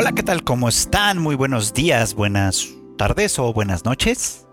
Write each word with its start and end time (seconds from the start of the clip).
Hola, 0.00 0.12
¿qué 0.12 0.22
tal? 0.22 0.44
¿Cómo 0.44 0.70
están? 0.70 1.18
Muy 1.18 1.34
buenos 1.34 1.74
días, 1.74 2.14
buenas 2.14 2.70
tardes 2.96 3.38
o 3.38 3.52
buenas 3.52 3.84
noches. 3.84 4.46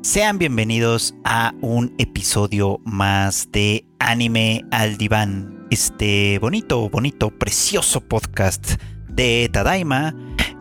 Sean 0.00 0.38
bienvenidos 0.38 1.14
a 1.26 1.52
un 1.60 1.94
episodio 1.98 2.80
más 2.82 3.50
de 3.52 3.84
Anime 3.98 4.64
al 4.70 4.96
Diván, 4.96 5.66
este 5.70 6.38
bonito, 6.38 6.88
bonito, 6.88 7.28
precioso 7.38 8.00
podcast 8.00 8.80
de 9.10 9.50
Tadaima, 9.52 10.14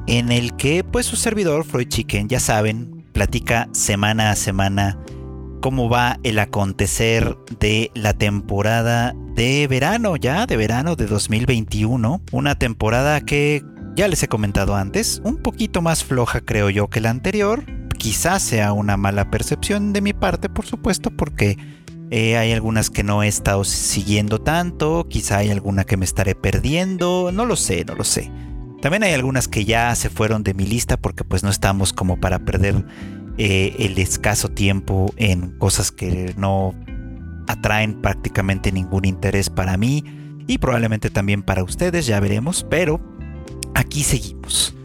en 0.08 0.34
el 0.34 0.58
que 0.58 0.84
pues 0.84 1.06
su 1.06 1.16
servidor 1.16 1.64
Freud 1.64 1.88
Chicken, 1.88 2.28
ya 2.28 2.42
saben, 2.42 3.06
platica 3.14 3.70
semana 3.72 4.32
a 4.32 4.36
semana 4.36 5.00
cómo 5.62 5.88
va 5.88 6.20
el 6.24 6.38
acontecer 6.40 7.38
de 7.62 7.92
la 7.94 8.14
temporada 8.14 9.14
de 9.36 9.68
verano 9.70 10.18
ya, 10.18 10.48
de 10.48 10.58
verano 10.58 10.98
de 10.98 11.06
2021, 11.06 12.22
una 12.34 12.56
temporada 12.56 13.22
que 13.22 13.64
ya 13.96 14.08
les 14.08 14.24
he 14.24 14.28
comentado 14.28 14.76
antes, 14.76 15.22
un 15.24 15.38
poquito 15.38 15.82
más 15.82 16.04
floja 16.04 16.42
creo 16.42 16.70
yo 16.70 16.90
que 16.90 17.02
la 17.02 17.10
anterior, 17.10 17.66
quizás 17.98 18.42
sea 18.42 18.74
una 18.74 18.98
mala 18.98 19.30
percepción 19.30 19.94
de 19.94 20.02
mi 20.02 20.14
parte, 20.14 20.50
por 20.50 20.66
supuesto, 20.66 21.12
porque 21.12 21.58
eh, 22.10 22.38
hay 22.38 22.52
algunas 22.52 22.90
que 22.90 23.04
no 23.04 23.24
he 23.24 23.28
estado 23.28 23.64
siguiendo 23.64 24.40
tanto, 24.40 25.08
quizá 25.10 25.38
hay 25.38 25.50
alguna 25.50 25.84
que 25.84 25.98
me 25.98 26.06
estaré 26.06 26.36
perdiendo, 26.36 27.32
no 27.34 27.46
lo 27.46 27.56
sé, 27.56 27.86
no 27.86 27.96
lo 27.96 28.04
sé. 28.04 28.32
También 28.82 29.04
hay 29.04 29.14
algunas 29.14 29.48
que 29.48 29.66
ya 29.66 29.94
se 29.96 30.10
fueron 30.10 30.44
de 30.44 30.54
mi 30.54 30.66
lista 30.66 30.98
porque 30.98 31.24
pues 31.24 31.44
no 31.44 31.50
estamos 31.50 31.94
como 31.94 32.20
para 32.20 32.40
perder 32.40 32.84
eh, 33.38 33.76
el 33.80 33.98
escaso 34.00 34.50
tiempo 34.50 35.14
en 35.18 35.58
cosas 35.58 35.92
que 35.92 36.34
no 36.38 36.74
atraen 37.48 38.02
prácticamente 38.02 38.72
ningún 38.72 39.06
interés 39.06 39.50
para 39.50 39.78
mí 39.78 40.04
y 40.48 40.58
probablemente 40.58 41.10
también 41.10 41.44
para 41.44 41.64
ustedes, 41.64 42.08
ya 42.08 42.20
veremos, 42.20 42.66
pero 42.70 43.00
aquí 43.76 44.04
seguimos. 44.04 44.76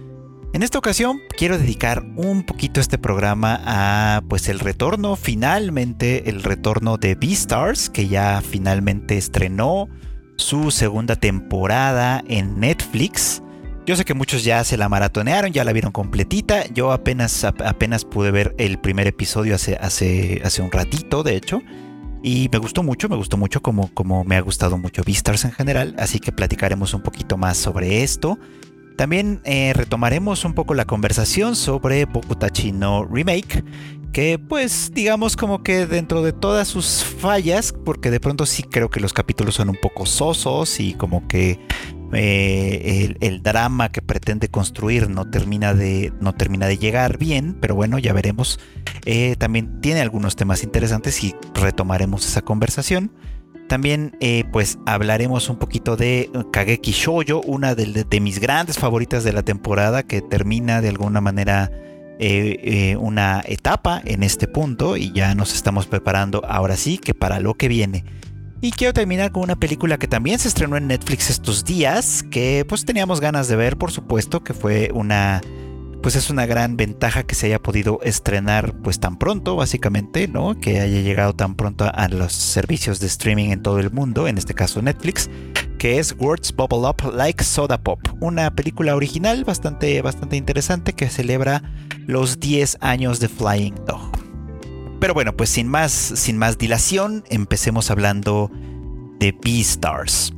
En 0.52 0.62
esta 0.62 0.78
ocasión 0.78 1.20
quiero 1.36 1.58
dedicar 1.58 2.06
un 2.16 2.44
poquito 2.44 2.80
este 2.80 2.96
programa 2.96 3.60
a 3.66 4.22
pues 4.28 4.48
el 4.48 4.58
retorno, 4.58 5.14
finalmente 5.14 6.30
el 6.30 6.42
retorno 6.42 6.96
de 6.96 7.14
Beastars, 7.14 7.90
que 7.90 8.08
ya 8.08 8.40
finalmente 8.40 9.18
estrenó 9.18 9.88
su 10.36 10.70
segunda 10.70 11.16
temporada 11.16 12.24
en 12.26 12.58
Netflix. 12.58 13.42
Yo 13.84 13.96
sé 13.96 14.04
que 14.04 14.14
muchos 14.14 14.44
ya 14.44 14.64
se 14.64 14.76
la 14.76 14.88
maratonearon, 14.88 15.52
ya 15.52 15.62
la 15.62 15.72
vieron 15.72 15.92
completita. 15.92 16.66
Yo 16.72 16.90
apenas, 16.90 17.44
apenas 17.44 18.04
pude 18.04 18.30
ver 18.30 18.54
el 18.58 18.78
primer 18.78 19.06
episodio 19.06 19.54
hace, 19.54 19.76
hace, 19.76 20.40
hace 20.44 20.62
un 20.62 20.72
ratito, 20.72 21.22
de 21.22 21.36
hecho. 21.36 21.60
Y 22.22 22.48
me 22.50 22.58
gustó 22.58 22.82
mucho, 22.82 23.08
me 23.08 23.16
gustó 23.16 23.36
mucho 23.36 23.62
como, 23.62 23.92
como 23.94 24.24
me 24.24 24.36
ha 24.36 24.40
gustado 24.40 24.78
mucho 24.78 25.02
Beastars 25.04 25.44
en 25.44 25.52
general. 25.52 25.94
Así 25.98 26.18
que 26.18 26.32
platicaremos 26.32 26.94
un 26.94 27.02
poquito 27.02 27.36
más 27.36 27.58
sobre 27.58 28.02
esto. 28.02 28.38
También 28.96 29.40
eh, 29.44 29.72
retomaremos 29.74 30.44
un 30.44 30.54
poco 30.54 30.74
la 30.74 30.86
conversación 30.86 31.54
sobre 31.54 32.06
Bokutachi 32.06 32.72
no 32.72 33.04
Remake, 33.04 33.62
que 34.12 34.38
pues 34.38 34.90
digamos 34.94 35.36
como 35.36 35.62
que 35.62 35.86
dentro 35.86 36.22
de 36.22 36.32
todas 36.32 36.68
sus 36.68 37.04
fallas, 37.04 37.74
porque 37.84 38.10
de 38.10 38.20
pronto 38.20 38.46
sí 38.46 38.62
creo 38.62 38.88
que 38.88 39.00
los 39.00 39.12
capítulos 39.12 39.56
son 39.56 39.68
un 39.68 39.76
poco 39.80 40.06
sosos 40.06 40.80
y 40.80 40.94
como 40.94 41.28
que 41.28 41.60
eh, 42.14 43.14
el, 43.20 43.42
drama 43.42 43.90
que 43.90 44.00
pretende 44.00 44.48
construir 44.48 45.10
no 45.10 45.28
termina 45.28 45.74
de, 45.74 46.12
no 46.20 46.34
termina 46.34 46.66
de 46.66 46.78
llegar 46.78 47.18
bien, 47.18 47.58
pero 47.60 47.74
bueno, 47.74 47.98
ya 47.98 48.14
veremos. 48.14 48.58
Eh, 49.04 49.36
también 49.36 49.80
tiene 49.80 50.00
algunos 50.00 50.36
temas 50.36 50.62
interesantes 50.62 51.22
y 51.22 51.34
retomaremos 51.54 52.26
esa 52.26 52.42
conversación. 52.42 53.10
También 53.68 54.16
eh, 54.20 54.44
pues 54.52 54.78
hablaremos 54.86 55.48
un 55.48 55.56
poquito 55.56 55.96
de 55.96 56.30
Kageki 56.52 56.92
Shoujo, 56.92 57.40
una 57.42 57.74
de, 57.74 58.20
mis 58.20 58.38
grandes 58.38 58.78
favoritas 58.78 59.24
de 59.24 59.32
la 59.32 59.42
temporada 59.42 60.02
que 60.04 60.22
termina 60.22 60.80
de 60.80 60.88
alguna 60.88 61.20
manera 61.20 61.70
una 62.98 63.42
etapa 63.44 64.00
en 64.06 64.22
este 64.22 64.48
punto 64.48 64.96
y 64.96 65.12
ya 65.12 65.34
nos 65.34 65.54
estamos 65.54 65.86
preparando 65.86 66.42
ahora 66.48 66.76
sí 66.76 66.96
que 66.96 67.12
para 67.12 67.40
lo 67.40 67.54
que 67.54 67.68
viene. 67.68 68.04
Y 68.60 68.70
quiero 68.70 68.94
terminar 68.94 69.32
con 69.32 69.42
una 69.42 69.56
película 69.56 69.98
que 69.98 70.08
también 70.08 70.38
se 70.38 70.48
estrenó 70.48 70.76
en 70.76 70.86
Netflix 70.86 71.28
estos 71.28 71.64
días, 71.64 72.24
que 72.30 72.64
pues 72.66 72.84
teníamos 72.86 73.20
ganas 73.20 73.48
de 73.48 73.56
ver, 73.56 73.76
por 73.76 73.90
supuesto, 73.90 74.42
que 74.42 74.54
fue 74.54 74.90
una 74.94 75.42
pues 76.06 76.14
es 76.14 76.30
una 76.30 76.46
gran 76.46 76.76
ventaja 76.76 77.24
que 77.24 77.34
se 77.34 77.46
haya 77.46 77.60
podido 77.60 77.98
estrenar 78.04 78.80
pues 78.80 79.00
tan 79.00 79.18
pronto, 79.18 79.56
básicamente, 79.56 80.28
¿no? 80.28 80.56
Que 80.56 80.78
haya 80.78 81.00
llegado 81.00 81.34
tan 81.34 81.56
pronto 81.56 81.90
a 81.92 82.06
los 82.06 82.32
servicios 82.32 83.00
de 83.00 83.08
streaming 83.08 83.50
en 83.50 83.60
todo 83.60 83.80
el 83.80 83.90
mundo, 83.90 84.28
en 84.28 84.38
este 84.38 84.54
caso 84.54 84.80
Netflix, 84.80 85.28
que 85.80 85.98
es 85.98 86.14
Words 86.16 86.54
Bubble 86.54 86.88
Up 86.88 87.12
Like 87.12 87.42
Soda 87.42 87.82
Pop, 87.82 87.98
una 88.20 88.54
película 88.54 88.94
original 88.94 89.42
bastante 89.42 90.00
bastante 90.00 90.36
interesante 90.36 90.92
que 90.92 91.10
celebra 91.10 91.60
los 92.06 92.38
10 92.38 92.78
años 92.82 93.18
de 93.18 93.26
Flying 93.26 93.74
Dog. 93.84 94.12
Pero 95.00 95.12
bueno, 95.12 95.36
pues 95.36 95.50
sin 95.50 95.66
más, 95.66 95.90
sin 95.90 96.38
más 96.38 96.56
dilación, 96.56 97.24
empecemos 97.30 97.90
hablando 97.90 98.48
de 99.18 99.36
Beastars. 99.42 100.35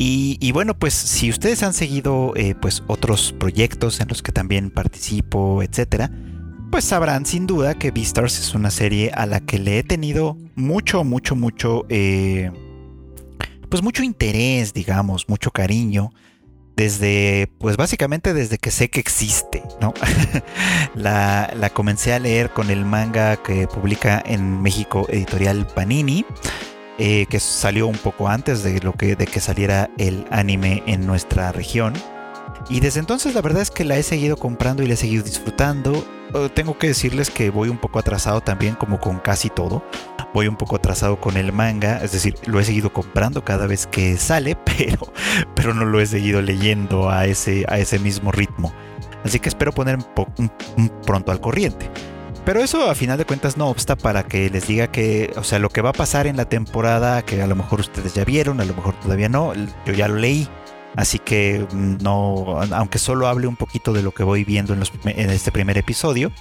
Y, 0.00 0.52
bueno, 0.52 0.78
pues 0.78 0.94
si 0.94 1.28
ustedes 1.28 1.64
han 1.64 1.72
seguido 1.72 2.32
eh, 2.36 2.54
pues 2.54 2.84
otros 2.86 3.34
proyectos 3.36 4.00
en 4.00 4.06
los 4.08 4.22
que 4.22 4.30
también 4.30 4.70
participo, 4.70 5.60
etcétera, 5.62 6.12
pues 6.70 6.84
sabrán 6.84 7.26
sin 7.26 7.48
duda 7.48 7.74
que 7.74 7.90
Beastars 7.90 8.38
es 8.38 8.54
una 8.54 8.70
serie 8.70 9.10
a 9.12 9.26
la 9.26 9.40
que 9.40 9.58
le 9.58 9.78
he 9.78 9.82
tenido 9.82 10.36
mucho, 10.54 11.02
mucho, 11.02 11.34
mucho, 11.34 11.84
eh, 11.88 12.52
pues 13.68 13.82
mucho 13.82 14.04
interés, 14.04 14.72
digamos, 14.72 15.28
mucho 15.28 15.50
cariño 15.50 16.12
desde, 16.78 17.50
pues 17.58 17.76
básicamente 17.76 18.32
desde 18.34 18.56
que 18.58 18.70
sé 18.70 18.88
que 18.88 19.00
existe, 19.00 19.64
¿no? 19.80 19.92
la, 20.94 21.70
comencé 21.74 22.12
a 22.12 22.20
leer 22.20 22.50
con 22.50 22.70
el 22.70 22.84
manga 22.84 23.42
que 23.42 23.66
publica 23.66 24.22
en 24.24 24.62
México 24.62 25.04
editorial 25.10 25.66
Panini, 25.66 26.24
eh, 26.98 27.26
que 27.26 27.40
salió 27.40 27.86
un 27.86 27.96
poco 27.96 28.28
antes 28.28 28.62
de, 28.62 28.80
lo 28.80 28.92
que, 28.92 29.16
de 29.16 29.26
que 29.26 29.40
saliera 29.40 29.90
el 29.98 30.26
anime 30.30 30.82
en 30.86 31.06
nuestra 31.06 31.52
región. 31.52 31.94
Y 32.68 32.80
desde 32.80 33.00
entonces 33.00 33.34
la 33.34 33.42
verdad 33.42 33.62
es 33.62 33.70
que 33.70 33.84
la 33.84 33.96
he 33.96 34.02
seguido 34.02 34.36
comprando 34.36 34.82
y 34.82 34.86
la 34.86 34.94
he 34.94 34.96
seguido 34.96 35.22
disfrutando. 35.22 36.04
Eh, 36.34 36.48
tengo 36.54 36.76
que 36.76 36.88
decirles 36.88 37.30
que 37.30 37.50
voy 37.50 37.68
un 37.68 37.78
poco 37.78 37.98
atrasado 37.98 38.40
también 38.40 38.74
como 38.74 39.00
con 39.00 39.18
casi 39.18 39.48
todo 39.48 39.82
voy 40.32 40.48
un 40.48 40.56
poco 40.56 40.76
atrasado 40.76 41.20
con 41.20 41.36
el 41.36 41.52
manga, 41.52 41.98
es 42.02 42.12
decir, 42.12 42.36
lo 42.46 42.60
he 42.60 42.64
seguido 42.64 42.92
comprando 42.92 43.44
cada 43.44 43.66
vez 43.66 43.86
que 43.86 44.16
sale, 44.16 44.56
pero, 44.64 45.12
pero 45.54 45.74
no 45.74 45.84
lo 45.84 46.00
he 46.00 46.06
seguido 46.06 46.42
leyendo 46.42 47.10
a 47.10 47.26
ese, 47.26 47.64
a 47.68 47.78
ese 47.78 47.98
mismo 47.98 48.32
ritmo. 48.32 48.72
Así 49.24 49.40
que 49.40 49.48
espero 49.48 49.72
poner 49.72 49.98
pronto 51.04 51.32
al 51.32 51.40
corriente. 51.40 51.90
Pero 52.48 52.62
eso 52.62 52.88
a 52.88 52.94
final 52.94 53.18
de 53.18 53.26
cuentas 53.26 53.58
no 53.58 53.68
obsta 53.68 53.94
para 53.94 54.22
que 54.22 54.48
les 54.48 54.66
diga 54.66 54.86
que, 54.86 55.34
o 55.36 55.44
sea, 55.44 55.58
lo 55.58 55.68
que 55.68 55.82
va 55.82 55.90
a 55.90 55.92
pasar 55.92 56.26
en 56.26 56.38
la 56.38 56.46
temporada, 56.46 57.20
que 57.20 57.42
a 57.42 57.46
lo 57.46 57.54
mejor 57.54 57.80
ustedes 57.80 58.14
ya 58.14 58.24
vieron, 58.24 58.58
a 58.62 58.64
lo 58.64 58.72
mejor 58.72 58.98
todavía 58.98 59.28
no, 59.28 59.52
yo 59.84 59.92
ya 59.92 60.08
lo 60.08 60.14
leí. 60.14 60.48
Así 60.96 61.18
que 61.18 61.66
mm, 61.70 61.98
no, 62.00 62.58
aunque 62.72 62.98
solo 62.98 63.28
hable 63.28 63.48
un 63.48 63.56
poquito 63.56 63.92
de 63.92 64.00
lo 64.00 64.12
que 64.12 64.22
voy 64.22 64.44
viendo 64.44 64.72
en, 64.72 64.82
en 65.04 65.28
este 65.28 65.52
primer 65.52 65.76
episodio, 65.76 66.32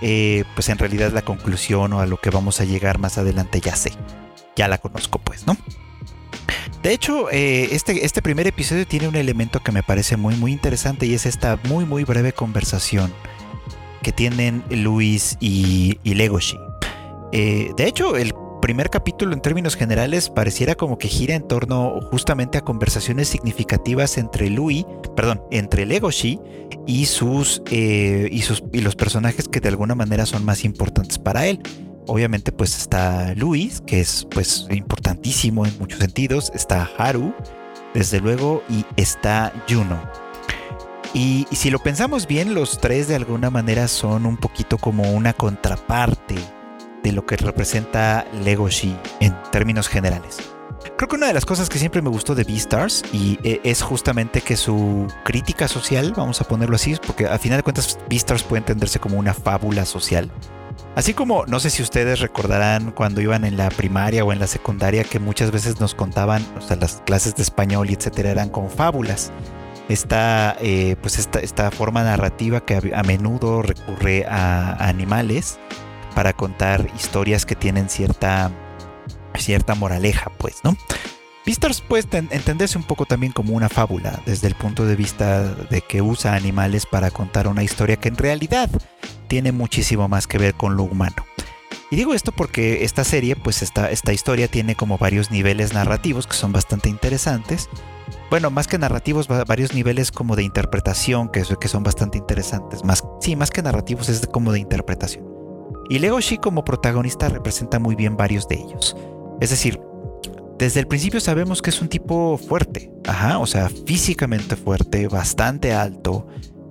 eh, 0.00 0.44
pues 0.54 0.70
en 0.70 0.78
realidad 0.78 1.12
la 1.12 1.20
conclusión 1.20 1.92
o 1.92 2.00
a 2.00 2.06
lo 2.06 2.16
que 2.16 2.30
vamos 2.30 2.62
a 2.62 2.64
llegar 2.64 2.98
más 2.98 3.18
adelante 3.18 3.60
ya 3.60 3.76
sé. 3.76 3.92
Ya 4.56 4.68
la 4.68 4.78
conozco 4.78 5.18
pues, 5.18 5.46
¿no? 5.46 5.58
De 6.82 6.94
hecho, 6.94 7.30
eh, 7.30 7.68
este, 7.72 8.06
este 8.06 8.22
primer 8.22 8.46
episodio 8.46 8.86
tiene 8.86 9.06
un 9.06 9.16
elemento 9.16 9.60
que 9.60 9.70
me 9.70 9.82
parece 9.82 10.16
muy 10.16 10.34
muy 10.34 10.50
interesante 10.50 11.04
y 11.04 11.12
es 11.12 11.26
esta 11.26 11.58
muy 11.64 11.84
muy 11.84 12.04
breve 12.04 12.32
conversación 12.32 13.12
que 14.02 14.12
tienen 14.12 14.62
Luis 14.70 15.36
y, 15.40 15.98
Legoshi. 16.04 16.58
Eh, 17.32 17.70
de 17.76 17.86
hecho, 17.86 18.16
el 18.16 18.34
primer 18.60 18.90
capítulo 18.90 19.32
en 19.34 19.40
términos 19.40 19.74
generales 19.74 20.30
pareciera 20.30 20.74
como 20.74 20.96
que 20.96 21.08
gira 21.08 21.34
en 21.34 21.46
torno 21.46 22.00
justamente 22.10 22.58
a 22.58 22.60
conversaciones 22.60 23.28
significativas 23.28 24.18
entre 24.18 24.50
Louis, 24.50 24.84
perdón, 25.16 25.42
entre 25.50 25.84
Legoshi 25.84 26.38
y 26.86 27.06
sus, 27.06 27.62
eh, 27.70 28.28
y 28.30 28.42
sus 28.42 28.62
y 28.72 28.80
los 28.80 28.94
personajes 28.94 29.48
que 29.48 29.60
de 29.60 29.68
alguna 29.68 29.94
manera 29.94 30.26
son 30.26 30.44
más 30.44 30.64
importantes 30.64 31.18
para 31.18 31.46
él. 31.46 31.60
Obviamente 32.06 32.52
pues 32.52 32.76
está 32.76 33.34
Luis, 33.34 33.80
que 33.86 34.00
es 34.00 34.26
pues 34.30 34.66
importantísimo 34.70 35.66
en 35.66 35.76
muchos 35.78 36.00
sentidos, 36.00 36.52
está 36.54 36.88
Haru, 36.98 37.34
desde 37.94 38.20
luego, 38.20 38.62
y 38.68 38.84
está 38.96 39.52
Juno. 39.68 40.00
Y, 41.14 41.46
si 41.52 41.70
lo 41.70 41.78
pensamos 41.78 42.26
bien, 42.26 42.54
los 42.54 42.78
tres 42.78 43.08
de 43.08 43.16
alguna 43.16 43.50
manera 43.50 43.88
son 43.88 44.24
un 44.24 44.36
poquito 44.36 44.78
como 44.78 45.12
una 45.12 45.32
contraparte 45.34 46.36
de 47.02 47.12
lo 47.12 47.26
que 47.26 47.36
representa 47.36 48.24
Legoshi 48.44 48.96
en 49.20 49.36
términos 49.50 49.88
generales. 49.88 50.38
Creo 50.96 51.08
que 51.08 51.16
una 51.16 51.26
de 51.26 51.34
las 51.34 51.44
cosas 51.44 51.68
que 51.68 51.78
siempre 51.78 52.02
me 52.02 52.08
gustó 52.08 52.34
de 52.34 52.44
Beastars 52.44 53.04
y 53.12 53.38
eh, 53.44 53.60
es 53.64 53.82
justamente 53.82 54.40
que 54.40 54.56
su 54.56 55.06
crítica 55.24 55.68
social, 55.68 56.12
vamos 56.16 56.40
a 56.40 56.44
ponerlo 56.44 56.76
así, 56.76 56.96
porque 57.04 57.26
al 57.26 57.38
final 57.38 57.58
de 57.58 57.62
cuentas 57.62 57.98
Beastars 58.08 58.42
puede 58.42 58.60
entenderse 58.60 58.98
como 58.98 59.18
una 59.18 59.34
fábula 59.34 59.84
social. 59.84 60.30
Así 60.94 61.14
como 61.14 61.44
no 61.46 61.60
sé 61.60 61.70
si 61.70 61.82
ustedes 61.82 62.20
recordarán 62.20 62.92
cuando 62.92 63.20
iban 63.20 63.44
en 63.44 63.56
la 63.56 63.68
primaria 63.70 64.24
o 64.24 64.32
en 64.32 64.38
la 64.38 64.46
secundaria 64.46 65.04
que 65.04 65.18
muchas 65.18 65.50
veces 65.50 65.80
nos 65.80 65.94
contaban, 65.94 66.44
o 66.56 66.60
sea, 66.60 66.76
las 66.76 67.02
clases 67.04 67.34
de 67.34 67.42
español 67.42 67.90
y 67.90 67.94
etcétera 67.94 68.30
eran 68.30 68.48
como 68.48 68.68
fábulas. 68.68 69.32
Esta, 69.88 70.56
eh, 70.60 70.96
pues 71.02 71.18
esta, 71.18 71.40
esta, 71.40 71.70
forma 71.70 72.02
narrativa 72.02 72.64
que 72.64 72.92
a, 72.94 73.02
menudo 73.02 73.62
recurre 73.62 74.24
a, 74.26 74.72
animales 74.88 75.58
para 76.14 76.32
contar 76.32 76.88
historias 76.96 77.44
que 77.44 77.56
tienen 77.56 77.88
cierta, 77.88 78.50
cierta 79.34 79.74
moraleja, 79.74 80.30
pues, 80.38 80.60
¿no? 80.62 80.76
Beastars 81.44 81.80
puede 81.80 82.06
entenderse 82.30 82.78
un 82.78 82.84
poco 82.84 83.04
también 83.04 83.32
como 83.32 83.54
una 83.54 83.68
fábula, 83.68 84.22
desde 84.24 84.46
el 84.46 84.54
punto 84.54 84.86
de 84.86 84.94
vista 84.94 85.42
de 85.42 85.80
que 85.80 86.00
usa 86.00 86.34
animales 86.34 86.86
para 86.86 87.10
contar 87.10 87.48
una 87.48 87.64
historia 87.64 87.96
que 87.96 88.08
en 88.08 88.16
realidad 88.16 88.70
tiene 89.26 89.50
muchísimo 89.50 90.08
más 90.08 90.28
que 90.28 90.38
ver 90.38 90.54
con 90.54 90.76
lo 90.76 90.84
humano. 90.84 91.26
Y 91.90 91.96
digo 91.96 92.14
esto 92.14 92.32
porque 92.32 92.84
esta 92.84 93.04
serie, 93.04 93.34
pues 93.34 93.60
esta, 93.60 93.90
esta 93.90 94.12
historia 94.12 94.48
tiene 94.48 94.76
como 94.76 94.98
varios 94.98 95.30
niveles 95.30 95.74
narrativos 95.74 96.26
que 96.26 96.34
son 96.34 96.52
bastante 96.52 96.88
interesantes. 96.88 97.68
Bueno, 98.32 98.50
más 98.50 98.66
que 98.66 98.78
narrativos, 98.78 99.28
varios 99.28 99.74
niveles 99.74 100.10
como 100.10 100.36
de 100.36 100.42
interpretación 100.42 101.28
que, 101.28 101.42
que 101.60 101.68
son 101.68 101.82
bastante 101.82 102.16
interesantes. 102.16 102.82
Más, 102.82 103.04
sí, 103.20 103.36
más 103.36 103.50
que 103.50 103.60
narrativos 103.60 104.08
es 104.08 104.26
como 104.26 104.52
de 104.52 104.58
interpretación. 104.58 105.26
Y 105.90 105.98
Legoshi 105.98 106.38
como 106.38 106.64
protagonista 106.64 107.28
representa 107.28 107.78
muy 107.78 107.94
bien 107.94 108.16
varios 108.16 108.48
de 108.48 108.54
ellos. 108.54 108.96
Es 109.42 109.50
decir, 109.50 109.78
desde 110.58 110.80
el 110.80 110.86
principio 110.86 111.20
sabemos 111.20 111.60
que 111.60 111.68
es 111.68 111.82
un 111.82 111.90
tipo 111.90 112.38
fuerte, 112.38 112.90
ajá, 113.06 113.38
o 113.38 113.46
sea, 113.46 113.68
físicamente 113.68 114.56
fuerte, 114.56 115.08
bastante 115.08 115.74
alto, 115.74 116.26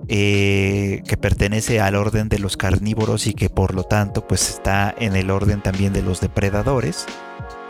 eh, 0.08 1.04
que 1.06 1.16
pertenece 1.16 1.80
al 1.80 1.94
orden 1.94 2.28
de 2.28 2.40
los 2.40 2.56
carnívoros 2.56 3.28
y 3.28 3.34
que 3.34 3.50
por 3.50 3.76
lo 3.76 3.84
tanto 3.84 4.26
pues 4.26 4.50
está 4.50 4.92
en 4.98 5.14
el 5.14 5.30
orden 5.30 5.62
también 5.62 5.92
de 5.92 6.02
los 6.02 6.20
depredadores, 6.20 7.06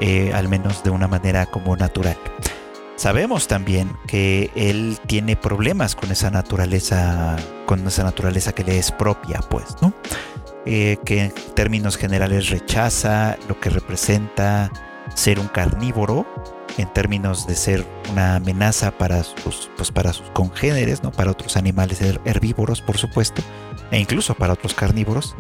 eh, 0.01 0.33
al 0.33 0.49
menos 0.49 0.83
de 0.83 0.89
una 0.89 1.09
manera 1.09 1.45
como 1.45 1.77
natural. 1.77 2.17
Sabemos 2.97 3.49
también 3.49 3.97
que 4.07 4.51
él 4.55 4.99
tiene 5.07 5.35
problemas 5.37 5.97
con 5.97 6.11
esa 6.13 6.31
naturaleza, 6.31 7.37
con 7.67 7.87
esa 7.87 8.05
naturaleza 8.05 8.53
que 8.53 8.65
le 8.65 8.79
es 8.79 8.93
propia, 8.93 9.41
pues, 9.49 9.77
¿no? 9.81 9.93
Eh, 10.65 10.99
que 11.05 11.25
en 11.25 11.33
términos 11.55 11.97
generales 11.97 12.51
rechaza 12.51 13.37
lo 13.49 13.59
que 13.59 13.71
representa 13.71 14.71
ser 15.15 15.41
un 15.41 15.49
carnívoro 15.49 16.25
en 16.79 16.93
términos 16.93 17.47
de 17.47 17.55
ser 17.55 17.85
una 18.11 18.37
amenaza 18.37 18.91
para 18.93 19.25
sus, 19.25 19.71
pues 19.77 19.91
para 19.91 20.13
sus 20.13 20.31
congéneres, 20.31 21.03
¿no? 21.03 21.11
para 21.11 21.31
otros 21.31 21.57
animales 21.57 22.01
herbívoros, 22.25 22.81
por 22.81 22.97
supuesto, 22.97 23.43
e 23.91 23.99
incluso 23.99 24.35
para 24.35 24.55
otros 24.55 24.75
carnívoros, 24.75 25.37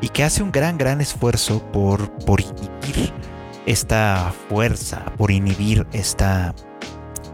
y 0.00 0.08
que 0.08 0.24
hace 0.24 0.42
un 0.42 0.52
gran, 0.52 0.76
gran 0.76 1.00
esfuerzo 1.00 1.62
por, 1.72 2.10
por 2.24 2.40
inhibir 2.40 3.12
esta 3.66 4.32
fuerza, 4.48 5.04
por 5.16 5.30
inhibir 5.30 5.86
esta, 5.92 6.54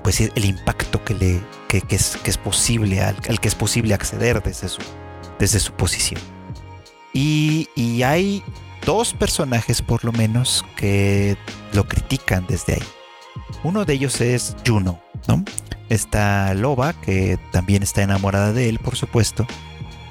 pues 0.02 0.20
el 0.20 0.44
impacto 0.44 1.04
que, 1.04 1.14
le, 1.14 1.40
que, 1.68 1.82
es, 1.88 2.16
que 2.22 2.30
es, 2.30 2.38
posible, 2.38 3.00
al, 3.00 3.16
que 3.40 3.48
es 3.48 3.54
posible 3.54 3.94
acceder 3.94 4.42
desde 4.42 4.68
su, 4.68 4.82
desde 5.38 5.60
su 5.60 5.72
posición. 5.72 6.20
Y, 7.12 7.68
y 7.74 8.02
hay 8.02 8.42
dos 8.86 9.12
personajes 9.14 9.82
por 9.82 10.04
lo 10.04 10.12
menos 10.12 10.64
que 10.76 11.36
lo 11.72 11.86
critican 11.86 12.46
desde 12.48 12.74
ahí. 12.74 12.82
Uno 13.62 13.84
de 13.84 13.94
ellos 13.94 14.20
es 14.20 14.56
Juno, 14.66 15.00
¿no? 15.28 15.44
Esta 15.88 16.54
loba 16.54 16.92
que 16.92 17.38
también 17.50 17.82
está 17.82 18.02
enamorada 18.02 18.52
de 18.52 18.68
él, 18.68 18.78
por 18.78 18.96
supuesto, 18.96 19.46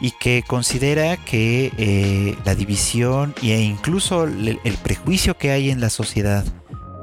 y 0.01 0.12
que 0.12 0.44
considera 0.45 1.18
que 1.18 1.71
eh, 1.77 2.38
la 2.45 2.56
división 2.56 3.33
e 3.41 3.62
incluso 3.62 4.24
el, 4.24 4.59
prejuicio 4.83 5.38
que 5.38 5.51
hay 5.51 5.69
en 5.69 5.81
la 5.81 5.89
sociedad 5.89 6.45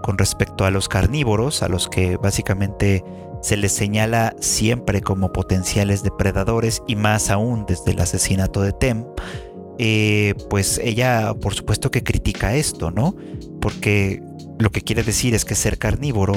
con 0.06 0.18
respecto 0.18 0.64
a 0.64 0.70
los 0.70 0.88
carnívoros, 0.88 1.64
a 1.64 1.68
los 1.68 1.88
que 1.88 2.16
básicamente 2.16 3.02
se 3.42 3.56
les 3.56 3.72
señala 3.72 4.36
siempre 4.38 5.00
como 5.00 5.32
potenciales 5.32 6.04
depredadores 6.04 6.80
y 6.86 6.94
más 6.94 7.28
aún 7.28 7.66
desde 7.66 7.90
el 7.90 8.00
asesinato 8.00 8.62
de 8.62 8.72
Tem, 8.72 9.04
eh, 9.80 10.34
pues 10.48 10.78
ella 10.78 11.34
por 11.34 11.54
supuesto 11.54 11.90
que 11.90 12.04
critica 12.04 12.54
esto, 12.54 12.92
¿no? 12.92 13.16
Porque 13.60 14.22
lo 14.60 14.70
que 14.70 14.82
quiere 14.82 15.02
decir 15.02 15.34
es 15.34 15.44
que 15.44 15.56
ser 15.56 15.76
carnívoro, 15.76 16.36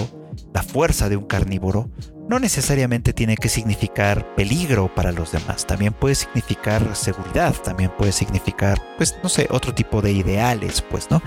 la 0.54 0.64
fuerza 0.64 1.10
de 1.10 1.18
un 1.18 1.26
carnívoro, 1.26 1.90
no 2.30 2.40
necesariamente 2.40 3.12
tiene 3.12 3.38
que 3.38 3.50
significar 3.50 4.36
peligro 4.36 4.94
para 4.94 5.12
los 5.12 5.32
demás, 5.32 5.66
también 5.66 5.94
puede 5.94 6.14
significar 6.16 6.96
seguridad, 6.96 7.56
también 7.64 7.92
puede 7.98 8.12
significar, 8.12 8.80
pues, 8.98 9.18
no 9.24 9.30
sé, 9.30 9.48
otro 9.50 9.74
tipo 9.74 10.02
de 10.02 10.12
ideales, 10.12 10.84
pues, 10.84 11.10
¿no? 11.10 11.22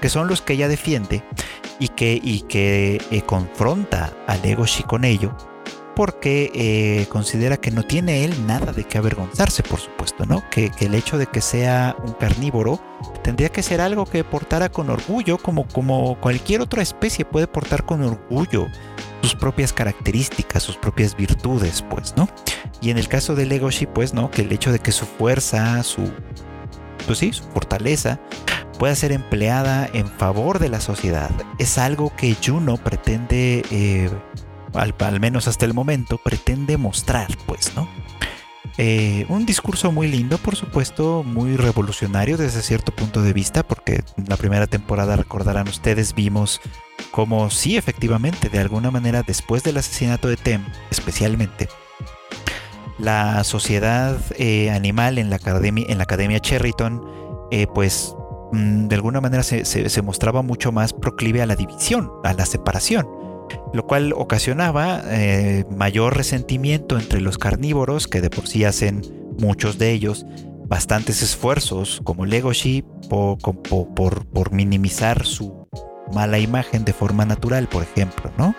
Que 0.00 0.08
son 0.08 0.26
los 0.26 0.42
que 0.42 0.54
ella 0.54 0.66
defiende 0.66 1.22
y 1.78 1.88
que, 1.88 2.20
y 2.22 2.40
que 2.42 3.00
eh, 3.10 3.22
confronta 3.22 4.12
al 4.26 4.42
Legoshi 4.42 4.82
con 4.82 5.04
ello 5.04 5.36
porque 5.98 6.52
eh, 6.54 7.08
considera 7.08 7.56
que 7.56 7.72
no 7.72 7.82
tiene 7.82 8.24
él 8.24 8.46
nada 8.46 8.72
de 8.72 8.84
qué 8.84 8.98
avergonzarse, 8.98 9.64
por 9.64 9.80
supuesto, 9.80 10.26
¿no? 10.26 10.48
Que, 10.48 10.70
el 10.78 10.94
hecho 10.94 11.18
de 11.18 11.26
que 11.26 11.40
sea 11.40 11.96
un 12.06 12.12
carnívoro 12.12 12.78
tendría 13.24 13.48
que 13.48 13.64
ser 13.64 13.80
algo 13.80 14.06
que 14.06 14.22
portara 14.22 14.68
con 14.68 14.90
orgullo, 14.90 15.38
como, 15.38 15.66
como 15.66 16.16
cualquier 16.20 16.60
otra 16.60 16.82
especie 16.82 17.24
puede 17.24 17.48
portar 17.48 17.84
con 17.84 18.04
orgullo 18.04 18.68
sus 19.22 19.34
propias 19.34 19.72
características, 19.72 20.62
sus 20.62 20.76
propias 20.76 21.16
virtudes, 21.16 21.84
pues, 21.90 22.14
¿no? 22.16 22.28
Y 22.80 22.90
en 22.90 22.98
el 22.98 23.08
caso 23.08 23.34
de 23.34 23.46
Legoshi, 23.46 23.86
pues, 23.86 24.14
¿no? 24.14 24.30
Que 24.30 24.42
el 24.42 24.52
hecho 24.52 24.70
de 24.70 24.78
que 24.78 24.92
su 24.92 25.04
fuerza, 25.04 25.82
su, 25.82 26.12
pues 27.08 27.18
sí, 27.18 27.32
su 27.32 27.42
fortaleza, 27.42 28.20
pueda 28.78 28.94
ser 28.94 29.10
empleada 29.10 29.90
en 29.92 30.06
favor 30.06 30.60
de 30.60 30.68
la 30.68 30.80
sociedad, 30.80 31.32
es 31.58 31.76
algo 31.76 32.12
que 32.16 32.36
Juno 32.40 32.76
pretende 32.76 33.64
eh, 33.72 34.08
al, 34.74 35.20
menos 35.20 35.48
hasta 35.48 35.64
el 35.64 35.74
momento, 35.74 36.18
pretende 36.18 36.76
mostrar, 36.76 37.28
pues, 37.46 37.74
¿no? 37.74 37.88
Eh, 38.76 39.26
un 39.28 39.44
discurso 39.44 39.90
muy 39.90 40.06
lindo, 40.06 40.38
por 40.38 40.54
supuesto, 40.54 41.24
muy 41.24 41.56
revolucionario 41.56 42.36
desde 42.36 42.62
cierto 42.62 42.92
punto 42.92 43.22
de 43.22 43.32
vista, 43.32 43.64
porque 43.64 44.04
en 44.16 44.26
la 44.28 44.36
primera 44.36 44.68
temporada, 44.68 45.16
recordarán 45.16 45.66
ustedes, 45.66 46.14
vimos 46.14 46.60
como 47.10 47.50
sí, 47.50 47.76
efectivamente, 47.76 48.48
de 48.48 48.60
alguna 48.60 48.92
manera, 48.92 49.24
después 49.26 49.64
del 49.64 49.78
asesinato 49.78 50.28
de 50.28 50.36
Tem, 50.36 50.64
especialmente, 50.90 51.68
la 52.98 53.42
sociedad 53.42 54.16
eh, 54.36 54.70
animal 54.70 55.18
en 55.18 55.30
la 55.30 55.36
academia, 55.36 55.86
en 55.88 56.40
Cherryton, 56.40 57.04
eh, 57.50 57.66
pues 57.74 58.14
mm, 58.52 58.86
de 58.86 58.94
alguna 58.94 59.20
manera 59.20 59.42
se 59.42 60.02
mostraba 60.02 60.42
mucho 60.42 60.70
más 60.70 60.92
proclive 60.92 61.42
a 61.42 61.46
la 61.46 61.56
división, 61.56 62.12
a 62.22 62.32
la 62.32 62.46
separación 62.46 63.17
lo 63.72 63.86
cual 63.86 64.12
ocasionaba 64.16 65.02
eh, 65.06 65.64
mayor 65.70 66.16
resentimiento 66.16 66.98
entre 66.98 67.20
los 67.20 67.38
carnívoros, 67.38 68.08
que 68.08 68.20
de 68.20 68.30
por 68.30 68.46
sí 68.46 68.64
hacen 68.64 69.02
muchos 69.38 69.78
de 69.78 69.92
ellos 69.92 70.26
bastantes 70.66 71.22
esfuerzos, 71.22 72.00
como 72.04 72.26
Legoshi, 72.26 72.84
por, 73.08 73.38
por, 73.38 74.52
minimizar 74.52 75.24
su 75.24 75.66
mala 76.12 76.38
imagen 76.38 76.84
de 76.84 76.92
forma 76.92 77.24
natural, 77.24 77.68
por 77.68 77.82
ejemplo, 77.82 78.30
¿no? 78.36 78.54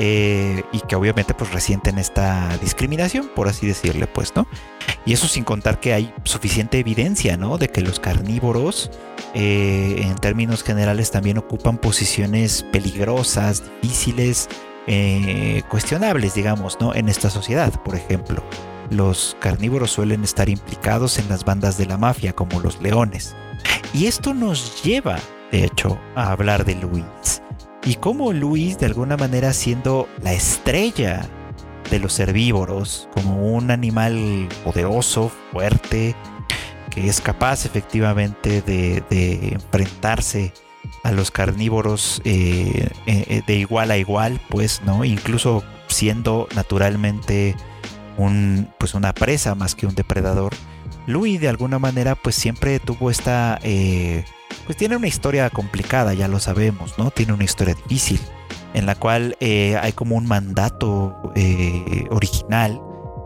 Eh, 0.00 0.62
y 0.70 0.78
que 0.82 0.94
obviamente 0.94 1.34
pues 1.34 1.52
resienten 1.52 1.98
esta 1.98 2.56
discriminación, 2.58 3.28
por 3.34 3.48
así 3.48 3.66
decirle, 3.66 4.06
pues, 4.06 4.32
¿no? 4.36 4.46
Y 5.04 5.12
eso 5.12 5.26
sin 5.26 5.42
contar 5.42 5.80
que 5.80 5.92
hay 5.92 6.14
suficiente 6.22 6.78
evidencia, 6.78 7.36
¿no? 7.36 7.58
De 7.58 7.68
que 7.68 7.80
los 7.80 7.98
carnívoros, 7.98 8.92
eh, 9.34 9.96
en 10.04 10.14
términos 10.14 10.62
generales, 10.62 11.10
también 11.10 11.36
ocupan 11.36 11.78
posiciones 11.78 12.62
peligrosas, 12.70 13.64
difíciles, 13.82 14.48
eh, 14.86 15.62
cuestionables, 15.68 16.32
digamos, 16.32 16.78
¿no? 16.80 16.94
En 16.94 17.08
esta 17.08 17.28
sociedad, 17.28 17.72
por 17.82 17.96
ejemplo. 17.96 18.44
Los 18.90 19.36
carnívoros 19.40 19.90
suelen 19.90 20.22
estar 20.22 20.48
implicados 20.48 21.18
en 21.18 21.28
las 21.28 21.44
bandas 21.44 21.76
de 21.76 21.86
la 21.86 21.98
mafia, 21.98 22.34
como 22.34 22.60
los 22.60 22.80
leones. 22.80 23.34
Y 23.92 24.06
esto 24.06 24.32
nos 24.32 24.80
lleva, 24.84 25.18
de 25.50 25.64
hecho, 25.64 25.98
a 26.14 26.30
hablar 26.30 26.64
de 26.64 26.76
Luis 26.76 27.42
y 27.88 27.94
cómo 27.94 28.34
Luis 28.34 28.78
de 28.78 28.84
alguna 28.84 29.16
manera 29.16 29.54
siendo 29.54 30.10
la 30.22 30.34
estrella 30.34 31.26
de 31.90 31.98
los 31.98 32.20
herbívoros, 32.20 33.08
como 33.14 33.54
un 33.54 33.70
animal 33.70 34.46
poderoso, 34.62 35.32
fuerte, 35.52 36.14
que 36.90 37.08
es 37.08 37.22
capaz 37.22 37.64
efectivamente 37.64 38.60
de, 38.60 39.02
enfrentarse 39.54 40.52
a 41.02 41.12
los 41.12 41.30
carnívoros 41.30 42.20
eh, 42.26 42.90
eh, 43.06 43.42
de 43.46 43.56
igual 43.56 43.90
a 43.90 43.96
igual, 43.96 44.38
pues, 44.50 44.82
¿no? 44.84 45.02
Incluso 45.02 45.64
siendo 45.86 46.46
naturalmente 46.54 47.56
un, 48.18 48.68
pues 48.76 48.92
una 48.92 49.14
presa 49.14 49.54
más 49.54 49.74
que 49.74 49.86
un 49.86 49.94
depredador. 49.94 50.52
Luis 51.06 51.40
de 51.40 51.48
alguna 51.48 51.78
manera 51.78 52.16
pues 52.16 52.34
siempre 52.34 52.80
tuvo 52.80 53.10
esta 53.10 53.58
eh, 53.62 54.26
pues 54.66 54.76
tiene 54.76 54.96
una 54.96 55.06
historia 55.06 55.48
complicada, 55.50 56.14
ya 56.14 56.28
lo 56.28 56.40
sabemos, 56.40 56.98
¿no? 56.98 57.10
Tiene 57.10 57.32
una 57.32 57.44
historia 57.44 57.74
difícil, 57.74 58.20
en 58.74 58.86
la 58.86 58.94
cual 58.94 59.36
eh, 59.40 59.76
hay 59.80 59.92
como 59.92 60.16
un 60.16 60.26
mandato 60.26 61.32
eh, 61.34 62.04
original 62.10 62.80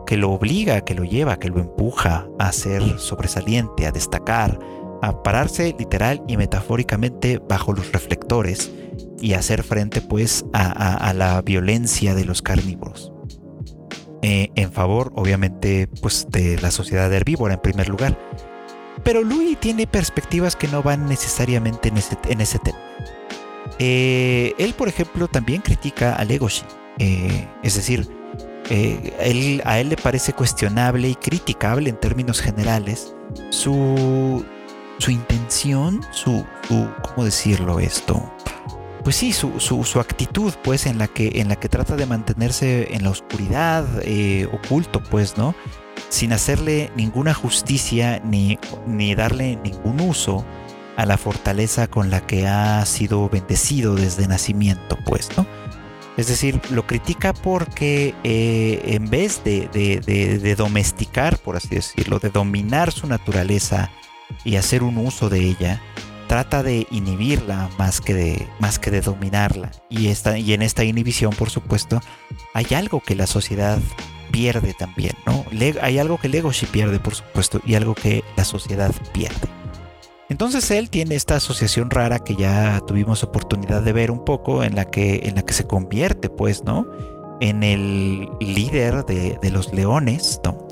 que 0.06 0.16
lo 0.16 0.30
obliga, 0.30 0.82
que 0.82 0.94
lo 0.94 1.04
lleva, 1.04 1.38
que 1.38 1.48
lo 1.48 1.60
empuja 1.60 2.28
a 2.38 2.52
ser 2.52 2.98
sobresaliente, 2.98 3.86
a 3.86 3.92
destacar, 3.92 4.58
a 5.02 5.22
pararse 5.22 5.74
literal 5.78 6.22
y 6.28 6.36
metafóricamente 6.36 7.40
bajo 7.48 7.72
los 7.72 7.90
reflectores 7.92 8.70
y 9.20 9.34
hacer 9.34 9.62
frente 9.62 10.00
pues 10.00 10.44
a, 10.52 11.12
la 11.14 11.42
violencia 11.42 12.14
de 12.14 12.24
los 12.24 12.42
carnívoros. 12.42 13.12
eh, 14.22 14.50
en 14.54 14.70
favor, 14.70 15.12
obviamente, 15.16 15.88
pues 16.00 16.28
de 16.30 16.60
la 16.60 16.70
sociedad 16.70 17.12
herbívora 17.12 17.54
en 17.54 17.60
primer 17.60 17.88
lugar. 17.88 18.16
Pero 19.04 19.22
Louis 19.22 19.58
tiene 19.58 19.86
perspectivas 19.86 20.56
que 20.56 20.68
no 20.68 20.82
van 20.82 21.06
necesariamente 21.06 21.88
en 21.88 21.96
ese, 21.96 22.16
en 22.28 22.40
ese 22.40 22.58
tema. 22.58 22.78
Eh, 23.78 24.54
él, 24.58 24.74
por 24.74 24.88
ejemplo, 24.88 25.28
también 25.28 25.62
critica 25.62 26.14
a 26.14 26.24
Legoshi. 26.24 26.64
Eh, 26.98 27.48
es 27.62 27.74
decir, 27.74 28.08
a 29.64 29.80
él 29.80 29.88
le 29.88 29.96
parece 29.96 30.32
cuestionable 30.32 31.08
y 31.08 31.14
criticable 31.14 31.90
en 31.90 31.96
términos 31.96 32.40
generales 32.40 33.14
su, 33.50 34.44
su 34.98 35.10
intención, 35.10 36.00
su, 36.12 36.44
su, 36.68 36.88
¿cómo 37.02 37.24
decirlo 37.24 37.80
esto? 37.80 38.22
pues 39.02 39.16
sí, 39.16 39.32
su, 39.32 39.58
su, 39.58 40.00
actitud, 40.00 40.52
pues, 40.62 40.86
en 40.86 40.98
la 40.98 41.08
que, 41.08 41.40
en 41.40 41.48
la 41.48 41.56
que 41.56 41.68
trata 41.68 41.96
de 41.96 42.06
mantenerse 42.06 42.94
en 42.94 43.02
la 43.02 43.10
oscuridad, 43.10 43.84
eh, 44.02 44.48
oculto, 44.52 45.02
pues, 45.02 45.36
¿no? 45.36 45.54
Sin 46.12 46.34
hacerle 46.34 46.92
ninguna 46.94 47.32
justicia 47.32 48.20
ni, 48.22 48.58
ni 48.86 49.14
darle 49.14 49.56
ningún 49.64 49.98
uso 50.02 50.44
a 50.98 51.06
la 51.06 51.16
fortaleza 51.16 51.86
con 51.86 52.10
la 52.10 52.26
que 52.26 52.46
ha 52.46 52.84
sido 52.84 53.30
bendecido 53.30 53.94
desde 53.94 54.28
nacimiento, 54.28 54.98
pues. 55.06 55.30
Es 56.18 56.26
decir, 56.26 56.60
lo 56.70 56.86
critica 56.86 57.32
porque 57.32 58.14
eh, 58.24 58.82
en 58.88 59.08
vez 59.08 59.42
de, 59.42 59.68
de, 59.72 60.54
domesticar, 60.54 61.38
por 61.38 61.56
así 61.56 61.68
decirlo, 61.68 62.18
de 62.18 62.28
dominar 62.28 62.92
su 62.92 63.06
naturaleza 63.06 63.90
y 64.44 64.56
hacer 64.56 64.82
un 64.82 64.98
uso 64.98 65.30
de 65.30 65.40
ella, 65.40 65.80
trata 66.28 66.62
de 66.62 66.86
inhibirla 66.90 67.70
más 67.78 68.02
que 68.02 68.12
de, 68.12 68.48
más 68.58 68.78
que 68.78 68.90
de 68.90 69.00
dominarla. 69.00 69.70
Y, 69.88 70.08
esta, 70.08 70.36
y 70.36 70.52
en 70.52 70.60
esta 70.60 70.84
inhibición, 70.84 71.32
por 71.32 71.48
supuesto, 71.48 72.02
hay 72.52 72.66
algo 72.74 73.00
que 73.00 73.14
la 73.14 73.26
sociedad 73.26 73.78
pierde 74.32 74.74
también, 74.74 75.12
¿no? 75.26 75.44
hay 75.80 75.98
algo 75.98 76.18
que 76.18 76.28
Legoshi 76.28 76.66
pierde, 76.66 76.98
por 76.98 77.14
supuesto, 77.14 77.60
y 77.64 77.74
algo 77.74 77.94
que 77.94 78.24
la 78.36 78.44
sociedad 78.44 78.92
pierde. 79.12 79.48
Entonces 80.28 80.70
él 80.70 80.88
tiene 80.88 81.14
esta 81.14 81.36
asociación 81.36 81.90
rara 81.90 82.18
que 82.18 82.34
ya 82.34 82.80
tuvimos 82.86 83.22
oportunidad 83.22 83.82
de 83.82 83.92
ver 83.92 84.10
un 84.10 84.24
poco, 84.24 84.64
en 84.64 84.74
la 84.74 84.86
que, 84.86 85.20
en 85.24 85.34
la 85.34 85.42
que 85.42 85.52
se 85.52 85.66
convierte, 85.66 86.30
pues, 86.30 86.64
¿no? 86.64 86.86
En 87.42 87.62
el 87.62 88.30
líder 88.40 89.04
de, 89.04 89.50
los 89.50 89.74
leones, 89.74 90.40
¿no? 90.42 90.66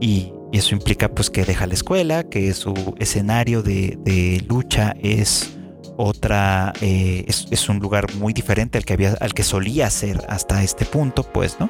Y 0.00 0.32
eso 0.52 0.76
implica 0.76 1.08
pues 1.08 1.28
que 1.28 1.44
deja 1.44 1.66
la 1.66 1.74
escuela, 1.74 2.22
que 2.22 2.54
su 2.54 2.72
escenario 3.00 3.62
de, 3.64 4.44
lucha 4.48 4.94
es 5.00 5.58
otra, 6.00 6.72
eh, 6.80 7.26
es, 7.26 7.68
un 7.68 7.78
lugar 7.78 8.06
muy 8.14 8.32
diferente 8.32 8.78
al 8.78 8.84
que, 8.84 8.94
había, 8.94 9.12
al 9.20 9.34
que 9.34 9.42
solía 9.42 9.90
ser 9.90 10.24
hasta 10.28 10.62
este 10.62 10.86
punto, 10.86 11.22
pues, 11.22 11.58
¿no? 11.60 11.68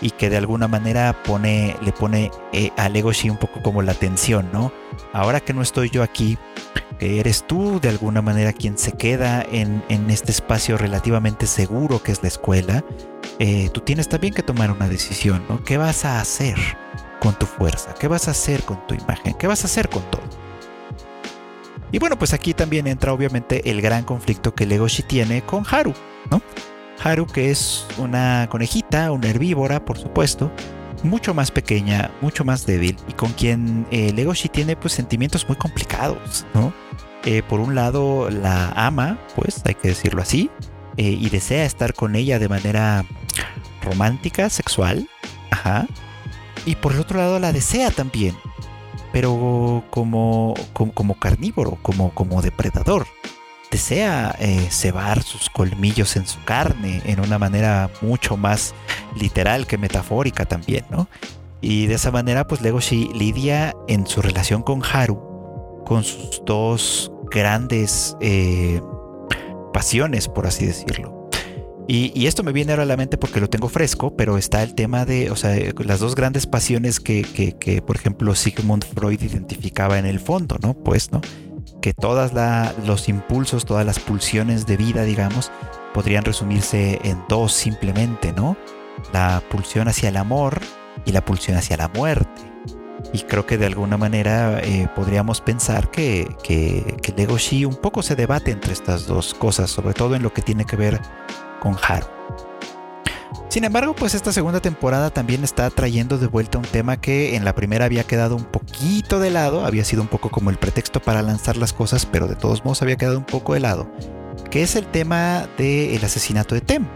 Y 0.00 0.10
que 0.10 0.30
de 0.30 0.38
alguna 0.38 0.66
manera 0.66 1.22
pone, 1.24 1.76
le 1.82 1.92
pone 1.92 2.30
eh, 2.52 2.70
a 2.76 2.88
Legoshi 2.88 3.28
un 3.28 3.36
poco 3.36 3.62
como 3.62 3.82
la 3.82 3.94
tensión, 3.94 4.48
¿no? 4.52 4.72
Ahora 5.12 5.40
que 5.40 5.52
no 5.52 5.60
estoy 5.60 5.90
yo 5.90 6.02
aquí, 6.02 6.38
que 6.98 7.20
eres 7.20 7.46
tú 7.46 7.78
de 7.78 7.90
alguna 7.90 8.22
manera 8.22 8.54
quien 8.54 8.78
se 8.78 8.92
queda 8.92 9.44
en, 9.50 9.82
este 10.08 10.32
espacio 10.32 10.78
relativamente 10.78 11.46
seguro 11.46 12.02
que 12.02 12.12
es 12.12 12.22
la 12.22 12.28
escuela, 12.28 12.84
eh, 13.38 13.68
tú 13.74 13.82
tienes 13.82 14.08
también 14.08 14.32
que 14.32 14.42
tomar 14.42 14.70
una 14.70 14.88
decisión, 14.88 15.44
¿no? 15.48 15.62
¿Qué 15.64 15.76
vas 15.76 16.04
a 16.04 16.20
hacer? 16.20 16.56
con 17.18 17.34
tu 17.34 17.46
fuerza? 17.46 17.94
¿Qué 17.98 18.08
vas 18.08 18.28
a 18.28 18.32
hacer 18.32 18.62
con 18.62 18.86
tu 18.86 18.94
imagen? 18.94 19.34
¿Qué 19.34 19.46
vas 19.46 19.64
a 19.64 19.66
hacer 19.66 19.88
con 19.88 20.02
todo? 20.10 20.45
Y 21.92 21.98
bueno, 21.98 22.18
pues 22.18 22.32
aquí 22.32 22.52
también 22.52 22.86
entra 22.86 23.12
obviamente 23.12 23.70
el 23.70 23.80
gran 23.80 24.04
conflicto 24.04 24.54
que 24.54 24.66
Legoshi 24.66 25.02
tiene 25.02 25.42
con 25.42 25.64
Haru, 25.70 25.94
¿no? 26.30 26.42
Haru 27.02 27.26
que 27.26 27.50
es 27.50 27.86
una 27.98 28.48
conejita, 28.50 29.12
una 29.12 29.28
herbívora, 29.28 29.84
por 29.84 29.98
supuesto, 29.98 30.50
mucho 31.02 31.34
más 31.34 31.50
pequeña, 31.50 32.10
mucho 32.20 32.44
más 32.44 32.66
débil 32.66 32.96
y 33.08 33.12
con 33.12 33.32
quien 33.32 33.86
eh, 33.90 34.12
Legoshi 34.12 34.48
tiene 34.48 34.76
pues 34.76 34.94
sentimientos 34.94 35.46
muy 35.46 35.56
complicados, 35.56 36.46
¿no? 36.54 36.72
Eh, 37.24 37.42
por 37.42 37.60
un 37.60 37.74
lado 37.74 38.30
la 38.30 38.68
ama, 38.70 39.18
pues 39.34 39.62
hay 39.64 39.74
que 39.74 39.88
decirlo 39.88 40.22
así, 40.22 40.50
eh, 40.96 41.02
y 41.02 41.28
desea 41.28 41.64
estar 41.64 41.92
con 41.92 42.14
ella 42.14 42.38
de 42.38 42.48
manera 42.48 43.04
romántica, 43.82 44.48
sexual, 44.48 45.08
ajá, 45.50 45.86
y 46.64 46.76
por 46.76 46.92
el 46.92 47.00
otro 47.00 47.18
lado 47.18 47.38
la 47.38 47.52
desea 47.52 47.90
también, 47.90 48.36
pero 49.16 49.82
como, 49.88 50.52
como, 50.74 51.14
carnívoro, 51.18 51.78
como, 51.80 52.10
como 52.10 52.42
depredador. 52.42 53.06
Desea 53.70 54.36
eh, 54.38 54.68
cebar 54.70 55.22
sus 55.22 55.48
colmillos 55.48 56.16
en 56.16 56.26
su 56.26 56.44
carne 56.44 57.00
en 57.06 57.20
una 57.20 57.38
manera 57.38 57.88
mucho 58.02 58.36
más 58.36 58.74
literal 59.18 59.66
que 59.66 59.78
metafórica 59.78 60.44
también, 60.44 60.84
¿no? 60.90 61.08
Y 61.62 61.86
de 61.86 61.94
esa 61.94 62.10
manera, 62.10 62.46
pues 62.46 62.60
Legoshi 62.60 63.08
lidia 63.14 63.72
en 63.88 64.06
su 64.06 64.20
relación 64.20 64.62
con 64.62 64.82
Haru 64.84 65.82
con 65.86 66.04
sus 66.04 66.42
dos 66.44 67.10
grandes 67.30 68.18
eh, 68.20 68.82
pasiones, 69.72 70.28
por 70.28 70.46
así 70.46 70.66
decirlo. 70.66 71.15
Y, 71.88 72.26
esto 72.26 72.42
me 72.42 72.52
viene 72.52 72.72
ahora 72.72 72.82
a 72.82 72.86
la 72.86 72.96
mente 72.96 73.16
porque 73.16 73.40
lo 73.40 73.48
tengo 73.48 73.68
fresco, 73.68 74.16
pero 74.16 74.38
está 74.38 74.62
el 74.62 74.74
tema 74.74 75.04
de, 75.04 75.30
o 75.30 75.36
sea, 75.36 75.56
las 75.84 76.00
dos 76.00 76.16
grandes 76.16 76.46
pasiones 76.46 76.98
que, 76.98 77.22
que, 77.22 77.82
por 77.82 77.96
ejemplo, 77.96 78.34
Sigmund 78.34 78.84
Freud 78.84 79.22
identificaba 79.22 79.98
en 79.98 80.06
el 80.06 80.18
fondo, 80.18 80.56
¿no? 80.60 80.74
Pues, 80.74 81.12
¿no? 81.12 81.20
Que 81.80 81.94
todos 81.94 82.32
los 82.84 83.08
impulsos, 83.08 83.64
todas 83.64 83.86
las 83.86 84.00
pulsiones 84.00 84.66
de 84.66 84.76
vida, 84.76 85.04
digamos, 85.04 85.52
podrían 85.94 86.24
resumirse 86.24 86.98
en 87.04 87.22
dos 87.28 87.52
simplemente, 87.52 88.32
¿no? 88.32 88.56
La 89.12 89.40
pulsión 89.48 89.86
hacia 89.86 90.08
el 90.08 90.16
amor 90.16 90.60
y 91.04 91.12
la 91.12 91.24
pulsión 91.24 91.56
hacia 91.56 91.76
la 91.76 91.88
muerte. 91.88 92.45
Y 93.16 93.22
creo 93.22 93.46
que 93.46 93.56
de 93.56 93.64
alguna 93.64 93.96
manera 93.96 94.60
eh, 94.62 94.90
podríamos 94.94 95.40
pensar 95.40 95.90
que, 95.90 96.36
que, 96.42 96.98
que 97.00 97.12
Legoshi 97.12 97.64
un 97.64 97.76
poco 97.76 98.02
se 98.02 98.14
debate 98.14 98.50
entre 98.50 98.74
estas 98.74 99.06
dos 99.06 99.32
cosas, 99.32 99.70
sobre 99.70 99.94
todo 99.94 100.16
en 100.16 100.22
lo 100.22 100.34
que 100.34 100.42
tiene 100.42 100.66
que 100.66 100.76
ver 100.76 101.00
con 101.58 101.78
Haru. 101.82 102.04
Sin 103.48 103.64
embargo, 103.64 103.94
pues 103.94 104.14
esta 104.14 104.32
segunda 104.32 104.60
temporada 104.60 105.08
también 105.08 105.44
está 105.44 105.70
trayendo 105.70 106.18
de 106.18 106.26
vuelta 106.26 106.58
un 106.58 106.64
tema 106.66 107.00
que 107.00 107.36
en 107.36 107.46
la 107.46 107.54
primera 107.54 107.86
había 107.86 108.04
quedado 108.04 108.36
un 108.36 108.44
poquito 108.44 109.18
de 109.18 109.30
lado, 109.30 109.64
había 109.64 109.86
sido 109.86 110.02
un 110.02 110.08
poco 110.08 110.28
como 110.28 110.50
el 110.50 110.58
pretexto 110.58 111.00
para 111.00 111.22
lanzar 111.22 111.56
las 111.56 111.72
cosas, 111.72 112.04
pero 112.04 112.28
de 112.28 112.36
todos 112.36 112.66
modos 112.66 112.82
había 112.82 112.96
quedado 112.96 113.16
un 113.16 113.24
poco 113.24 113.54
de 113.54 113.60
lado, 113.60 113.90
que 114.50 114.62
es 114.62 114.76
el 114.76 114.84
tema 114.84 115.48
del 115.56 116.04
asesinato 116.04 116.54
de 116.54 116.60
Tem. 116.60 116.86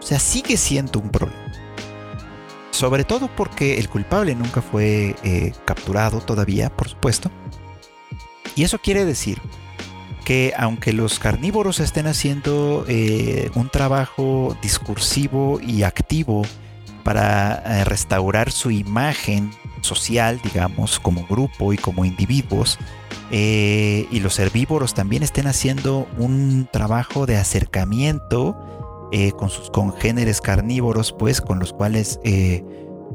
O 0.00 0.02
sea, 0.02 0.18
sigue 0.18 0.56
siendo 0.56 0.98
un 0.98 1.10
problema. 1.10 1.47
Sobre 2.78 3.02
todo 3.02 3.26
porque 3.26 3.80
el 3.80 3.88
culpable 3.88 4.36
nunca 4.36 4.62
fue 4.62 5.16
eh, 5.24 5.52
capturado 5.64 6.20
todavía, 6.20 6.70
por 6.70 6.88
supuesto. 6.88 7.28
Y 8.54 8.62
eso 8.62 8.78
quiere 8.78 9.04
decir 9.04 9.40
que 10.24 10.52
aunque 10.56 10.92
los 10.92 11.18
carnívoros 11.18 11.80
estén 11.80 12.06
haciendo 12.06 12.84
eh, 12.86 13.50
un 13.56 13.68
trabajo 13.68 14.56
discursivo 14.62 15.58
y 15.60 15.82
activo 15.82 16.42
para 17.02 17.64
eh, 17.66 17.84
restaurar 17.84 18.52
su 18.52 18.70
imagen 18.70 19.50
social, 19.80 20.40
digamos, 20.44 21.00
como 21.00 21.26
grupo 21.26 21.72
y 21.72 21.78
como 21.78 22.04
individuos, 22.04 22.78
y 23.32 24.20
los 24.20 24.38
herbívoros 24.38 24.94
también 24.94 25.24
estén 25.24 25.48
haciendo 25.48 26.06
un 26.16 26.68
trabajo 26.72 27.26
de 27.26 27.38
acercamiento 27.38 28.56
con 29.36 29.50
sus 29.50 29.70
congéneres 29.70 30.40
carnívoros, 30.40 31.12
pues 31.12 31.40
con 31.40 31.58
los 31.58 31.72
cuales 31.72 32.20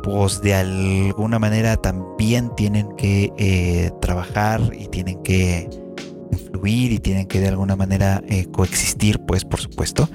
pues 0.04 0.42
de 0.42 0.54
alguna 0.54 1.40
manera 1.40 1.78
también 1.78 2.54
tienen 2.56 2.96
que 2.96 3.92
trabajar 4.02 4.62
y 4.78 4.88
tienen 4.88 5.22
que 5.24 5.70
fluir 6.38 6.92
y 6.92 7.00
tienen 7.00 7.28
que 7.28 7.40
de 7.40 7.48
alguna 7.48 7.76
manera 7.76 8.22
eh, 8.28 8.46
coexistir, 8.52 9.20
pues 9.26 9.46
por 9.46 9.60
supuesto. 9.60 10.10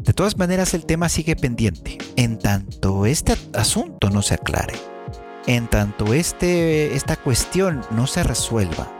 De 0.00 0.12
todas 0.12 0.36
maneras, 0.38 0.74
el 0.74 0.86
tema 0.86 1.08
sigue 1.08 1.36
pendiente. 1.36 1.98
En 2.16 2.38
tanto 2.38 3.06
este 3.06 3.34
asunto 3.52 4.10
no 4.10 4.22
se 4.22 4.34
aclare, 4.34 4.74
en 5.46 5.68
tanto 5.68 6.14
este, 6.14 6.94
esta 6.94 7.16
cuestión 7.16 7.82
no 7.90 8.06
se 8.06 8.22
resuelva, 8.22 8.90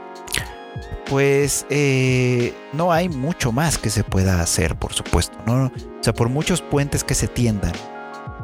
pues 1.11 1.65
eh, 1.69 2.53
no 2.71 2.93
hay 2.93 3.09
mucho 3.09 3.51
más 3.51 3.77
que 3.77 3.89
se 3.89 4.05
pueda 4.05 4.41
hacer, 4.41 4.77
por 4.77 4.93
supuesto. 4.93 5.37
¿no? 5.45 5.65
O 5.65 5.71
sea, 5.99 6.13
por 6.13 6.29
muchos 6.29 6.61
puentes 6.61 7.03
que 7.03 7.15
se 7.15 7.27
tiendan, 7.27 7.73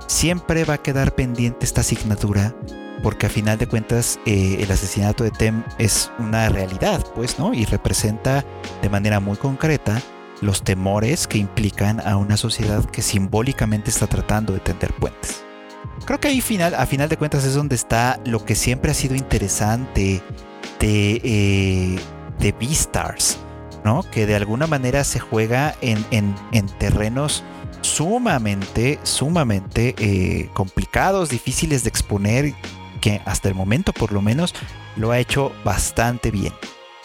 siempre 0.06 0.66
va 0.66 0.74
a 0.74 0.78
quedar 0.78 1.16
pendiente 1.16 1.66
esta 1.66 1.80
asignatura 1.80 2.54
porque 3.02 3.28
a 3.28 3.30
final 3.30 3.58
de 3.58 3.68
cuentas 3.68 4.20
eh, 4.26 4.58
el 4.60 4.70
asesinato 4.70 5.24
de 5.24 5.32
Tem 5.32 5.64
es 5.78 6.12
una 6.20 6.50
realidad, 6.50 7.06
pues, 7.16 7.40
¿no? 7.40 7.54
Y 7.54 7.64
representa 7.64 8.44
de 8.82 8.90
manera 8.90 9.22
muy 9.22 9.38
concreta 9.38 10.02
los 10.42 10.62
temores 10.62 11.26
que 11.26 11.38
implican 11.38 12.02
a 12.06 12.18
una 12.18 12.36
sociedad 12.36 12.84
que 12.84 13.02
simbólicamente 13.02 13.90
está 13.92 14.08
tratando 14.08 14.52
de 14.52 14.60
tender 14.60 14.92
puentes. 14.94 15.42
Creo 16.04 16.20
que 16.20 16.28
ahí 16.28 16.42
final, 16.42 16.76
a 16.76 16.86
final 16.86 17.08
de 17.08 17.16
cuentas 17.16 17.46
es 17.46 17.54
donde 17.54 17.76
está 17.76 18.20
lo 18.26 18.44
que 18.44 18.56
siempre 18.56 18.92
ha 18.92 18.94
sido 18.94 19.16
interesante 19.16 20.22
de, 20.82 21.22
eh, 21.24 22.00
de 22.40 22.52
Beastars, 22.52 23.38
¿no? 23.84 24.04
Que 24.04 24.26
de 24.26 24.36
alguna 24.36 24.68
manera 24.68 25.04
se 25.04 25.20
juega 25.20 25.76
en, 25.82 26.04
en, 26.12 26.36
en 26.52 26.68
terrenos 26.68 27.44
sumamente, 27.82 29.00
sumamente 29.04 29.96
eh, 29.98 30.50
complicados, 30.54 31.30
difíciles 31.30 31.84
de 31.84 31.90
exponer, 31.90 32.54
que 33.02 33.22
hasta 33.26 33.48
el 33.48 33.56
momento 33.56 33.94
por 33.94 34.12
lo 34.12 34.22
menos 34.22 34.54
lo 34.96 35.12
ha 35.12 35.20
hecho 35.20 35.52
bastante 35.64 36.32
bien. 36.32 36.54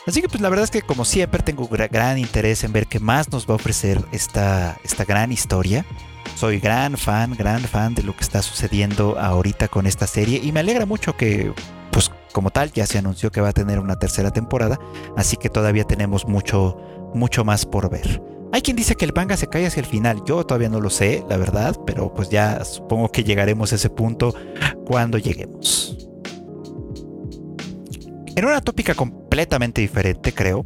Así 0.06 0.20
que 0.20 0.28
pues 0.28 0.40
la 0.40 0.48
verdad 0.48 0.64
es 0.64 0.70
que 0.70 0.82
como 0.82 1.04
siempre 1.04 1.42
tengo 1.42 1.68
gran 1.68 2.18
interés 2.18 2.64
en 2.64 2.72
ver 2.72 2.88
qué 2.88 2.98
más 2.98 3.30
nos 3.30 3.46
va 3.46 3.52
a 3.52 3.56
ofrecer 3.56 4.04
esta, 4.10 4.78
esta 4.82 5.04
gran 5.04 5.30
historia. 5.30 5.84
Soy 6.34 6.58
gran 6.58 6.96
fan, 6.96 7.36
gran 7.36 7.60
fan 7.60 7.94
de 7.94 8.02
lo 8.02 8.16
que 8.16 8.24
está 8.24 8.42
sucediendo 8.42 9.18
ahorita 9.18 9.68
con 9.68 9.86
esta 9.86 10.08
serie 10.08 10.40
y 10.42 10.50
me 10.50 10.60
alegra 10.60 10.86
mucho 10.86 11.16
que 11.16 11.52
pues 11.92 12.10
como 12.32 12.50
tal 12.50 12.72
ya 12.72 12.86
se 12.86 12.98
anunció 12.98 13.30
que 13.30 13.40
va 13.40 13.50
a 13.50 13.52
tener 13.52 13.78
una 13.78 13.98
tercera 13.98 14.30
temporada, 14.30 14.78
así 15.16 15.36
que 15.36 15.48
todavía 15.48 15.84
tenemos 15.84 16.26
mucho, 16.26 16.76
mucho 17.14 17.44
más 17.44 17.66
por 17.66 17.90
ver. 17.90 18.22
Hay 18.52 18.60
quien 18.60 18.76
dice 18.76 18.96
que 18.96 19.06
el 19.06 19.14
manga 19.14 19.36
se 19.36 19.46
cae 19.46 19.66
hacia 19.66 19.80
el 19.80 19.86
final. 19.86 20.22
Yo 20.26 20.44
todavía 20.44 20.68
no 20.68 20.78
lo 20.78 20.90
sé, 20.90 21.24
la 21.26 21.38
verdad, 21.38 21.74
pero 21.86 22.12
pues 22.12 22.28
ya 22.28 22.62
supongo 22.64 23.10
que 23.10 23.24
llegaremos 23.24 23.72
a 23.72 23.76
ese 23.76 23.88
punto 23.88 24.34
cuando 24.84 25.16
lleguemos. 25.16 25.96
En 28.36 28.44
una 28.44 28.60
tópica 28.60 28.94
completamente 28.94 29.80
diferente, 29.80 30.32
creo. 30.32 30.62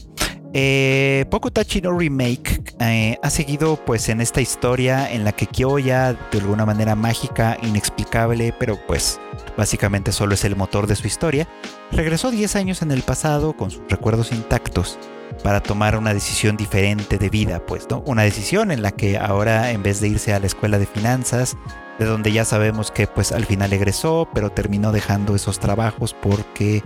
Eh, 0.59 1.27
Pokutachi 1.29 1.83
no 1.83 1.99
Remake 1.99 2.63
eh, 2.81 3.19
ha 3.23 3.29
seguido 3.29 3.77
pues 3.85 4.09
en 4.09 4.23
esta 4.23 4.41
historia 4.41 5.13
en 5.13 5.23
la 5.23 5.33
que 5.33 5.47
Kyoya 5.47 6.15
de 6.15 6.39
alguna 6.39 6.65
manera 6.65 6.95
mágica, 6.95 7.59
inexplicable, 7.63 8.55
pero 8.59 8.79
pues 8.87 9.21
básicamente 9.59 10.13
solo 10.13 10.33
es 10.33 10.47
el 10.47 10.57
motor 10.57 10.87
de 10.87 10.97
su 10.97 11.07
historia, 11.07 11.47
regresó 11.93 12.31
10 12.31 12.57
años 12.57 12.81
en 12.81 12.91
el 12.91 13.03
pasado 13.03 13.55
con 13.55 13.71
sus 13.71 13.83
recuerdos 13.91 14.33
intactos 14.33 14.99
para 15.43 15.63
tomar 15.63 15.95
una 15.95 16.15
decisión 16.15 16.57
diferente 16.57 17.19
de 17.19 17.29
vida, 17.29 17.61
pues, 17.67 17.87
¿no? 17.91 18.03
Una 18.07 18.23
decisión 18.23 18.71
en 18.71 18.81
la 18.81 18.93
que 18.93 19.19
ahora 19.19 19.73
en 19.73 19.83
vez 19.83 20.01
de 20.01 20.09
irse 20.09 20.33
a 20.33 20.41
la 20.41 20.47
escuela 20.47 20.79
de 20.79 20.87
finanzas, 20.87 21.55
de 21.99 22.07
donde 22.07 22.33
ya 22.33 22.47
sabemos 22.47 22.91
que 22.91 23.07
pues 23.07 23.31
al 23.31 23.45
final 23.45 23.75
egresó, 23.75 24.27
pero 24.33 24.49
terminó 24.49 24.91
dejando 24.91 25.35
esos 25.35 25.59
trabajos 25.59 26.15
porque 26.15 26.83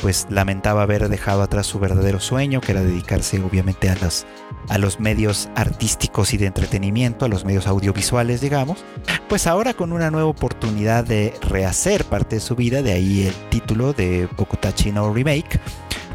pues 0.00 0.26
lamentaba 0.30 0.82
haber 0.82 1.08
dejado 1.08 1.42
atrás 1.42 1.66
su 1.66 1.78
verdadero 1.78 2.20
sueño, 2.20 2.60
que 2.60 2.72
era 2.72 2.82
dedicarse 2.82 3.42
obviamente 3.42 3.90
a, 3.90 3.96
las, 3.96 4.26
a 4.68 4.78
los 4.78 5.00
medios 5.00 5.48
artísticos 5.56 6.32
y 6.32 6.36
de 6.36 6.46
entretenimiento, 6.46 7.24
a 7.24 7.28
los 7.28 7.44
medios 7.44 7.66
audiovisuales, 7.66 8.40
digamos, 8.40 8.84
pues 9.28 9.46
ahora 9.46 9.74
con 9.74 9.92
una 9.92 10.10
nueva 10.10 10.28
oportunidad 10.28 11.04
de 11.04 11.34
rehacer 11.42 12.04
parte 12.04 12.36
de 12.36 12.40
su 12.40 12.54
vida, 12.54 12.82
de 12.82 12.92
ahí 12.92 13.26
el 13.26 13.34
título 13.50 13.92
de 13.92 14.28
Bokutachi 14.36 14.92
no 14.92 15.12
Remake, 15.12 15.60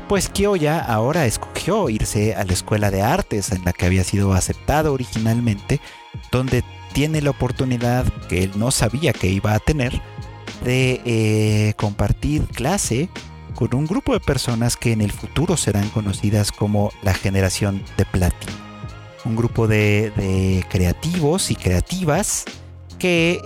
pues 0.07 0.29
Kyoya 0.29 0.79
ahora 0.79 1.25
escogió 1.25 1.89
irse 1.89 2.35
a 2.35 2.43
la 2.43 2.53
escuela 2.53 2.91
de 2.91 3.01
artes 3.01 3.51
en 3.51 3.63
la 3.63 3.73
que 3.73 3.85
había 3.85 4.03
sido 4.03 4.33
aceptado 4.33 4.93
originalmente, 4.93 5.79
donde 6.31 6.63
tiene 6.93 7.21
la 7.21 7.31
oportunidad 7.31 8.05
que 8.29 8.43
él 8.43 8.51
no 8.55 8.71
sabía 8.71 9.13
que 9.13 9.27
iba 9.27 9.53
a 9.53 9.59
tener 9.59 10.01
de 10.63 11.01
eh, 11.05 11.73
compartir 11.75 12.45
clase 12.47 13.09
con 13.69 13.79
un 13.79 13.85
grupo 13.85 14.11
de 14.11 14.19
personas 14.19 14.75
que 14.75 14.91
en 14.91 14.99
el 14.99 15.13
futuro 15.13 15.55
serán 15.55 15.87
conocidas 15.89 16.51
como 16.51 16.91
la 17.01 17.13
generación 17.13 17.81
de 17.97 18.05
platino. 18.05 18.51
Un 19.23 19.37
grupo 19.37 19.69
de, 19.69 20.65
creativos 20.69 21.49
y 21.49 21.55
creativas 21.55 22.43
que 22.99 23.39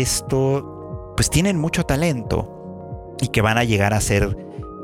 esto 0.00 1.12
pues 1.16 1.28
tienen 1.28 1.58
mucho 1.58 1.82
talento 1.82 3.16
y 3.20 3.28
que 3.28 3.40
van 3.40 3.58
a 3.58 3.64
llegar 3.64 3.94
a 3.94 4.00
ser 4.00 4.36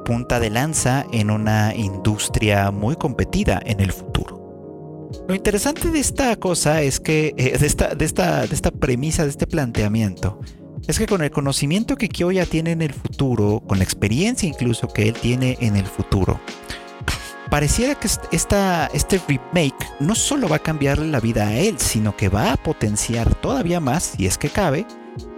punta 0.04 0.40
de 0.40 0.50
lanza 0.50 1.06
en 1.12 1.30
una 1.30 1.72
industria 1.76 2.72
muy 2.72 2.96
competida 2.96 3.60
en 3.64 3.78
el 3.78 3.92
futuro. 3.92 5.08
Lo 5.28 5.36
interesante 5.36 5.90
de 5.92 6.00
esta 6.00 6.34
cosa 6.34 6.82
es 6.82 6.98
que, 6.98 7.32
eh, 7.36 7.56
de, 7.58 7.66
esta, 7.66 7.94
de, 7.94 8.04
esta, 8.04 8.44
de 8.44 8.54
esta 8.56 8.72
premisa, 8.72 9.22
de 9.22 9.30
este 9.30 9.46
planteamiento, 9.46 10.40
es 10.86 10.98
que 10.98 11.06
con 11.06 11.22
el 11.22 11.30
conocimiento 11.30 11.96
que 11.96 12.08
Kyoya 12.08 12.46
tiene 12.46 12.72
en 12.72 12.82
el 12.82 12.92
futuro, 12.92 13.62
con 13.66 13.78
la 13.78 13.84
experiencia 13.84 14.48
incluso 14.48 14.88
que 14.88 15.08
él 15.08 15.14
tiene 15.14 15.56
en 15.60 15.76
el 15.76 15.86
futuro, 15.86 16.40
pareciera 17.50 17.94
que 17.94 18.08
este 18.08 19.20
remake 19.28 19.86
no 19.98 20.14
solo 20.14 20.48
va 20.48 20.56
a 20.56 20.60
cambiarle 20.62 21.06
la 21.06 21.20
vida 21.20 21.48
a 21.48 21.56
él, 21.56 21.78
sino 21.78 22.16
que 22.16 22.28
va 22.28 22.52
a 22.52 22.56
potenciar 22.56 23.34
todavía 23.36 23.80
más, 23.80 24.14
si 24.16 24.26
es 24.26 24.38
que 24.38 24.48
cabe, 24.48 24.86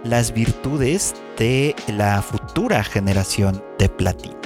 las 0.03 0.33
virtudes 0.33 1.15
de 1.37 1.75
la 1.87 2.21
futura 2.21 2.83
generación 2.83 3.63
de 3.79 3.89
platino. 3.89 4.37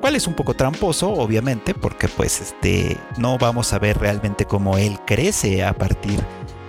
Cual 0.00 0.16
es 0.16 0.26
un 0.26 0.34
poco 0.34 0.54
tramposo, 0.54 1.12
obviamente, 1.12 1.74
porque 1.74 2.08
pues 2.08 2.40
este 2.40 2.96
no 3.18 3.36
vamos 3.36 3.72
a 3.72 3.78
ver 3.78 3.98
realmente 3.98 4.46
cómo 4.46 4.78
él 4.78 4.98
crece 5.06 5.62
a 5.62 5.74
partir 5.74 6.18
de 6.18 6.24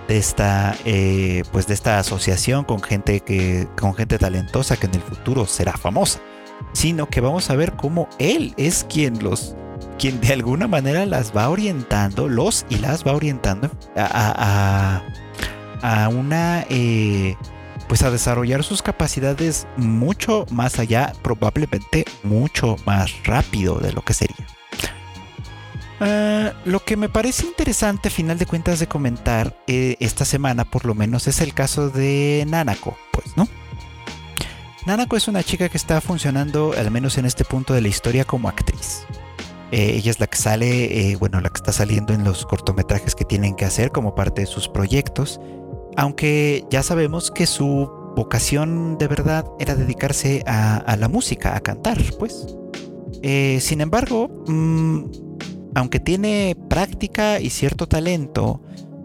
esta 0.08 0.76
eh, 0.84 1.42
pues 1.52 1.66
de 1.66 1.74
esta 1.74 1.98
asociación 1.98 2.64
con 2.64 2.82
gente 2.82 3.20
que 3.20 3.68
con 3.78 3.94
gente 3.94 4.18
talentosa 4.18 4.76
que 4.76 4.86
en 4.86 4.94
el 4.94 5.02
futuro 5.02 5.46
será 5.46 5.72
famosa, 5.72 6.20
sino 6.72 7.08
que 7.08 7.20
vamos 7.20 7.50
a 7.50 7.56
ver 7.56 7.74
cómo 7.74 8.08
él 8.18 8.54
es 8.56 8.84
quien 8.88 9.22
los 9.22 9.56
quien 9.98 10.20
de 10.20 10.32
alguna 10.32 10.66
manera 10.66 11.06
las 11.06 11.36
va 11.36 11.48
orientando, 11.48 12.28
los 12.28 12.66
y 12.68 12.76
las 12.76 13.06
va 13.06 13.12
orientando 13.12 13.70
a, 13.96 15.02
a, 15.82 16.04
a 16.04 16.08
una 16.08 16.64
eh, 16.70 17.36
pues 17.88 18.02
a 18.02 18.10
desarrollar 18.10 18.64
sus 18.64 18.82
capacidades 18.82 19.66
mucho 19.76 20.46
más 20.50 20.78
allá, 20.78 21.12
probablemente 21.22 22.04
mucho 22.22 22.76
más 22.86 23.12
rápido 23.24 23.78
de 23.78 23.92
lo 23.92 24.02
que 24.02 24.14
sería. 24.14 24.46
Ah, 26.04 26.52
lo 26.64 26.80
que 26.80 26.96
me 26.96 27.08
parece 27.08 27.46
interesante, 27.46 28.10
final 28.10 28.36
de 28.36 28.44
cuentas, 28.44 28.80
de 28.80 28.88
comentar 28.88 29.56
eh, 29.68 29.94
esta 30.00 30.24
semana, 30.24 30.64
por 30.64 30.84
lo 30.84 30.96
menos, 30.96 31.28
es 31.28 31.40
el 31.40 31.54
caso 31.54 31.90
de 31.90 32.44
Nanako, 32.48 32.96
pues, 33.12 33.36
¿no? 33.36 33.46
Nanako 34.84 35.16
es 35.16 35.28
una 35.28 35.44
chica 35.44 35.68
que 35.68 35.76
está 35.76 36.00
funcionando, 36.00 36.74
al 36.76 36.90
menos 36.90 37.18
en 37.18 37.24
este 37.24 37.44
punto 37.44 37.72
de 37.72 37.82
la 37.82 37.86
historia, 37.86 38.24
como 38.24 38.48
actriz. 38.48 39.06
Eh, 39.70 39.92
ella 39.94 40.10
es 40.10 40.18
la 40.18 40.26
que 40.26 40.38
sale, 40.38 41.12
eh, 41.12 41.14
bueno, 41.14 41.40
la 41.40 41.50
que 41.50 41.58
está 41.58 41.70
saliendo 41.70 42.12
en 42.12 42.24
los 42.24 42.46
cortometrajes 42.46 43.14
que 43.14 43.24
tienen 43.24 43.54
que 43.54 43.64
hacer 43.64 43.92
como 43.92 44.16
parte 44.16 44.40
de 44.40 44.48
sus 44.48 44.68
proyectos. 44.68 45.40
Aunque 45.96 46.64
ya 46.68 46.82
sabemos 46.82 47.30
que 47.30 47.46
su 47.46 47.88
vocación 48.16 48.98
de 48.98 49.06
verdad 49.06 49.44
era 49.60 49.76
dedicarse 49.76 50.42
a, 50.46 50.96
la 50.98 51.06
música, 51.06 51.54
a 51.54 51.60
cantar, 51.60 51.98
pues. 52.18 52.44
Sin 53.60 53.80
embargo, 53.80 54.28
mm, 54.48 55.31
aunque 55.74 56.00
tiene 56.00 56.56
práctica 56.68 57.40
y 57.40 57.50
cierto 57.50 57.86
talento, 57.86 58.62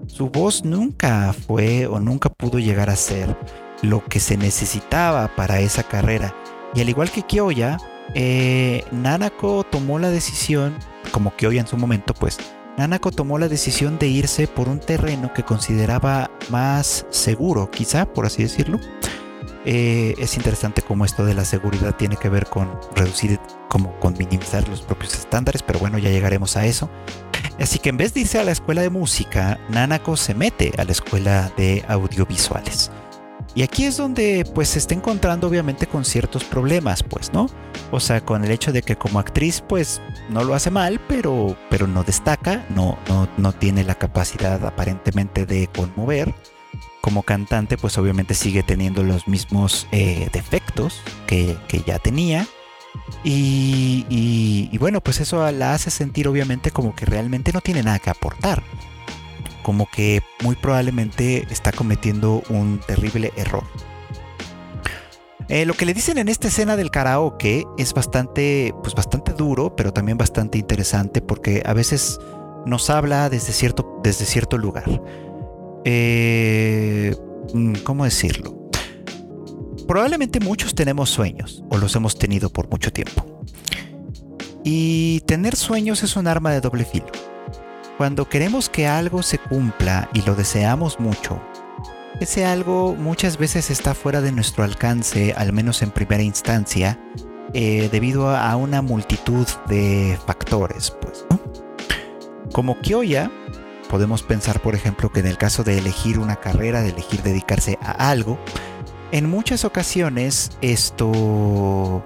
su 0.08 0.30
voz 0.30 0.63
nunca 0.65 1.34
fue 1.34 1.88
o 1.88 1.99
nunca 1.99 2.30
pudo 2.30 2.60
llegar 2.60 2.89
a 2.89 2.95
ser 2.95 3.38
lo 3.82 4.03
que 4.03 4.19
se 4.19 4.38
necesitaba 4.38 5.36
para 5.36 5.60
esa 5.60 5.84
carrera. 5.84 6.34
Y 6.73 6.82
al 6.82 6.89
igual 6.89 7.12
que 7.12 7.23
Kyoya, 7.23 7.77
eh, 8.13 8.84
Nanako 8.91 9.63
tomó 9.63 9.99
la 9.99 10.10
decisión, 10.10 10.75
como 11.12 11.36
Kyoya 11.36 11.62
en 11.62 11.67
su 11.67 11.77
momento, 11.77 12.13
pues, 12.13 12.38
Nanako 12.77 13.12
tomó 13.12 13.39
la 13.39 13.47
decisión 13.47 13.97
de 13.97 14.08
irse 14.08 14.47
por 14.47 14.69
un 14.69 14.80
terreno 14.80 15.34
que 15.34 15.43
consideraba 15.43 16.30
más 16.49 17.06
seguro, 17.10 17.71
quizá, 17.71 18.06
por 18.12 18.25
así 18.25 18.43
decirlo. 18.43 18.80
Eh, 19.69 20.15
es 20.17 20.38
interesante 20.38 20.82
cómo 20.82 21.03
esto 21.03 21.25
de 21.25 21.34
la 21.34 21.43
seguridad 21.43 21.93
tiene 21.93 22.15
que 22.15 22.30
ver 22.30 22.45
con 22.45 22.80
reducir, 22.95 23.38
como 23.67 23.99
con 23.99 24.13
minimizar 24.17 24.65
los 24.69 24.82
propios 24.82 25.13
estándares, 25.15 25.62
pero 25.62 25.77
bueno, 25.77 25.97
ya 25.97 26.10
llegaremos 26.10 26.56
a 26.56 26.65
eso. 26.65 26.89
Así 27.60 27.77
que 27.77 27.89
en 27.89 27.97
vez 27.97 28.13
de 28.13 28.21
irse 28.21 28.39
a 28.39 28.45
la 28.45 28.53
escuela 28.53 28.82
de 28.82 28.89
música, 28.89 29.60
Nanako 29.67 30.15
se 30.15 30.34
mete 30.34 30.71
a 30.77 30.86
la 30.86 30.93
escuela 30.93 31.51
de 31.58 31.84
audiovisuales. 31.89 32.91
Y 33.56 33.63
aquí 33.63 33.84
es 33.84 33.97
donde 33.97 34.49
pues 34.56 34.69
se 34.69 34.80
está 34.80 34.93
encontrando 34.93 35.47
obviamente 35.47 35.86
con 35.86 36.06
ciertos 36.06 36.45
problemas, 36.45 37.03
pues, 37.03 37.34
¿no? 37.34 37.49
O 37.91 37.99
sea, 37.99 38.23
con 38.23 38.45
el 38.45 38.51
hecho 38.51 38.71
de 38.71 38.84
que 38.84 38.95
como 38.95 39.19
actriz 39.19 39.62
pues 39.67 40.01
no 40.30 40.45
lo 40.45 40.53
hace 40.53 40.71
mal, 40.71 41.01
pero, 41.10 41.58
pero 41.69 41.88
no 41.88 42.06
destaca, 42.06 42.65
no, 42.69 42.97
no, 43.10 43.27
no 43.36 43.51
tiene 43.51 43.84
la 43.84 43.95
capacidad 43.95 44.65
aparentemente 44.65 45.45
de 45.45 45.67
conmover. 45.75 46.34
Como 47.08 47.24
cantante 47.24 47.78
pues 47.78 47.98
obviamente 47.98 48.34
sigue 48.34 48.63
teniendo 48.63 49.02
los 49.02 49.30
mismos 49.30 49.88
eh, 49.93 50.28
defectos 50.34 51.02
que, 51.26 51.58
ya 51.86 52.00
tenía. 52.00 52.46
Y, 53.24 54.06
y 54.10 54.78
bueno, 54.78 55.00
pues 55.00 55.22
eso 55.22 55.50
la 55.54 55.74
hace 55.74 55.89
sentir 55.89 56.28
obviamente 56.28 56.70
como 56.70 56.93
que 56.93 57.06
realmente 57.06 57.54
no 57.54 57.62
tiene 57.62 57.82
nada 57.82 58.00
que 58.00 58.10
aportar 58.10 58.62
como 59.63 59.89
que 59.89 60.22
muy 60.43 60.56
probablemente 60.56 61.46
está 61.50 61.74
cometiendo 61.74 62.41
un 62.50 62.80
terrible 62.88 63.32
error. 63.36 63.63
Eh, 65.50 65.65
lo 65.65 65.74
que 65.74 65.86
le 65.86 65.93
dicen 65.93 66.17
en 66.17 66.28
esta 66.28 66.48
escena 66.50 66.76
del 66.76 66.91
karaoke 66.91 67.65
es 67.78 67.93
bastante, 67.93 68.74
pues 68.82 68.96
bastante 68.96 69.32
duro, 69.32 69.76
pero 69.76 69.93
también 69.93 70.17
bastante 70.17 70.58
interesante 70.58 71.22
porque 71.22 71.63
a 71.65 71.74
veces 71.74 72.20
nos 72.65 72.89
habla 72.89 73.30
desde 73.30 73.54
cierto, 73.54 74.00
desde 74.04 74.26
cierto 74.26 74.58
lugar. 74.58 75.02
Eh, 75.89 77.15
mm, 77.54 77.76
¿Cómo 77.86 78.04
decirlo? 78.04 78.69
Probablemente 79.88 80.41
muchos 80.41 80.76
tenemos 80.76 81.10
sueños 81.10 81.63
o 81.69 81.78
los 81.78 81.95
hemos 81.95 82.19
tenido 82.19 82.50
por 82.50 82.69
mucho 82.69 82.91
tiempo. 82.91 83.41
Y 84.65 85.21
tener 85.21 85.56
sueños 85.56 86.04
es 86.04 86.17
un 86.17 86.28
arma 86.28 86.52
de 86.52 86.60
doble 86.60 86.84
filo 86.84 87.08
Cuando 87.97 88.28
queremos 88.28 88.67
que 88.67 88.86
algo 88.86 89.23
se 89.23 89.38
cumpla 89.38 90.10
y 90.13 90.23
lo 90.23 90.36
deseamos 90.36 91.00
mucho, 91.00 91.41
ese 92.19 92.43
algo 92.43 92.93
muchas 92.93 93.38
veces 93.38 93.69
está 93.69 93.93
fuera 93.93 94.19
de 94.19 94.34
nuestro 94.34 94.65
alcance, 94.65 95.34
al 95.38 95.54
menos 95.54 95.82
en 95.84 95.91
primera 95.91 96.21
instancia, 96.21 97.00
eh, 97.54 97.88
debido 97.89 98.36
a 98.36 98.58
una 98.58 98.82
multitud 98.82 99.47
de 99.69 100.19
factores, 100.26 100.91
pues, 101.00 101.26
Como 102.52 102.78
Kyoya, 102.82 103.32
podemos 103.89 104.23
pensar, 104.23 104.62
por 104.62 104.76
ejemplo, 104.76 105.12
que 105.12 105.19
en 105.19 105.28
el 105.28 105.38
caso 105.38 105.63
de 105.63 105.78
elegir 105.78 106.19
una 106.19 106.38
carrera, 106.38 106.82
de 106.82 106.89
elegir 106.89 107.23
dedicarse 107.23 107.78
a 107.82 108.10
algo, 108.10 108.38
en 109.12 109.30
muchas 109.30 109.65
ocasiones 109.65 110.52
esto, 110.62 112.04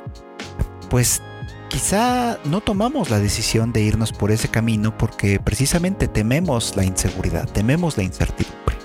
pues 0.90 1.22
quizá 1.70 2.38
no 2.46 2.62
tomamos 2.62 3.10
la 3.10 3.20
decisión 3.20 3.72
de 3.74 3.82
irnos 3.82 4.12
por 4.12 4.32
ese 4.32 4.50
camino 4.50 4.98
porque 4.98 5.40
precisamente 5.40 6.08
tememos 6.08 6.76
la 6.76 6.84
inseguridad, 6.84 7.50
tememos 7.50 7.98
la 7.98 8.04
incertidumbre. 8.04 8.76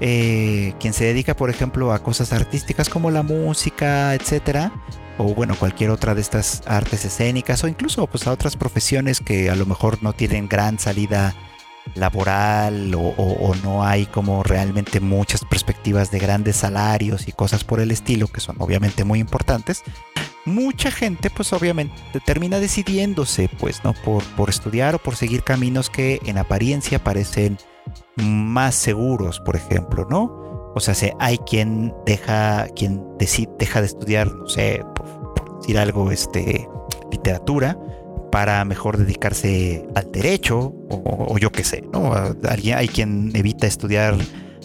Eh, 0.00 0.74
quien 0.78 0.92
se 0.92 1.04
dedica, 1.04 1.34
por 1.34 1.50
ejemplo, 1.50 1.92
a 1.92 2.02
cosas 2.02 2.32
artísticas 2.32 2.88
como 2.88 3.10
la 3.10 3.22
música, 3.22 4.14
etcétera, 4.14 4.72
o 5.16 5.34
bueno, 5.34 5.56
cualquier 5.58 5.90
otra 5.90 6.14
de 6.14 6.20
estas 6.20 6.62
artes 6.66 7.04
escénicas, 7.04 7.64
o 7.64 7.68
incluso 7.68 8.06
pues, 8.06 8.26
a 8.26 8.32
otras 8.32 8.56
profesiones 8.56 9.20
que 9.20 9.50
a 9.50 9.56
lo 9.56 9.66
mejor 9.66 10.02
no 10.02 10.12
tienen 10.12 10.48
gran 10.48 10.78
salida 10.78 11.34
laboral 11.94 12.94
o, 12.94 13.54
no 13.62 13.84
hay 13.84 14.06
como 14.06 14.42
realmente 14.42 15.00
muchas 15.00 15.44
perspectivas 15.44 16.10
de 16.10 16.18
grandes 16.18 16.56
salarios 16.56 17.28
y 17.28 17.32
cosas 17.32 17.64
por 17.64 17.80
el 17.80 17.90
estilo 17.90 18.28
que 18.28 18.40
son 18.40 18.56
obviamente 18.58 19.04
muy 19.04 19.18
importantes 19.18 19.82
mucha 20.44 20.90
gente 20.90 21.30
pues 21.30 21.52
obviamente 21.52 21.94
termina 22.24 22.58
decidiéndose 22.58 23.50
pues 23.58 23.84
no 23.84 23.92
por, 23.92 24.22
por 24.36 24.48
estudiar 24.48 24.94
o 24.94 24.98
por 24.98 25.16
seguir 25.16 25.42
caminos 25.42 25.90
que 25.90 26.20
en 26.24 26.38
apariencia 26.38 27.02
parecen 27.02 27.58
más 28.16 28.74
seguros, 28.74 29.40
por 29.40 29.56
ejemplo, 29.56 30.06
¿no? 30.08 30.72
O 30.74 30.80
sea, 30.80 30.94
hay 31.18 31.38
quien 31.38 31.94
deja, 32.06 32.66
quien 32.76 33.02
decide, 33.18 33.50
deja 33.58 33.80
de 33.80 33.86
estudiar, 33.86 34.32
no 34.32 34.48
sé, 34.48 34.82
por, 34.94 35.58
decir 35.58 35.78
algo, 35.78 36.10
este, 36.10 36.68
literatura, 37.10 37.78
para 38.30 38.64
mejor 38.64 38.96
dedicarse 38.96 39.86
al 39.94 40.10
derecho, 40.12 40.74
o, 40.90 41.38
yo 41.38 41.50
qué 41.52 41.64
sé, 41.64 41.82
¿no? 41.92 42.12
Alguien, 42.48 42.78
hay 42.78 42.88
quien 42.88 43.34
evita 43.34 43.66
estudiar 43.66 44.16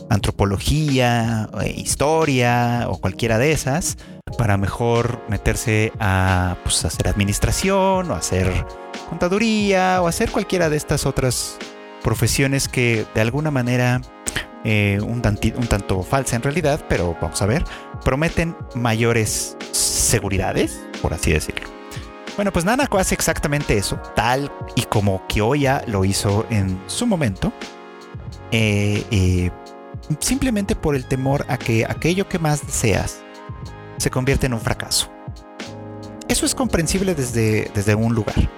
antropología, 0.09 1.49
eh, 1.61 1.73
historia 1.75 2.85
o 2.89 2.99
cualquiera 2.99 3.37
de 3.37 3.51
esas, 3.51 3.97
para 4.37 4.57
mejor 4.57 5.21
meterse 5.29 5.91
a 5.99 6.57
pues, 6.63 6.83
hacer 6.85 7.07
administración 7.07 8.09
o 8.11 8.15
hacer 8.15 8.65
contaduría 9.09 10.01
o 10.01 10.07
hacer 10.07 10.31
cualquiera 10.31 10.69
de 10.69 10.77
estas 10.77 11.05
otras 11.05 11.57
profesiones 12.03 12.67
que 12.67 13.05
de 13.15 13.21
alguna 13.21 13.51
manera, 13.51 14.01
eh, 14.65 14.99
un, 15.01 15.21
un 15.21 15.67
tanto 15.67 16.03
falsa 16.03 16.35
en 16.35 16.41
realidad, 16.41 16.83
pero 16.89 17.15
vamos 17.21 17.41
a 17.41 17.45
ver, 17.45 17.63
prometen 18.03 18.55
mayores 18.75 19.57
seguridades, 19.71 20.81
por 21.01 21.13
así 21.13 21.31
decirlo. 21.31 21.72
Bueno, 22.35 22.51
pues 22.51 22.65
Nanako 22.65 22.97
hace 22.97 23.13
exactamente 23.13 23.77
eso, 23.77 23.97
tal 24.15 24.51
y 24.75 24.83
como 24.83 25.25
Kyoya 25.27 25.83
lo 25.85 26.03
hizo 26.03 26.47
en 26.49 26.81
su 26.87 27.05
momento, 27.05 27.53
eh, 28.51 29.03
eh, 29.11 29.51
simplemente 30.19 30.75
por 30.75 30.95
el 30.95 31.05
temor 31.05 31.45
a 31.47 31.57
que 31.57 31.85
aquello 31.85 32.27
que 32.27 32.39
más 32.39 32.65
deseas 32.65 33.21
se 33.97 34.09
convierta 34.09 34.47
en 34.47 34.55
un 34.55 34.61
fracaso. 34.61 35.11
Eso 36.27 36.47
es 36.47 36.55
comprensible 36.55 37.13
desde, 37.13 37.69
desde 37.75 37.93
un 37.93 38.15
lugar. 38.15 38.49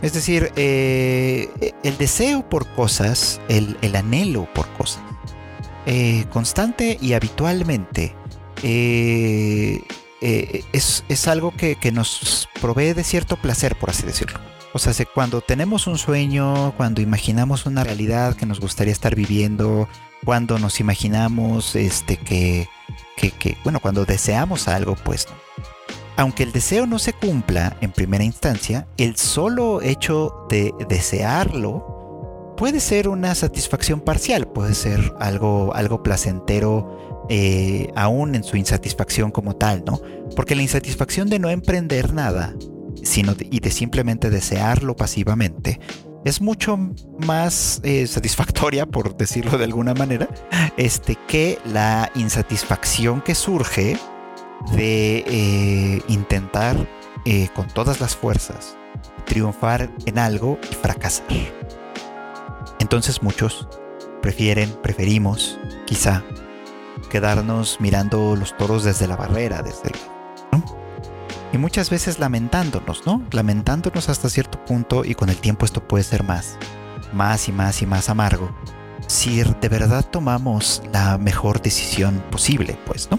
Es 0.00 0.14
decir, 0.14 0.50
eh, 0.56 1.74
el 1.82 1.98
deseo 1.98 2.48
por 2.48 2.66
cosas, 2.68 3.42
el, 3.48 3.76
anhelo 3.94 4.48
por 4.54 4.66
cosas, 4.68 5.02
constante 6.30 6.96
y 7.00 7.12
habitualmente, 7.12 8.14
eh, 10.20 10.64
es, 10.72 11.28
algo 11.28 11.52
que, 11.56 11.76
nos 11.92 12.48
provee 12.60 12.92
de 12.92 13.04
cierto 13.04 13.36
placer, 13.36 13.76
por 13.76 13.90
así 13.90 14.04
decirlo. 14.04 14.38
O 14.72 14.78
sea, 14.78 14.92
cuando 15.14 15.40
tenemos 15.40 15.86
un 15.86 15.98
sueño, 15.98 16.74
cuando 16.76 17.00
imaginamos 17.00 17.66
una 17.66 17.84
realidad 17.84 18.36
que 18.36 18.46
nos 18.46 18.60
gustaría 18.60 18.92
estar 18.92 19.14
viviendo, 19.14 19.88
cuando 20.24 20.58
nos 20.58 20.80
imaginamos 20.80 21.74
este, 21.74 22.16
que, 22.16 22.68
que 23.16 23.56
bueno, 23.64 23.80
cuando 23.80 24.04
deseamos 24.04 24.68
algo, 24.68 24.94
pues 24.96 25.26
aunque 26.16 26.42
el 26.42 26.50
deseo 26.50 26.84
no 26.86 26.98
se 26.98 27.12
cumpla 27.12 27.76
en 27.80 27.92
primera 27.92 28.24
instancia, 28.24 28.88
el 28.96 29.16
solo 29.16 29.80
hecho 29.80 30.46
de 30.50 30.74
desearlo 30.88 32.54
puede 32.56 32.80
ser 32.80 33.08
una 33.08 33.36
satisfacción 33.36 34.00
parcial, 34.00 34.48
puede 34.48 34.74
ser 34.74 35.14
algo, 35.20 35.72
algo 35.76 36.02
placentero 36.02 37.07
eh, 37.28 37.88
aún 37.94 38.34
en 38.34 38.44
su 38.44 38.56
insatisfacción 38.56 39.30
como 39.30 39.56
tal, 39.56 39.84
¿no? 39.86 40.00
Porque 40.36 40.54
la 40.54 40.62
insatisfacción 40.62 41.28
de 41.28 41.38
no 41.38 41.50
emprender 41.50 42.12
nada 42.14 42.54
sino 43.02 43.34
y 43.38 43.60
de 43.60 43.70
simplemente 43.70 44.28
desearlo 44.28 44.96
pasivamente 44.96 45.78
es 46.24 46.40
mucho 46.40 46.76
más 47.18 47.80
eh, 47.84 48.08
satisfactoria, 48.08 48.86
por 48.86 49.16
decirlo 49.16 49.56
de 49.56 49.64
alguna 49.64 49.94
manera, 49.94 50.28
este, 50.76 51.16
que 51.28 51.58
la 51.64 52.10
insatisfacción 52.16 53.20
que 53.20 53.36
surge 53.36 53.96
de 54.72 55.24
eh, 55.26 56.02
intentar 56.08 56.76
con 57.54 57.68
todas 57.68 58.00
las 58.00 58.16
fuerzas 58.16 58.78
triunfar 59.26 59.90
en 60.06 60.18
algo 60.18 60.58
y 60.70 60.74
fracasar. 60.74 61.26
Entonces 62.80 63.22
muchos 63.22 63.68
prefieren, 64.22 64.70
preferimos, 64.82 65.58
quizá, 65.86 66.24
quedarnos 67.08 67.80
mirando 67.80 68.36
los 68.36 68.56
toros 68.56 68.84
desde 68.84 69.06
la 69.06 69.16
barrera, 69.16 69.62
desde 69.62 69.88
el, 69.88 70.62
Y 71.52 71.58
muchas 71.58 71.90
veces 71.90 72.18
lamentándonos, 72.18 73.06
¿no? 73.06 73.22
Lamentándonos 73.30 74.08
hasta 74.08 74.28
cierto 74.28 74.64
punto 74.64 75.04
y 75.04 75.14
con 75.14 75.28
el 75.28 75.36
tiempo 75.36 75.64
esto 75.64 75.86
puede 75.86 76.04
ser 76.04 76.22
más, 76.22 76.58
más 77.12 77.48
y 77.48 77.52
más 77.52 77.82
y 77.82 77.86
más 77.86 78.08
amargo. 78.08 78.54
Si 79.06 79.42
de 79.42 79.68
verdad 79.68 80.04
tomamos 80.04 80.82
la 80.92 81.16
mejor 81.18 81.62
decisión 81.62 82.22
posible, 82.30 82.78
pues, 82.86 83.10
¿no? 83.10 83.18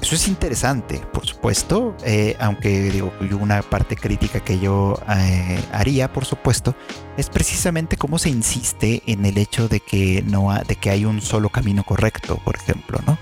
Eso 0.00 0.14
es 0.14 0.28
interesante, 0.28 0.98
por 1.12 1.26
supuesto, 1.26 1.94
eh, 2.04 2.34
aunque 2.40 2.90
digo, 2.90 3.12
una 3.38 3.60
parte 3.60 3.96
crítica 3.96 4.40
que 4.40 4.58
yo 4.58 4.98
eh, 5.08 5.62
haría, 5.72 6.10
por 6.10 6.24
supuesto, 6.24 6.74
es 7.18 7.28
precisamente 7.28 7.98
cómo 7.98 8.18
se 8.18 8.30
insiste 8.30 9.02
en 9.06 9.26
el 9.26 9.36
hecho 9.36 9.68
de 9.68 9.80
que 9.80 10.22
no 10.26 10.54
de 10.66 10.76
que 10.76 10.88
hay 10.88 11.04
un 11.04 11.20
solo 11.20 11.50
camino 11.50 11.84
correcto, 11.84 12.40
por 12.44 12.56
ejemplo, 12.56 12.98
¿no? 13.06 13.18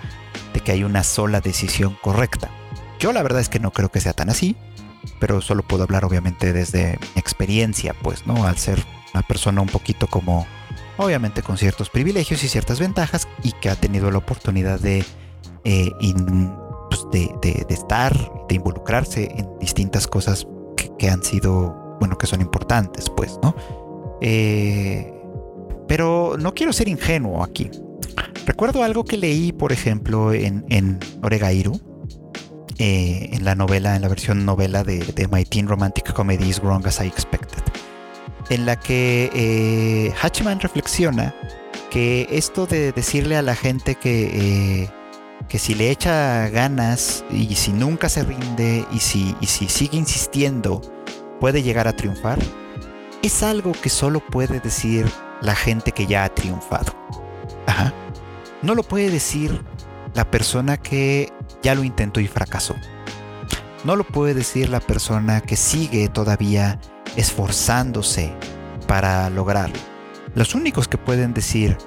De 0.54 0.60
que 0.60 0.70
hay 0.70 0.84
una 0.84 1.02
sola 1.02 1.40
decisión 1.40 1.98
correcta. 2.00 2.48
Yo 3.00 3.12
la 3.12 3.22
verdad 3.24 3.40
es 3.40 3.48
que 3.48 3.58
no 3.58 3.72
creo 3.72 3.90
que 3.90 4.00
sea 4.00 4.12
tan 4.12 4.30
así, 4.30 4.54
pero 5.18 5.40
solo 5.40 5.64
puedo 5.64 5.82
hablar 5.82 6.04
obviamente 6.04 6.52
desde 6.52 6.98
mi 7.00 7.20
experiencia, 7.20 7.92
pues, 8.02 8.24
¿no? 8.24 8.46
Al 8.46 8.56
ser 8.56 8.84
una 9.14 9.22
persona 9.22 9.60
un 9.62 9.68
poquito 9.68 10.06
como, 10.06 10.46
obviamente 10.96 11.42
con 11.42 11.58
ciertos 11.58 11.90
privilegios 11.90 12.44
y 12.44 12.48
ciertas 12.48 12.78
ventajas 12.78 13.26
y 13.42 13.50
que 13.52 13.68
ha 13.68 13.74
tenido 13.74 14.12
la 14.12 14.18
oportunidad 14.18 14.78
de 14.78 15.04
eh, 15.64 15.90
de, 17.10 17.66
estar, 17.68 18.14
de 18.48 18.54
involucrarse 18.54 19.28
en 19.36 19.48
distintas 19.58 20.06
cosas 20.06 20.46
que, 20.98 21.08
han 21.08 21.22
sido, 21.22 21.96
bueno, 22.00 22.16
que 22.18 22.26
son 22.26 22.40
importantes, 22.40 23.10
pues, 23.10 23.38
¿no? 23.42 23.54
Eh, 24.20 25.14
pero 25.86 26.36
no 26.38 26.54
quiero 26.54 26.72
ser 26.72 26.88
ingenuo 26.88 27.42
aquí. 27.42 27.70
Recuerdo 28.46 28.82
algo 28.82 29.04
que 29.04 29.16
leí, 29.16 29.52
por 29.52 29.72
ejemplo, 29.72 30.32
en, 30.32 30.64
en 30.68 30.98
Oregairu, 31.22 31.80
eh, 32.78 33.30
en 33.32 33.44
la 33.44 33.56
novela, 33.56 33.96
en 33.96 34.02
la 34.02 34.08
versión 34.08 34.44
novela 34.44 34.84
de, 34.84 35.28
My 35.32 35.44
Teen 35.44 35.66
Romantic 35.66 36.12
Comedy 36.12 36.48
is 36.48 36.60
Wrong 36.60 36.86
as 36.86 37.00
I 37.00 37.08
Expected, 37.08 37.62
en 38.50 38.66
la 38.66 38.78
que 38.78 39.30
eh, 39.34 40.14
Hachiman 40.22 40.60
reflexiona 40.60 41.34
que 41.90 42.28
esto 42.30 42.66
de 42.66 42.92
decirle 42.92 43.36
a 43.36 43.42
la 43.42 43.56
gente 43.56 43.96
que 43.96 44.88
que 45.48 45.58
si 45.58 45.74
le 45.74 45.90
echa 45.90 46.48
ganas 46.48 47.24
y 47.30 47.54
si 47.54 47.72
nunca 47.72 48.08
se 48.08 48.24
rinde 48.24 48.86
y 48.92 48.98
si, 48.98 49.36
si 49.42 49.68
sigue 49.68 49.96
insistiendo, 49.96 50.80
puede 51.40 51.62
llegar 51.62 51.88
a 51.88 51.94
triunfar, 51.94 52.38
es 53.22 53.42
algo 53.42 53.72
que 53.72 53.88
solo 53.88 54.20
puede 54.20 54.60
decir 54.60 55.06
la 55.40 55.54
gente 55.54 55.92
que 55.92 56.06
ya 56.06 56.24
ha 56.24 56.34
triunfado. 56.34 56.92
No 58.62 58.74
lo 58.74 58.82
puede 58.82 59.10
decir 59.10 59.64
la 60.14 60.28
persona 60.28 60.78
que 60.78 61.32
ya 61.62 61.76
lo 61.76 61.84
intentó 61.84 62.18
y 62.18 62.26
fracasó. 62.26 62.74
No 63.84 63.94
lo 63.94 64.04
puede 64.04 64.34
decir 64.34 64.68
la 64.68 64.80
persona 64.80 65.40
que 65.40 65.54
sigue 65.54 66.08
todavía 66.08 66.80
esforzándose 67.16 68.34
para 68.88 69.30
lograrlo. 69.30 69.78
Los 70.34 70.56
únicos 70.56 70.88
que 70.88 70.98
pueden 70.98 71.34
decir, 71.34 71.78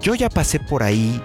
yo 0.00 0.14
ya 0.14 0.30
pasé 0.30 0.58
por 0.58 0.82
ahí 0.82 1.22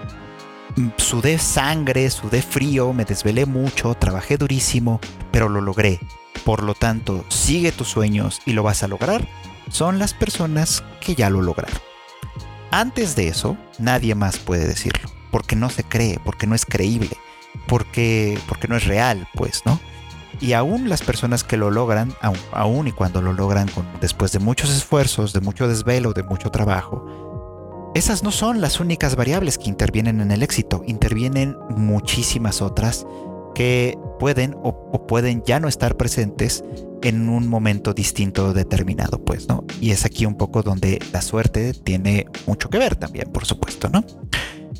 sudé 0.96 1.38
sangre, 1.38 2.10
sudé 2.10 2.42
frío, 2.42 2.92
me 2.92 3.04
desvelé 3.04 3.46
mucho, 3.46 3.94
trabajé 3.94 4.36
durísimo, 4.36 5.00
pero 5.30 5.48
lo 5.48 5.60
logré. 5.60 6.00
Por 6.44 6.62
lo 6.62 6.74
tanto, 6.74 7.24
sigue 7.28 7.72
tus 7.72 7.88
sueños 7.88 8.40
y 8.46 8.52
lo 8.52 8.62
vas 8.62 8.82
a 8.82 8.88
lograr. 8.88 9.26
son 9.70 9.98
las 9.98 10.12
personas 10.12 10.84
que 11.00 11.14
ya 11.14 11.30
lo 11.30 11.40
lograron. 11.40 11.80
Antes 12.70 13.16
de 13.16 13.28
eso, 13.28 13.56
nadie 13.78 14.14
más 14.14 14.38
puede 14.38 14.66
decirlo, 14.66 15.10
porque 15.30 15.56
no 15.56 15.70
se 15.70 15.84
cree, 15.84 16.18
porque 16.24 16.46
no 16.46 16.54
es 16.54 16.66
creíble, 16.66 17.16
porque, 17.66 18.38
porque 18.48 18.68
no 18.68 18.76
es 18.76 18.86
real, 18.86 19.28
pues, 19.34 19.62
¿no? 19.64 19.78
Y 20.40 20.54
aún 20.54 20.88
las 20.88 21.02
personas 21.02 21.44
que 21.44 21.56
lo 21.56 21.70
logran, 21.70 22.14
aún, 22.50 22.88
y 22.88 22.92
cuando 22.92 23.22
lo 23.22 23.32
logran 23.32 23.68
con, 23.68 23.86
después 24.00 24.32
de 24.32 24.40
muchos 24.40 24.70
esfuerzos, 24.70 25.32
de 25.32 25.40
mucho 25.40 25.68
desvelo, 25.68 26.12
de 26.12 26.22
mucho 26.22 26.50
trabajo, 26.50 27.31
esas 27.94 28.22
no 28.22 28.30
son 28.30 28.60
las 28.60 28.80
únicas 28.80 29.16
variables 29.16 29.58
que 29.58 29.68
intervienen 29.68 30.20
en 30.20 30.30
el 30.30 30.42
éxito, 30.42 30.82
intervienen 30.86 31.56
muchísimas 31.68 32.62
otras 32.62 33.06
que 33.54 33.98
pueden 34.18 34.56
o, 34.62 35.06
pueden 35.06 35.42
ya 35.44 35.60
no 35.60 35.68
estar 35.68 35.96
presentes 35.96 36.64
en 37.02 37.28
un 37.28 37.48
momento 37.48 37.92
distinto 37.92 38.54
determinado, 38.54 39.22
pues, 39.22 39.48
¿no? 39.48 39.64
Y 39.80 39.90
es 39.90 40.06
aquí 40.06 40.24
un 40.24 40.36
poco 40.36 40.62
donde 40.62 41.00
la 41.12 41.20
suerte 41.20 41.74
tiene 41.74 42.26
mucho 42.46 42.70
que 42.70 42.78
ver 42.78 42.96
también, 42.96 43.30
por 43.30 43.44
supuesto, 43.44 43.90
¿no? 43.90 44.04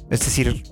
Es 0.08 0.20
decir, 0.20 0.62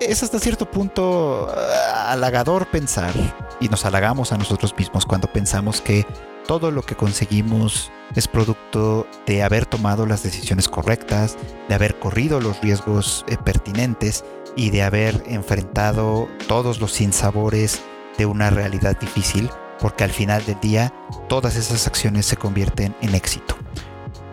es 0.00 0.22
hasta 0.22 0.38
cierto 0.38 0.70
punto 0.70 1.48
ah, 1.50 2.12
halagador 2.12 2.70
pensar, 2.70 3.12
y 3.60 3.68
nos 3.68 3.84
halagamos 3.84 4.32
a 4.32 4.38
nosotros 4.38 4.74
mismos 4.78 5.04
cuando 5.04 5.30
pensamos 5.30 5.80
que 5.80 6.06
todo 6.46 6.70
lo 6.70 6.82
que 6.82 6.94
conseguimos 6.94 7.90
es 8.14 8.28
producto 8.28 9.06
de 9.26 9.42
haber 9.42 9.66
tomado 9.66 10.06
las 10.06 10.22
decisiones 10.22 10.68
correctas, 10.68 11.36
de 11.68 11.74
haber 11.74 11.98
corrido 11.98 12.40
los 12.40 12.60
riesgos 12.60 13.24
eh, 13.28 13.36
pertinentes 13.42 14.24
y 14.56 14.70
de 14.70 14.82
haber 14.82 15.22
enfrentado 15.26 16.28
todos 16.46 16.80
los 16.80 16.92
sinsabores 16.92 17.82
de 18.18 18.26
una 18.26 18.50
realidad 18.50 18.98
difícil, 18.98 19.48
porque 19.80 20.04
al 20.04 20.10
final 20.10 20.44
del 20.44 20.60
día 20.60 20.92
todas 21.28 21.56
esas 21.56 21.86
acciones 21.86 22.26
se 22.26 22.36
convierten 22.36 22.94
en 23.00 23.14
éxito. 23.14 23.56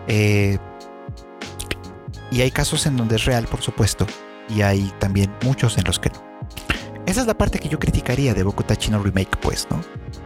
Eh, 0.06 0.58
y 2.30 2.42
hay 2.42 2.50
casos 2.50 2.86
en 2.86 2.96
donde 2.96 3.16
es 3.16 3.24
real, 3.24 3.46
por 3.46 3.62
supuesto, 3.62 4.06
y 4.48 4.62
hay 4.62 4.92
también 4.98 5.34
muchos 5.42 5.78
en 5.78 5.84
los 5.84 5.98
que 5.98 6.10
no. 6.10 6.22
Esa 7.06 7.22
es 7.22 7.26
la 7.26 7.36
parte 7.36 7.58
que 7.58 7.68
yo 7.68 7.78
criticaría 7.78 8.34
de 8.34 8.42
Bokutachi 8.42 8.90
no 8.90 9.02
Remake, 9.02 9.36
pues, 9.40 9.66
¿no? 9.70 9.80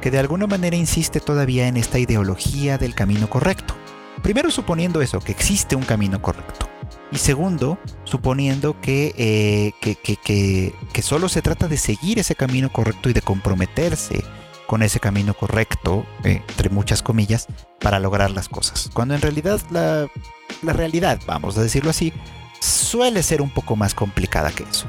Que 0.04 0.10
de 0.10 0.18
alguna 0.18 0.46
manera 0.46 0.76
insiste 0.76 1.18
todavía 1.18 1.66
en 1.66 1.78
esta 1.78 1.98
ideología 1.98 2.76
del 2.76 2.94
camino 2.94 3.30
correcto. 3.30 3.74
Primero 4.22 4.50
suponiendo 4.50 5.00
eso, 5.00 5.18
que 5.18 5.32
existe 5.32 5.76
un 5.76 5.82
camino 5.82 6.20
correcto. 6.20 6.68
Y 7.10 7.16
segundo, 7.16 7.78
suponiendo 8.04 8.78
que, 8.82 9.14
eh, 9.16 9.72
que, 9.80 9.96
que, 9.96 10.74
que, 10.92 11.02
solo 11.02 11.30
se 11.30 11.40
trata 11.40 11.68
de 11.68 11.78
seguir 11.78 12.18
ese 12.18 12.34
camino 12.34 12.70
correcto 12.70 13.08
y 13.08 13.14
de 13.14 13.22
comprometerse 13.22 14.22
con 14.66 14.82
ese 14.82 15.00
camino 15.00 15.32
correcto, 15.32 16.04
eh, 16.22 16.42
entre 16.48 16.68
muchas 16.68 17.02
comillas, 17.02 17.46
para 17.80 17.98
lograr 17.98 18.30
las 18.30 18.50
cosas. 18.50 18.90
Cuando 18.92 19.14
en 19.14 19.22
realidad 19.22 19.58
la, 19.70 20.06
la 20.60 20.72
realidad, 20.74 21.18
vamos 21.26 21.56
a 21.56 21.62
decirlo 21.62 21.88
así, 21.88 22.12
suele 22.60 23.22
ser 23.22 23.40
un 23.40 23.48
poco 23.48 23.74
más 23.74 23.94
complicada 23.94 24.52
que 24.52 24.64
eso. 24.64 24.86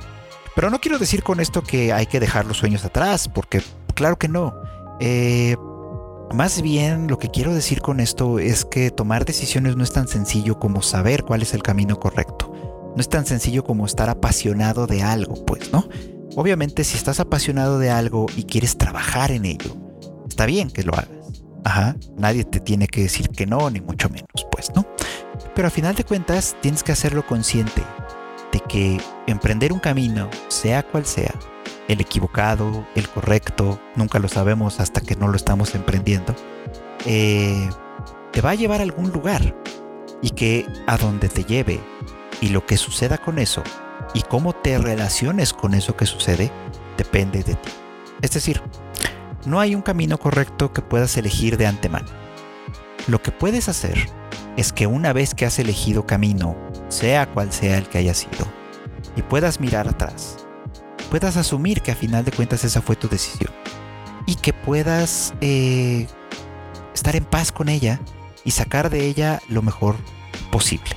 Pero 0.55 0.69
no 0.69 0.81
quiero 0.81 0.99
decir 0.99 1.23
con 1.23 1.39
esto 1.39 1.63
que 1.63 1.93
hay 1.93 2.05
que 2.05 2.19
dejar 2.19 2.45
los 2.45 2.57
sueños 2.57 2.83
atrás, 2.83 3.29
porque 3.29 3.61
claro 3.93 4.17
que 4.17 4.27
no. 4.27 4.74
Eh, 4.99 5.55
más 6.33 6.61
bien 6.61 7.07
lo 7.07 7.17
que 7.17 7.29
quiero 7.29 7.53
decir 7.53 7.81
con 7.81 7.99
esto 7.99 8.39
es 8.39 8.65
que 8.65 8.91
tomar 8.91 9.25
decisiones 9.25 9.75
no 9.75 9.83
es 9.83 9.91
tan 9.91 10.07
sencillo 10.07 10.59
como 10.59 10.81
saber 10.81 11.23
cuál 11.23 11.41
es 11.41 11.53
el 11.53 11.63
camino 11.63 11.99
correcto. 11.99 12.51
No 12.95 13.01
es 13.01 13.09
tan 13.09 13.25
sencillo 13.25 13.63
como 13.63 13.85
estar 13.85 14.09
apasionado 14.09 14.87
de 14.87 15.03
algo, 15.03 15.45
pues, 15.45 15.71
¿no? 15.71 15.87
Obviamente 16.35 16.83
si 16.83 16.97
estás 16.97 17.19
apasionado 17.19 17.79
de 17.79 17.89
algo 17.89 18.25
y 18.35 18.43
quieres 18.43 18.77
trabajar 18.77 19.31
en 19.31 19.45
ello, 19.45 19.75
está 20.27 20.45
bien 20.45 20.69
que 20.69 20.83
lo 20.83 20.93
hagas. 20.93 21.09
Ajá, 21.63 21.95
nadie 22.15 22.43
te 22.43 22.59
tiene 22.59 22.87
que 22.87 23.01
decir 23.01 23.29
que 23.29 23.45
no, 23.45 23.69
ni 23.69 23.81
mucho 23.81 24.09
menos, 24.09 24.47
pues, 24.51 24.71
¿no? 24.75 24.85
Pero 25.55 25.67
a 25.67 25.71
final 25.71 25.95
de 25.95 26.03
cuentas 26.03 26.55
tienes 26.61 26.83
que 26.83 26.91
hacerlo 26.91 27.25
consciente 27.25 27.81
de 28.51 28.59
que 28.61 29.01
emprender 29.27 29.73
un 29.73 29.79
camino, 29.79 30.29
sea 30.47 30.83
cual 30.83 31.05
sea, 31.05 31.33
el 31.87 32.01
equivocado, 32.01 32.85
el 32.95 33.07
correcto, 33.09 33.79
nunca 33.95 34.19
lo 34.19 34.27
sabemos 34.27 34.79
hasta 34.79 35.01
que 35.01 35.15
no 35.15 35.27
lo 35.27 35.35
estamos 35.35 35.75
emprendiendo, 35.75 36.35
eh, 37.05 37.69
te 38.31 38.41
va 38.41 38.51
a 38.51 38.55
llevar 38.55 38.79
a 38.79 38.83
algún 38.83 39.11
lugar 39.11 39.55
y 40.21 40.31
que 40.31 40.65
a 40.87 40.97
donde 40.97 41.29
te 41.29 41.43
lleve 41.43 41.79
y 42.41 42.49
lo 42.49 42.65
que 42.65 42.77
suceda 42.77 43.17
con 43.17 43.39
eso 43.39 43.63
y 44.13 44.21
cómo 44.21 44.53
te 44.53 44.77
relaciones 44.77 45.53
con 45.53 45.73
eso 45.73 45.95
que 45.95 46.05
sucede 46.05 46.51
depende 46.97 47.43
de 47.43 47.55
ti. 47.55 47.69
Es 48.21 48.31
decir, 48.31 48.61
no 49.45 49.59
hay 49.59 49.75
un 49.75 49.81
camino 49.81 50.17
correcto 50.17 50.73
que 50.73 50.81
puedas 50.81 51.15
elegir 51.17 51.57
de 51.57 51.67
antemano. 51.67 52.07
Lo 53.07 53.21
que 53.21 53.31
puedes 53.31 53.69
hacer 53.69 54.09
es 54.57 54.73
que 54.73 54.87
una 54.87 55.13
vez 55.13 55.35
que 55.35 55.45
has 55.45 55.59
elegido 55.59 56.07
camino, 56.07 56.55
sea 56.87 57.27
cual 57.27 57.51
sea 57.51 57.77
el 57.77 57.87
que 57.87 57.99
haya 57.99 58.13
sido, 58.13 58.47
y 59.15 59.21
puedas 59.21 59.59
mirar 59.59 59.87
atrás 59.87 60.44
puedas 61.09 61.37
asumir 61.37 61.81
que 61.81 61.91
a 61.91 61.95
final 61.95 62.25
de 62.25 62.31
cuentas 62.31 62.63
esa 62.63 62.81
fue 62.81 62.95
tu 62.95 63.07
decisión 63.07 63.53
y 64.25 64.35
que 64.35 64.53
puedas 64.53 65.33
eh, 65.41 66.07
estar 66.93 67.15
en 67.15 67.25
paz 67.25 67.51
con 67.51 67.69
ella 67.69 67.99
y 68.43 68.51
sacar 68.51 68.89
de 68.89 69.05
ella 69.05 69.41
lo 69.49 69.61
mejor 69.61 69.95
posible. 70.51 70.95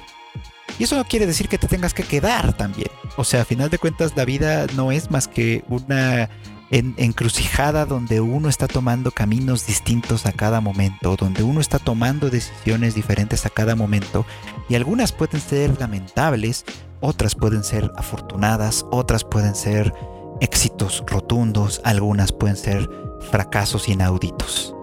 Y 0.78 0.84
eso 0.84 0.96
no 0.96 1.04
quiere 1.04 1.26
decir 1.26 1.48
que 1.48 1.58
te 1.58 1.66
tengas 1.66 1.92
que 1.92 2.04
quedar 2.04 2.52
también. 2.52 2.90
O 3.16 3.24
sea, 3.24 3.42
a 3.42 3.44
final 3.44 3.68
de 3.68 3.78
cuentas 3.78 4.12
la 4.16 4.24
vida 4.24 4.66
no 4.76 4.92
es 4.92 5.10
más 5.10 5.26
que 5.26 5.64
una 5.68 6.30
encrucijada 6.70 7.86
donde 7.86 8.20
uno 8.20 8.48
está 8.48 8.68
tomando 8.68 9.10
caminos 9.10 9.66
distintos 9.66 10.26
a 10.26 10.32
cada 10.32 10.60
momento, 10.60 11.16
donde 11.16 11.42
uno 11.42 11.60
está 11.60 11.78
tomando 11.78 12.28
decisiones 12.28 12.94
diferentes 12.94 13.46
a 13.46 13.50
cada 13.50 13.74
momento 13.74 14.26
y 14.68 14.74
algunas 14.74 15.12
pueden 15.12 15.40
ser 15.40 15.80
lamentables, 15.80 16.66
otras 17.00 17.34
pueden 17.34 17.64
ser 17.64 17.90
afortunadas, 17.96 18.84
otras 18.90 19.24
pueden 19.24 19.54
ser 19.54 19.92
éxitos 20.40 21.04
rotundos, 21.06 21.80
algunas 21.84 22.32
pueden 22.32 22.56
ser 22.56 22.88
fracasos 23.30 23.88
inauditos. 23.88 24.74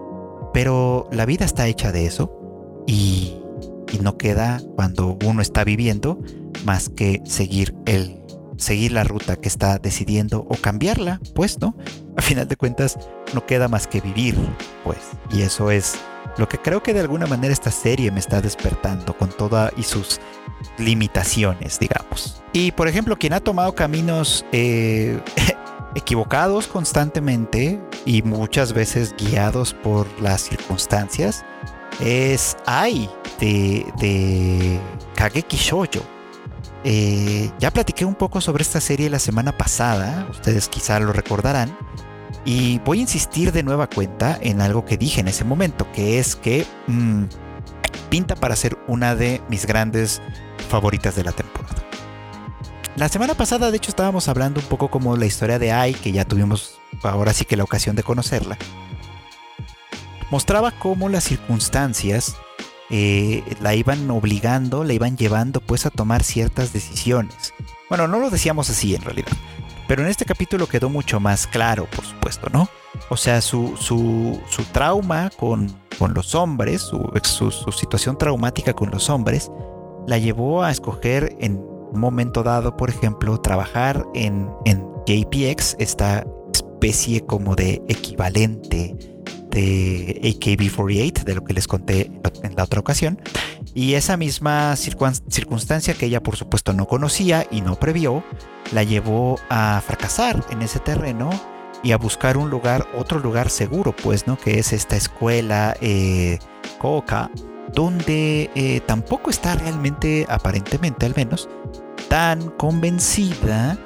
Pero 0.52 1.08
la 1.12 1.26
vida 1.26 1.44
está 1.44 1.66
hecha 1.66 1.92
de 1.92 2.06
eso 2.06 2.32
y, 2.86 3.42
no 4.02 4.18
queda 4.18 4.60
cuando 4.74 5.16
uno 5.24 5.40
está 5.40 5.64
viviendo 5.64 6.18
más 6.66 6.90
que 6.90 7.22
seguir 7.24 7.74
el 7.86 8.20
seguir 8.58 8.92
la 8.92 9.04
ruta 9.04 9.36
que 9.36 9.48
está 9.48 9.78
decidiendo 9.78 10.40
o 10.50 10.56
cambiarla, 10.56 11.18
pues, 11.34 11.58
¿no? 11.60 11.74
A 12.14 12.20
final 12.20 12.46
de 12.46 12.56
cuentas 12.56 12.98
no 13.32 13.46
queda 13.46 13.68
más 13.68 13.86
que 13.86 14.02
vivir, 14.02 14.36
pues, 14.84 14.98
y 15.30 15.42
eso 15.42 15.70
es 15.70 15.96
lo 16.36 16.48
que 16.48 16.58
creo 16.58 16.82
que 16.82 16.92
de 16.92 17.00
alguna 17.00 17.26
manera 17.26 17.52
esta 17.52 17.70
serie 17.70 18.10
me 18.10 18.20
está 18.20 18.42
despertando 18.42 19.16
con 19.16 19.30
toda 19.30 19.72
y 19.78 19.82
sus 19.82 20.20
limitaciones, 20.78 21.78
digamos. 21.78 22.42
Y 22.52 22.72
por 22.72 22.88
ejemplo, 22.88 23.16
quien 23.18 23.32
ha 23.32 23.40
tomado 23.40 23.74
caminos 23.74 24.44
eh, 24.52 25.20
equivocados 25.94 26.66
constantemente 26.66 27.80
y 28.04 28.22
muchas 28.22 28.72
veces 28.72 29.14
guiados 29.16 29.74
por 29.74 30.06
las 30.20 30.42
circunstancias 30.42 31.44
es 32.00 32.56
Ai 32.66 33.10
de, 33.40 33.86
de 33.98 34.80
Kageki 35.14 35.56
Shoujo. 35.56 36.02
Eh, 36.84 37.50
ya 37.58 37.72
platiqué 37.72 38.04
un 38.04 38.14
poco 38.14 38.40
sobre 38.40 38.62
esta 38.62 38.80
serie 38.80 39.10
la 39.10 39.18
semana 39.18 39.56
pasada, 39.56 40.28
ustedes 40.30 40.68
quizá 40.68 41.00
lo 41.00 41.12
recordarán, 41.12 41.76
y 42.44 42.78
voy 42.84 42.98
a 42.98 43.02
insistir 43.02 43.50
de 43.50 43.64
nueva 43.64 43.88
cuenta 43.88 44.38
en 44.40 44.60
algo 44.60 44.84
que 44.84 44.96
dije 44.96 45.20
en 45.20 45.26
ese 45.26 45.44
momento, 45.44 45.90
que 45.92 46.20
es 46.20 46.36
que 46.36 46.64
mm, 46.86 47.24
pinta 48.08 48.36
para 48.36 48.54
ser 48.54 48.78
una 48.86 49.16
de 49.16 49.42
mis 49.48 49.66
grandes 49.66 50.22
favoritas 50.68 51.14
de 51.16 51.24
la 51.24 51.32
temporada. 51.32 51.82
La 52.96 53.08
semana 53.08 53.34
pasada, 53.34 53.70
de 53.70 53.76
hecho, 53.76 53.90
estábamos 53.90 54.28
hablando 54.28 54.60
un 54.60 54.66
poco 54.66 54.88
como 54.88 55.16
la 55.16 55.26
historia 55.26 55.58
de 55.58 55.72
Ai, 55.72 55.92
que 55.94 56.12
ya 56.12 56.24
tuvimos 56.24 56.80
ahora 57.02 57.32
sí 57.32 57.44
que 57.44 57.56
la 57.56 57.64
ocasión 57.64 57.94
de 57.94 58.02
conocerla. 58.02 58.56
Mostraba 60.30 60.72
cómo 60.72 61.08
las 61.08 61.24
circunstancias 61.24 62.36
eh, 62.90 63.42
la 63.60 63.74
iban 63.74 64.10
obligando, 64.10 64.84
la 64.84 64.92
iban 64.92 65.16
llevando 65.16 65.60
pues 65.60 65.86
a 65.86 65.90
tomar 65.90 66.22
ciertas 66.22 66.72
decisiones. 66.72 67.52
Bueno, 67.88 68.08
no 68.08 68.18
lo 68.18 68.30
decíamos 68.30 68.70
así 68.70 68.94
en 68.94 69.02
realidad, 69.02 69.32
pero 69.86 70.02
en 70.02 70.08
este 70.08 70.24
capítulo 70.24 70.66
quedó 70.66 70.88
mucho 70.88 71.20
más 71.20 71.46
claro, 71.46 71.86
por 71.86 72.04
supuesto, 72.04 72.48
¿no? 72.52 72.68
O 73.08 73.16
sea, 73.16 73.40
su, 73.40 73.76
su, 73.76 74.40
su 74.48 74.64
trauma 74.64 75.30
con, 75.30 75.72
con, 75.98 76.14
los 76.14 76.34
hombres, 76.34 76.82
su, 76.82 77.10
su, 77.22 77.72
situación 77.72 78.18
traumática 78.18 78.72
con 78.72 78.90
los 78.90 79.10
hombres, 79.10 79.50
la 80.06 80.18
llevó 80.18 80.62
a 80.62 80.70
escoger 80.70 81.36
en 81.40 81.58
un 81.58 82.00
momento 82.00 82.42
dado, 82.42 82.76
por 82.76 82.90
ejemplo, 82.90 83.40
trabajar 83.40 84.04
en, 84.14 84.50
en 84.64 84.84
JPX, 85.06 85.76
esta 85.78 86.26
especie 86.52 87.24
como 87.24 87.54
de 87.54 87.82
equivalente 87.88 88.94
de 89.50 90.20
AKB48, 90.22 91.24
de 91.24 91.34
lo 91.34 91.44
que 91.44 91.54
les 91.54 91.66
conté 91.66 92.10
en 92.42 92.54
la 92.54 92.64
otra 92.64 92.80
ocasión. 92.80 93.20
Y 93.74 93.94
esa 93.94 94.16
misma 94.16 94.76
circunstancia 94.76 95.94
que 95.94 96.06
ella 96.06 96.22
por 96.22 96.36
supuesto 96.36 96.72
no 96.72 96.86
conocía 96.86 97.46
y 97.50 97.60
no 97.62 97.76
previó, 97.76 98.22
la 98.72 98.82
llevó 98.82 99.38
a 99.48 99.80
fracasar 99.84 100.44
en 100.50 100.62
ese 100.62 100.78
terreno 100.78 101.30
y 101.82 101.92
a 101.92 101.98
buscar 101.98 102.36
un 102.36 102.50
lugar, 102.50 102.86
otro 102.96 103.18
lugar 103.18 103.50
seguro, 103.50 103.94
pues, 103.94 104.26
¿no? 104.26 104.38
Que 104.38 104.58
es 104.58 104.72
esta 104.72 104.96
escuela 104.96 105.76
eh, 105.80 106.38
Koka, 106.78 107.30
donde 107.72 108.50
eh, 108.54 108.80
tampoco 108.86 109.30
está 109.30 109.54
realmente, 109.54 110.26
aparentemente 110.28 111.06
al 111.06 111.14
menos, 111.16 111.48
tan 112.08 112.50
convencida 112.50 113.78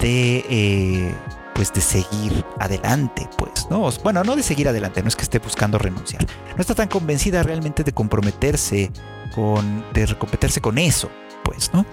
de, 0.00 0.44
eh, 0.48 1.14
pues 1.54 1.72
de 1.72 1.80
seguir 1.80 2.44
adelante, 2.58 3.28
pues, 3.38 3.66
¿no? 3.70 3.88
Bueno, 4.02 4.24
no 4.24 4.36
de 4.36 4.42
seguir 4.42 4.68
adelante, 4.68 5.02
no 5.02 5.08
es 5.08 5.16
que 5.16 5.22
esté 5.22 5.38
buscando 5.38 5.78
renunciar. 5.78 6.26
No 6.54 6.60
está 6.60 6.74
tan 6.74 6.88
convencida 6.88 7.42
realmente 7.42 7.84
de 7.84 7.92
comprometerse 7.92 8.90
con, 9.34 9.84
de 9.92 10.06
comprometerse 10.06 10.60
con 10.60 10.78
eso, 10.78 11.10
pues, 11.44 11.72
¿no? 11.72 11.86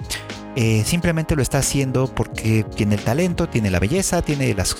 Eh, 0.56 0.84
simplemente 0.86 1.36
lo 1.36 1.41
está 1.41 1.60
haciendo 1.60 2.08
porque 2.13 2.65
tiene 2.76 2.96
el 2.96 3.02
talento, 3.02 3.48
tiene 3.48 3.72
la 3.72 3.80
belleza, 3.80 4.22
tiene 4.22 4.54
las 4.54 4.76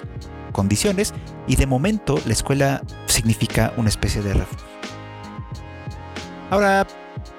condiciones 0.52 1.14
y 1.48 1.56
de 1.56 1.66
momento 1.66 2.20
la 2.26 2.34
escuela 2.34 2.82
significa 3.06 3.74
una 3.78 3.90
especie 3.90 4.22
de 4.22 4.34
refugio. 4.34 4.71
Ahora, 6.52 6.86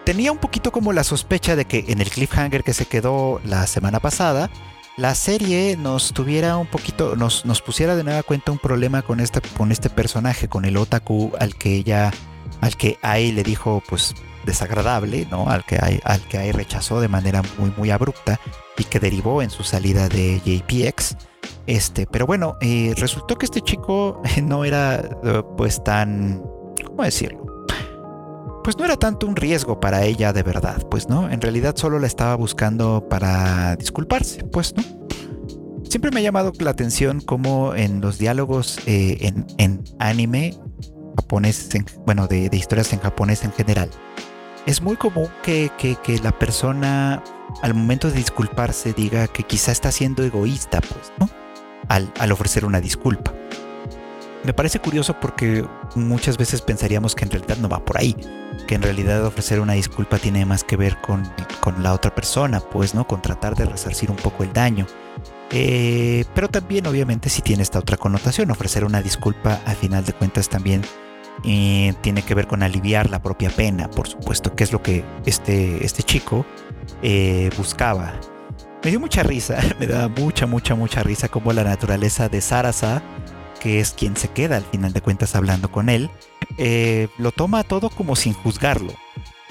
tenía 0.07 0.33
un 0.33 0.39
poquito 0.39 0.73
como 0.73 0.95
la 0.95 1.05
sospecha 1.05 1.55
de 1.55 1.67
que 1.67 1.85
en 1.89 2.01
el 2.01 2.09
cliffhanger 2.09 2.65
que 2.65 2.73
se 2.73 2.87
quedó 2.87 3.43
la 3.45 3.67
semana 3.67 4.01
pasada, 4.01 4.51
la 4.97 5.15
serie 5.15 5.77
nos 5.77 6.15
tuviera 6.15 6.57
un 6.57 6.67
poquito, 6.67 7.15
nos, 7.15 7.45
nos 7.45 7.61
pusiera 7.61 7.95
de 7.95 8.05
nueva 8.05 8.23
cuenta 8.23 8.53
un 8.53 8.59
problema 8.59 9.03
con 9.03 9.21
este, 9.21 9.43
con 9.59 9.71
este 9.71 9.91
personaje, 9.91 10.49
con 10.49 10.65
el 10.65 10.79
otaku 10.79 11.31
al 11.39 11.57
que 11.57 11.77
ella, 11.77 12.11
al 12.63 12.79
que 12.79 12.99
Ai 13.03 13.33
le 13.33 13.43
dijo 13.43 13.83
pues 13.87 14.15
desagradable, 14.47 15.29
¿no? 15.31 15.51
Al 15.51 15.63
que 15.67 15.79
Ai, 15.79 16.01
al 16.05 16.23
que 16.23 16.39
Ai 16.39 16.53
rechazó 16.53 17.03
de 17.03 17.09
manera 17.09 17.43
muy 17.59 17.71
muy 17.77 17.91
abrupta 17.91 18.41
y 18.79 18.85
que 18.85 18.99
derivó 18.99 19.43
en 19.43 19.51
su 19.51 19.63
salida 19.63 20.09
de 20.09 20.41
JPX. 20.43 21.17
Este, 21.67 22.07
pero 22.07 22.27
bueno, 22.27 22.57
eh, 22.63 22.95
resultó 22.97 23.37
que 23.37 23.45
este 23.45 23.61
chico 23.61 24.23
no 24.43 24.65
era 24.65 25.03
eh, 25.23 25.43
pues 25.59 25.85
tan, 25.85 26.43
¿cómo 26.83 27.03
decirlo? 27.03 27.62
Pues 28.63 28.79
no 28.79 28.85
era 28.85 28.97
tanto 28.97 29.27
un 29.27 29.37
riesgo 29.37 29.81
para 29.81 30.05
ella 30.05 30.33
de 30.33 30.43
verdad, 30.43 30.87
pues 30.89 31.09
no, 31.09 31.31
en 31.31 31.41
realidad 31.41 31.77
solo 31.77 31.99
la 31.99 32.07
estaba 32.07 32.35
buscando 32.37 33.09
para 33.09 33.77
disculparse, 33.77 34.45
pues 34.45 34.75
no. 34.77 34.83
Siempre 35.89 36.11
me 36.11 36.21
ha 36.21 36.23
llamado 36.23 36.53
la 36.59 36.71
atención 36.71 37.21
cómo 37.21 37.75
en 37.75 38.01
los 38.01 38.19
diálogos 38.19 38.79
eh, 38.87 39.33
en, 39.59 39.85
anime 39.99 40.55
japonés, 41.17 41.69
bueno, 42.07 42.27
de, 42.29 42.49
historias 42.53 42.93
en 42.93 43.01
japonés 43.01 43.45
en 43.45 43.53
general, 43.53 43.91
es 44.65 44.81
muy 44.81 44.97
común 44.97 45.29
que, 45.43 45.71
la 46.23 46.33
persona 46.39 47.23
al 47.63 47.75
momento 47.75 48.09
de 48.09 48.15
disculparse 48.15 48.93
diga 48.93 49.27
que 49.29 49.43
quizá 49.43 49.73
está 49.73 49.93
siendo 49.93 50.23
egoísta, 50.23 50.81
pues, 50.81 51.13
¿no? 51.19 51.29
al 51.89 52.33
ofrecer 52.33 52.65
una 52.65 52.81
disculpa. 52.81 53.35
Me 54.45 54.53
parece 54.53 54.81
curioso 54.81 55.15
porque 55.21 55.65
muchas 55.95 56.37
veces 56.37 56.63
pensaríamos 56.63 57.15
que 57.15 57.25
en 57.25 57.31
realidad 57.31 57.59
no 57.59 57.69
va 57.69 57.85
por 57.85 57.99
ahí, 57.99 58.17
que 58.67 58.75
en 58.75 58.83
realidad 58.83 59.25
ofrecer 59.25 59.61
una 59.61 59.75
disculpa 59.75 60.19
tiene 60.19 60.45
más 60.45 60.65
que 60.65 60.77
ver 60.77 61.01
con, 61.01 61.23
la 61.81 61.93
otra 61.93 62.13
persona, 62.13 62.59
pues, 62.59 62.93
¿no? 62.95 63.07
Con 63.07 63.23
tratar 63.23 63.55
de 63.55 63.67
resarcir 63.67 64.11
un 64.11 64.17
poco 64.17 64.43
el 64.43 64.53
daño. 64.53 64.87
Eh, 65.51 66.25
pero 66.35 66.49
también 66.49 66.87
obviamente 66.87 67.29
si 67.29 67.41
tiene 67.43 67.63
esta 67.63 67.79
otra 67.79 67.97
connotación, 67.97 68.51
ofrecer 68.51 68.85
una 68.85 69.01
disculpa 69.01 69.61
al 69.65 69.77
final 69.77 70.05
de 70.05 70.15
cuentas 70.15 70.49
también 70.49 70.83
eh, 71.45 71.95
tiene 72.01 72.23
que 72.23 72.35
ver 72.35 72.47
con 72.47 72.63
aliviar 72.63 73.11
la 73.11 73.23
propia 73.23 73.51
pena, 73.51 73.89
por 73.91 74.09
supuesto, 74.09 74.57
que 74.57 74.65
es 74.65 74.73
lo 74.73 74.83
que 74.83 75.05
este, 75.25 75.85
este 75.85 76.03
chico 76.03 76.45
eh, 77.03 77.51
buscaba. 77.57 78.15
Me 78.83 78.91
dio 78.91 78.99
mucha 78.99 79.23
risa, 79.23 79.61
me 79.79 79.87
da 79.87 80.09
mucha, 80.09 80.47
mucha, 80.47 80.75
mucha 80.75 81.05
risa 81.05 81.29
como 81.29 81.53
la 81.53 81.63
naturaleza 81.63 82.29
de 82.29 82.41
Sarasa 82.41 83.03
que 83.63 83.79
es 83.79 83.93
quien 83.93 84.17
se 84.17 84.29
queda 84.29 84.57
al 84.57 84.65
final 84.65 84.93
de 84.93 85.01
cuentas 85.01 85.37
hablando 85.37 85.71
con 85.71 85.89
él, 85.89 86.11
eh, 86.59 87.07
lo 87.17 87.31
toma 87.31 87.63
todo 87.63 87.91
como 87.91 88.17
sin 88.17 88.33
juzgarlo. 88.33 88.93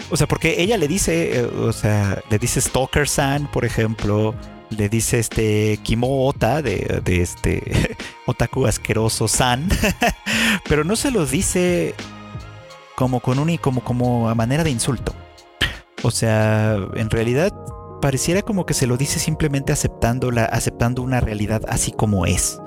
O 0.10 0.18
sea, 0.18 0.28
porque 0.28 0.62
ella 0.62 0.78
le 0.78 0.90
dice, 0.90 1.40
eh, 1.40 1.46
o 1.46 1.72
sea, 1.72 2.22
le 2.30 2.38
dice 2.38 2.60
Stalker 2.60 3.08
San, 3.08 3.50
por 3.50 3.64
ejemplo, 3.64 4.36
le 4.70 4.90
dice 4.90 5.20
este 5.20 5.80
Kimo 5.84 6.28
Ota 6.28 6.62
de, 6.62 7.02
este 7.06 7.96
Otaku 8.26 8.66
asqueroso 8.66 9.30
San, 9.30 9.70
pero 10.68 10.84
no 10.84 10.98
se 10.98 11.12
lo 11.12 11.26
dice 11.26 11.96
como 12.96 13.22
con 13.22 13.40
un 13.40 13.56
como 13.58 13.82
como 13.82 14.30
a 14.30 14.36
manera 14.36 14.66
de 14.66 14.72
insulto. 14.72 15.16
O 16.04 16.12
sea, 16.12 16.76
en 16.96 17.10
realidad 17.10 17.54
pareciera 18.02 18.42
como 18.42 18.66
que 18.66 18.74
se 18.74 18.88
lo 18.88 18.98
dice 18.98 19.20
simplemente 19.20 19.72
aceptando 19.72 20.32
la, 20.32 20.44
aceptando 20.46 21.02
una 21.02 21.22
realidad 21.22 21.62
así 21.70 21.94
como 21.94 22.26
es, 22.26 22.60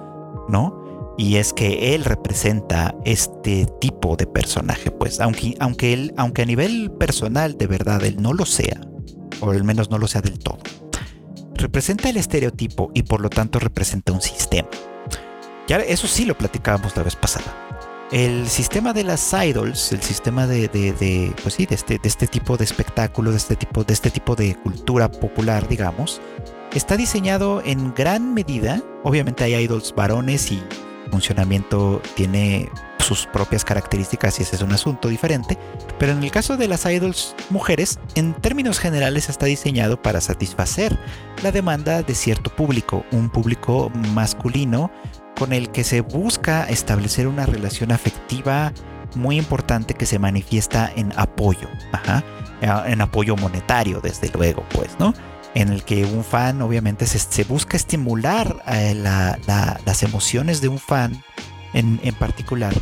¿no? 0.49 0.84
Y 1.17 1.37
es 1.37 1.53
que 1.53 1.95
él 1.95 2.05
representa 2.05 2.95
este 3.05 3.67
tipo 3.81 4.17
de 4.17 4.27
personaje, 4.27 4.91
pues 4.91 5.21
aunque, 5.21 5.55
aunque, 5.61 5.93
él, 5.93 6.15
aunque 6.17 6.43
a 6.43 6.47
nivel 6.47 6.91
personal 6.93 7.57
de 7.57 7.67
verdad 7.67 8.05
él 8.05 8.21
no 8.21 8.33
lo 8.33 8.47
sea, 8.47 8.81
o 9.41 9.51
al 9.51 9.65
menos 9.65 9.91
no 9.91 9.99
lo 9.99 10.09
sea 10.09 10.23
del 10.23 10.39
todo, 10.39 10.59
representa 11.55 12.09
el 12.09 12.17
estereotipo 12.17 12.91
y 12.95 13.03
por 13.03 13.21
lo 13.21 13.31
tanto 13.31 13.59
representa 13.59 14.13
un 14.13 14.21
sistema. 14.21 14.69
Ya 15.67 15.79
eso 15.79 16.07
sí 16.07 16.25
lo 16.25 16.37
platicábamos 16.37 16.97
la 16.97 17.03
vez 17.03 17.17
pasada. 17.17 17.61
El 18.13 18.49
sistema 18.49 18.93
de 18.93 19.03
las 19.03 19.33
idols, 19.33 19.93
el 19.93 20.03
sistema 20.03 20.47
de, 20.47 20.69
de, 20.69 21.33
pues 21.43 21.55
sí, 21.55 21.65
de 21.65 21.75
este, 21.75 21.99
de 21.99 22.09
este 22.09 22.27
tipo 22.27 22.57
de 22.57 22.65
espectáculo, 22.65 23.31
de 23.31 23.39
este 23.39 23.57
tipo, 23.57 23.83
de 23.83 23.95
este 23.95 24.11
tipo 24.11 24.37
de 24.37 24.55
cultura 24.57 25.11
popular, 25.11 25.67
digamos, 25.67 26.21
está 26.75 26.97
diseñado 26.97 27.63
en 27.65 27.95
gran 27.95 28.35
medida. 28.35 28.83
Obviamente 29.05 29.43
hay 29.45 29.55
idols 29.55 29.95
varones 29.97 30.53
y 30.53 30.63
funcionamiento 31.15 32.03
tiene 32.17 32.69
sus 32.99 33.27
propias 33.27 33.65
características 33.65 34.41
y 34.41 34.43
ese 34.43 34.57
es 34.57 34.63
un 34.63 34.73
asunto 34.73 35.09
diferente, 35.09 35.57
pero 35.97 36.11
en 36.11 36.25
el 36.25 36.33
caso 36.33 36.57
de 36.57 36.67
las 36.67 36.87
idols 36.87 37.37
mujeres, 37.51 38.01
en 38.17 38.35
términos 38.35 38.81
generales 38.81 39.29
está 39.29 39.47
diseñado 39.47 40.03
para 40.03 40.21
satisfacer 40.21 40.99
la 41.45 41.53
demanda 41.53 42.03
de 42.03 42.15
cierto 42.17 42.51
público, 42.51 43.05
un 43.13 43.31
público 43.31 43.93
masculino 44.13 44.91
con 45.39 45.53
el 45.53 45.71
que 45.71 45.85
se 45.85 46.01
busca 46.01 46.65
establecer 46.65 47.29
una 47.29 47.47
relación 47.47 47.93
afectiva 47.93 48.73
muy 49.15 49.39
importante 49.39 49.95
que 49.95 50.07
se 50.07 50.19
manifiesta 50.19 50.91
en 50.97 51.13
apoyo, 51.17 51.69
en 52.87 53.01
apoyo 53.01 53.37
monetario 53.37 54.01
desde 54.01 54.31
luego, 54.35 54.65
pues, 54.71 54.97
¿no? 54.99 55.15
En 55.55 55.69
el 55.69 55.85
que 55.85 56.05
un 56.05 56.25
fan 56.25 56.61
obviamente 56.63 57.07
se, 57.07 57.45
busca 57.45 57.77
estimular 57.77 58.63
eh, 58.67 58.95
las 58.95 60.03
emociones 60.03 60.61
de 60.61 60.69
un 60.69 60.79
fan 60.79 61.23
en, 61.73 61.99
particular 62.15 62.75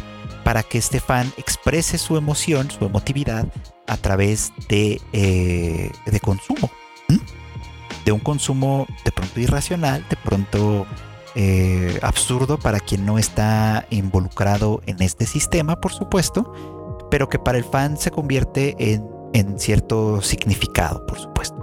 para 0.44 0.62
que 0.62 0.78
este 0.78 1.00
fan 1.00 1.32
exprese 1.36 1.98
su 1.98 2.16
emoción, 2.16 2.70
su 2.70 2.84
emotividad 2.84 3.46
a 3.86 3.96
través 3.96 4.52
de, 4.68 5.00
eh, 5.12 5.90
de 6.06 6.20
consumo. 6.20 6.70
De 8.04 8.10
un 8.10 8.20
consumo 8.20 8.86
de 9.04 9.12
pronto 9.12 9.38
irracional, 9.38 10.04
de 10.08 10.16
pronto 10.16 10.86
eh, 11.34 11.98
absurdo 12.02 12.58
para 12.58 12.80
quien 12.80 13.06
no 13.06 13.18
está 13.18 13.86
involucrado 13.90 14.82
en 14.86 15.00
este 15.02 15.24
sistema, 15.24 15.80
por 15.80 15.92
supuesto, 15.92 16.52
pero 17.10 17.28
que 17.28 17.38
para 17.38 17.58
el 17.58 17.64
fan 17.64 17.96
se 17.96 18.10
convierte 18.10 18.74
en, 18.78 19.06
en 19.32 19.58
cierto 19.60 20.20
significado, 20.20 21.06
por 21.06 21.18
supuesto. 21.20 21.61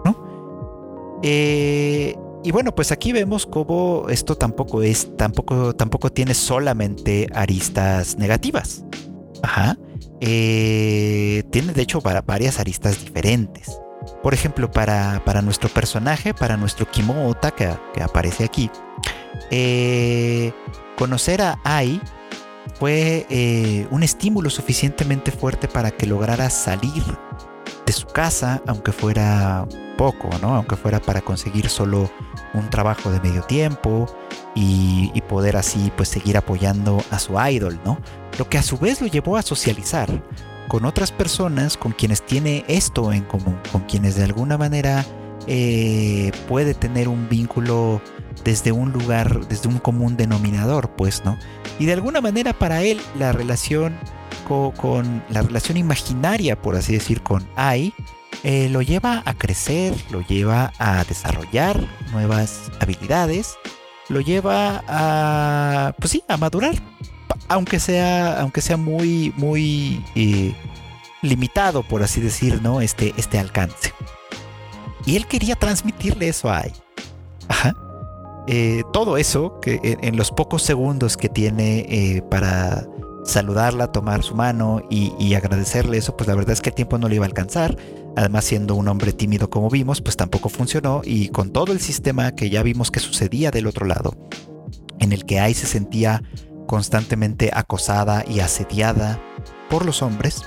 Eh, 1.23 2.15
y 2.43 2.51
bueno, 2.51 2.73
pues 2.73 2.91
aquí 2.91 3.12
vemos 3.12 3.45
cómo 3.45 4.05
esto 4.10 4.36
tampoco 4.36 4.82
es, 4.82 5.15
tampoco, 5.17 5.75
tampoco 5.75 6.12
tiene 6.12 6.34
solamente 6.34 7.27
aristas 7.34 8.17
negativas. 8.17 8.86
Ajá. 9.43 9.77
Eh, 10.21 11.43
tiene 11.51 11.73
de 11.73 11.82
hecho 11.82 12.01
varias 12.01 12.60
aristas 12.60 12.99
diferentes. 13.03 13.79
Por 14.23 14.34
ejemplo, 14.34 14.71
para, 14.71 15.21
para 15.25 15.41
nuestro 15.41 15.69
personaje, 15.69 16.34
para 16.34 16.58
nuestro 16.58 16.89
Kimo 16.89 17.27
Ota 17.27 17.51
que, 17.51 17.69
aparece 18.01 18.45
aquí, 18.45 18.69
eh, 19.51 20.51
conocer 20.97 21.41
a 21.41 21.60
Ai 21.63 22.01
fue 22.75 23.88
un 23.91 24.03
estímulo 24.03 24.49
suficientemente 24.49 25.32
fuerte 25.32 25.67
para 25.67 25.91
que 25.91 26.05
lograra 26.05 26.49
salir 26.49 27.03
de 27.86 27.91
su 27.91 28.07
casa, 28.07 28.61
aunque 28.67 28.91
fuera 28.91 29.67
poco, 30.00 30.30
¿no? 30.41 30.56
Aunque 30.56 30.78
fuera 30.78 31.02
para 31.02 31.20
conseguir 31.20 31.68
solo 31.68 32.10
un 32.54 32.70
trabajo 32.70 33.12
de 33.12 33.20
medio 33.20 33.43
tiempo 33.43 34.06
y, 34.56 35.12
poder 35.28 35.58
así 35.58 35.91
pues 35.95 36.08
seguir 36.10 36.38
apoyando 36.38 37.04
a 37.12 37.20
su 37.20 37.34
idol, 37.39 37.80
¿no? 37.86 38.00
Lo 38.39 38.50
que 38.50 38.58
a 38.58 38.64
su 38.64 38.78
vez 38.78 39.00
lo 39.02 39.08
llevó 39.08 39.36
a 39.36 39.41
socializar 39.41 40.10
con 40.70 40.86
otras 40.86 41.12
personas 41.12 41.78
con 41.78 41.91
quienes 41.91 42.26
tiene 42.26 42.64
esto 42.68 43.12
en 43.12 43.26
común, 43.26 43.60
con 43.72 43.82
quienes 43.82 44.16
de 44.16 44.24
alguna 44.24 44.58
manera 44.58 45.06
eh, 45.45 46.32
puede 46.47 46.74
tener 46.74 47.10
un 47.10 47.28
vínculo 47.28 48.02
desde 48.43 48.72
un 48.72 48.91
lugar, 48.91 49.47
desde 49.47 49.68
un 49.68 49.78
común 49.80 50.16
denominador, 50.16 50.89
pues, 50.95 51.26
¿no? 51.26 51.38
Y 51.78 51.86
de 51.86 51.93
alguna 51.93 52.22
manera 52.22 52.54
para 52.54 52.82
él 52.82 53.00
la 53.20 53.34
relación 53.34 53.97
con, 54.47 55.24
la 55.30 55.41
relación 55.41 55.78
imaginaria, 55.78 56.60
por 56.60 56.76
así 56.76 56.93
decir, 56.93 57.22
con 57.22 57.47
Ai, 57.56 57.93
eh, 58.43 58.69
lo 58.69 58.82
lleva 58.82 59.21
a 59.25 59.34
crecer, 59.34 59.93
lo 60.11 60.21
lleva 60.21 60.71
a 60.80 61.03
desarrollar 61.03 61.80
nuevas 62.11 62.71
habilidades, 62.80 63.57
lo 64.07 64.21
lleva 64.21 64.84
a, 64.88 65.93
pues 65.99 66.11
sí, 66.11 66.23
a 66.27 66.38
madurar, 66.38 66.75
aunque 67.49 67.80
sea, 67.80 68.39
aunque 68.39 68.61
sea 68.61 68.77
muy, 68.77 69.34
muy, 69.36 70.03
eh, 70.15 70.55
limitado, 71.21 71.84
por 71.84 72.01
así 72.01 72.21
decir, 72.21 72.61
¿no? 72.61 72.80
Este, 72.80 73.13
este 73.17 73.39
alcance. 73.39 73.93
Y 75.05 75.17
él 75.17 75.27
quería 75.27 75.55
transmitirle 75.55 76.30
eso 76.30 76.49
a 76.49 76.59
Ai. 76.59 76.73
Ajá. 77.49 77.75
Eh, 78.47 78.84
todo 78.93 79.17
eso, 79.17 79.59
que 79.59 79.80
en, 79.84 80.15
los 80.15 80.32
pocos 80.32 80.63
segundos 80.63 81.17
que 81.17 81.30
tiene 81.30 82.23
para 82.32 82.88
saludarla, 83.30 83.91
tomar 83.91 84.23
su 84.23 84.36
mano 84.36 84.82
y, 84.89 85.34
agradecerle 85.34 85.97
eso, 85.97 86.17
pues 86.17 86.27
la 86.27 86.36
verdad 86.36 86.53
es 86.53 86.61
que 86.61 86.69
el 86.69 86.75
tiempo 86.75 86.97
no 86.97 87.07
le 87.07 87.15
iba 87.15 87.25
a 87.25 87.27
alcanzar. 87.27 87.77
Además, 88.15 88.45
siendo 88.45 88.75
un 88.75 88.88
hombre 88.88 89.13
tímido 89.13 89.49
como 89.49 89.69
vimos, 89.69 90.01
pues 90.01 90.17
tampoco 90.17 90.49
funcionó. 90.49 91.01
Y 91.03 91.30
con 91.30 91.51
todo 91.51 91.71
el 91.71 91.80
sistema 91.80 92.34
que 92.34 92.49
ya 92.49 92.63
vimos 92.63 92.91
que 92.91 92.99
sucedía 92.99 93.51
del 93.51 93.67
otro 93.67 93.86
lado, 93.86 94.13
en 94.99 95.13
el 95.13 95.25
que 95.25 95.39
Ai 95.39 95.53
se 95.53 95.67
sentía 95.67 96.23
constantemente 96.67 97.51
acosada 97.53 98.23
y 98.27 98.41
asediada 98.41 99.19
por 99.69 99.86
los 99.86 100.01
hombres, 100.01 100.43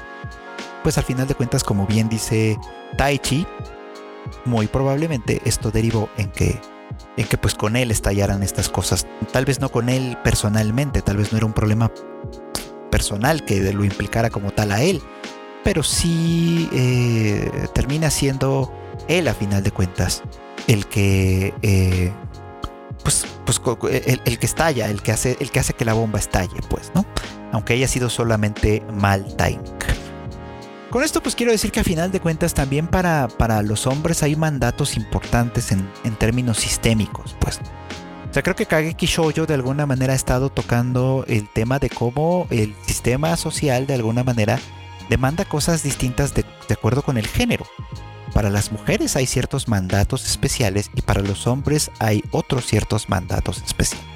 pues 0.82 0.98
al 0.98 1.04
final 1.04 1.26
de 1.26 1.34
cuentas, 1.34 1.64
como 1.64 1.86
bien 1.86 2.08
dice 2.08 2.58
Taichi, 2.98 3.46
muy 4.44 4.66
probablemente 4.66 5.40
esto 5.44 5.70
derivó 5.70 6.08
en 6.16 6.30
que 6.30 6.60
en 7.16 7.26
que 7.26 7.38
pues 7.38 7.54
con 7.54 7.76
él 7.76 7.90
estallaran 7.90 8.42
estas 8.42 8.68
cosas. 8.68 9.06
Tal 9.32 9.44
vez 9.44 9.60
no 9.60 9.68
con 9.68 9.88
él 9.88 10.16
personalmente, 10.22 11.02
tal 11.02 11.16
vez 11.16 11.32
no 11.32 11.38
era 11.38 11.46
un 11.46 11.52
problema 11.52 11.90
personal 12.92 13.44
que 13.44 13.72
lo 13.72 13.84
implicara 13.84 14.28
como 14.28 14.52
tal 14.52 14.70
a 14.70 14.82
él, 14.82 15.02
pero 15.64 15.82
sí 15.82 16.68
eh, 16.72 17.50
termina 17.74 18.10
siendo 18.10 18.70
él 19.08 19.26
a 19.26 19.34
final 19.34 19.64
de 19.64 19.70
cuentas 19.70 20.22
el 20.68 20.86
que 20.86 21.54
eh, 21.62 22.12
pues, 23.02 23.26
pues 23.46 23.60
el, 23.90 24.38
que 24.38 24.46
estalla, 24.46 24.90
el 24.90 25.02
que 25.02 25.10
hace 25.10 25.38
el 25.40 25.50
que 25.50 25.58
hace 25.58 25.72
que 25.72 25.86
la 25.86 25.94
bomba 25.94 26.18
estalle, 26.18 26.60
pues, 26.68 26.92
¿no? 26.94 27.04
Aunque 27.50 27.72
haya 27.72 27.88
sido 27.88 28.10
solamente 28.10 28.82
mal 28.92 29.36
timing. 29.36 29.60
Con 30.90 31.02
esto 31.02 31.22
pues 31.22 31.34
quiero 31.34 31.52
decir 31.52 31.72
que 31.72 31.80
a 31.80 31.84
final 31.84 32.12
de 32.12 32.20
cuentas 32.20 32.52
también 32.52 32.86
para, 32.86 33.26
para 33.26 33.62
los 33.62 33.86
hombres 33.86 34.22
hay 34.22 34.36
mandatos 34.36 34.98
importantes 34.98 35.72
en, 35.72 35.88
términos 36.18 36.58
sistémicos, 36.58 37.34
pues. 37.40 37.58
O 38.32 38.34
sea, 38.34 38.42
creo 38.42 38.56
que 38.56 38.64
Kageki 38.64 39.04
Shoujo 39.04 39.44
de 39.44 39.52
alguna 39.52 39.84
manera 39.84 40.14
ha 40.14 40.16
estado 40.16 40.48
tocando 40.48 41.24
el 41.28 41.48
tema 41.50 41.78
de 41.78 41.90
cómo 41.90 42.46
el 42.48 42.74
sistema 42.86 43.36
social 43.36 43.86
de 43.86 43.92
alguna 43.92 44.24
manera 44.24 44.58
demanda 45.10 45.44
cosas 45.44 45.82
distintas 45.82 46.32
de, 46.34 46.44
de 46.66 46.74
acuerdo 46.74 47.02
con 47.02 47.18
el 47.18 47.26
género. 47.26 47.66
Para 48.32 48.48
las 48.48 48.72
mujeres 48.72 49.14
hay 49.16 49.26
ciertos 49.26 49.68
mandatos 49.68 50.26
especiales 50.26 50.90
y 50.94 51.02
para 51.02 51.20
los 51.20 51.46
hombres 51.46 51.90
hay 51.98 52.24
otros 52.30 52.66
ciertos 52.66 53.10
mandatos 53.10 53.62
especiales. 53.62 54.06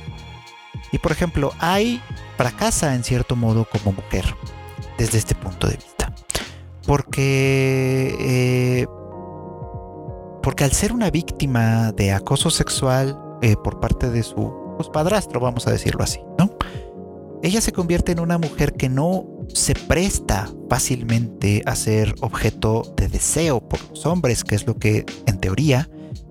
Y 0.90 0.98
por 0.98 1.12
ejemplo, 1.12 1.52
hay 1.58 2.00
fracasa 2.38 2.94
en 2.94 3.04
cierto 3.04 3.36
modo 3.36 3.68
como 3.70 3.92
mujer 3.92 4.24
desde 4.96 5.18
este 5.18 5.34
punto 5.34 5.68
de 5.68 5.76
vista 5.76 5.96
porque, 6.86 8.16
eh, 8.20 8.86
porque 10.42 10.64
al 10.64 10.72
ser 10.72 10.92
una 10.92 11.10
víctima 11.10 11.92
de 11.92 12.12
acoso 12.12 12.50
sexual 12.50 13.18
eh, 13.42 13.56
por 13.56 13.80
parte 13.80 14.10
de 14.10 14.22
su 14.22 14.52
pues, 14.76 14.88
padrastro, 14.88 15.40
vamos 15.40 15.66
a 15.66 15.70
decirlo 15.70 16.02
así, 16.02 16.20
¿no? 16.38 16.50
Ella 17.42 17.60
se 17.60 17.72
convierte 17.72 18.12
en 18.12 18.20
una 18.20 18.38
mujer 18.38 18.72
que 18.72 18.88
no 18.88 19.26
se 19.48 19.74
presta 19.74 20.50
fácilmente 20.68 21.62
a 21.66 21.76
ser 21.76 22.14
objeto 22.20 22.82
de 22.96 23.08
deseo 23.08 23.60
por 23.60 23.78
los 23.90 24.06
hombres, 24.06 24.42
que 24.42 24.54
es 24.54 24.66
lo 24.66 24.76
que 24.76 25.04
en 25.26 25.38
teoría 25.38 25.88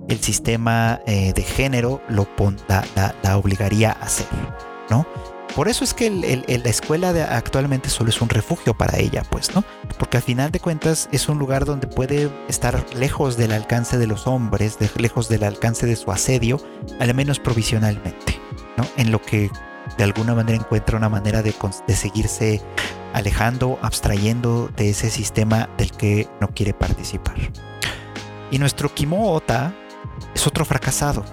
el 0.10 0.20
sistema 0.20 1.02
eh, 1.06 1.34
de 1.34 1.42
género 1.42 2.02
lo 2.10 2.28
la 3.24 3.38
obligaría 3.38 3.92
a 3.92 4.06
hacer, 4.06 4.28
¿no? 4.90 5.06
Por 5.56 5.70
eso 5.70 5.86
es 5.86 5.94
que 5.94 6.10
la 6.12 6.70
escuela 6.70 7.14
de 7.14 7.24
actualmente 7.24 7.90
solo 7.90 8.10
es 8.10 8.22
un 8.22 8.28
refugio 8.28 8.74
para 8.74 9.00
ella, 9.00 9.24
pues, 9.30 9.56
¿no? 9.56 9.64
Porque 9.98 10.18
al 10.18 10.24
final 10.24 10.52
de 10.52 10.60
cuentas 10.60 11.08
es 11.14 11.30
un 11.30 11.40
lugar 11.40 11.64
donde 11.64 11.88
puede 11.88 12.30
estar 12.50 12.84
lejos 12.94 13.38
del 13.38 13.54
alcance 13.54 13.98
de 13.98 14.06
los 14.06 14.28
hombres, 14.28 14.78
lejos 14.98 15.30
del 15.30 15.46
alcance 15.46 15.86
de 15.86 15.96
su 15.96 16.12
asedio, 16.12 16.60
al 17.00 17.14
menos 17.14 17.40
provisionalmente, 17.40 18.38
¿no? 18.76 18.86
En 18.98 19.14
lo 19.14 19.22
que 19.22 19.50
de 19.98 20.04
alguna 20.04 20.36
manera 20.36 20.58
encuentra 20.58 20.98
una 20.98 21.08
manera 21.08 21.42
de, 21.42 21.56
de 21.88 21.96
seguirse 21.96 22.62
alejando, 23.14 23.80
abstrayendo 23.82 24.70
de 24.76 24.90
ese 24.90 25.10
sistema 25.10 25.70
del 25.78 25.92
que 25.92 26.28
no 26.42 26.50
quiere 26.50 26.74
participar. 26.74 27.36
Y 28.52 28.60
nuestro 28.60 28.94
Kimo 28.94 29.32
Ota 29.32 29.74
es 30.34 30.46
otro 30.46 30.66
fracasado 30.66 31.24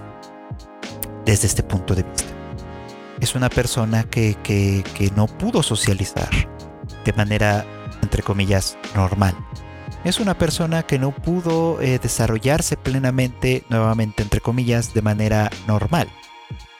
desde 1.25 1.47
este 1.47 1.61
punto 1.61 1.93
de 1.93 2.03
vista 2.03 2.32
es 3.19 3.35
una 3.35 3.49
persona 3.49 4.03
que, 4.03 4.83
no 5.15 5.27
pudo 5.27 5.63
socializar 5.63 6.29
de 7.05 7.13
manera, 7.13 7.65
entre 8.01 8.23
comillas, 8.23 8.77
normal. 8.95 9.35
Es 10.03 10.19
una 10.19 10.37
persona 10.37 10.83
que 10.83 10.99
no 10.99 11.11
pudo 11.11 11.79
eh, 11.81 11.99
desarrollarse 11.99 12.75
plenamente, 12.75 13.63
nuevamente, 13.69 14.23
entre 14.23 14.41
comillas, 14.41 14.93
de 14.93 15.01
manera 15.01 15.49
normal. 15.67 16.09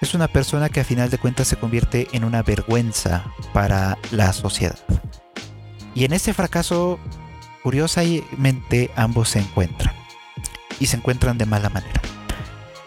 Es 0.02 0.14
una 0.14 0.28
persona 0.28 0.68
que 0.68 0.82
a 0.82 0.84
final 0.84 1.10
de 1.10 1.18
cuentas 1.18 1.48
se 1.48 1.56
convierte 1.56 2.10
en 2.12 2.26
una 2.26 2.44
vergüenza 2.44 3.24
para 3.54 3.98
la 4.12 4.34
sociedad. 4.34 4.78
Y 5.96 6.04
en 6.04 6.12
ese 6.12 6.34
fracaso, 6.34 7.00
curiosamente, 7.64 8.92
ambos 8.98 9.30
se 9.30 9.40
encuentran. 9.40 9.96
Y 10.80 10.88
se 10.88 10.98
encuentran 10.98 11.38
de 11.38 11.46
mala 11.46 11.70
manera. 11.70 12.02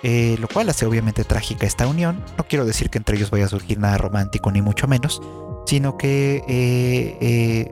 Eh, 0.03 0.36
lo 0.38 0.49
cual 0.49 0.68
hace 0.68 0.86
obviamente 0.86 1.24
trágica 1.24 1.66
esta 1.66 1.86
unión. 1.86 2.22
No 2.36 2.44
quiero 2.49 2.64
decir 2.64 2.90
que 2.90 2.99
entre 2.99 3.16
ellos 3.16 3.30
vaya 3.30 3.47
a 3.47 3.49
surgir 3.49 3.78
nada 3.78 3.99
romántico, 3.99 4.51
ni 4.51 4.62
mucho 4.62 4.86
menos, 4.86 5.22
sino 5.66 5.97
que 5.97 6.42
eh, 6.49 7.18
eh, 7.20 7.70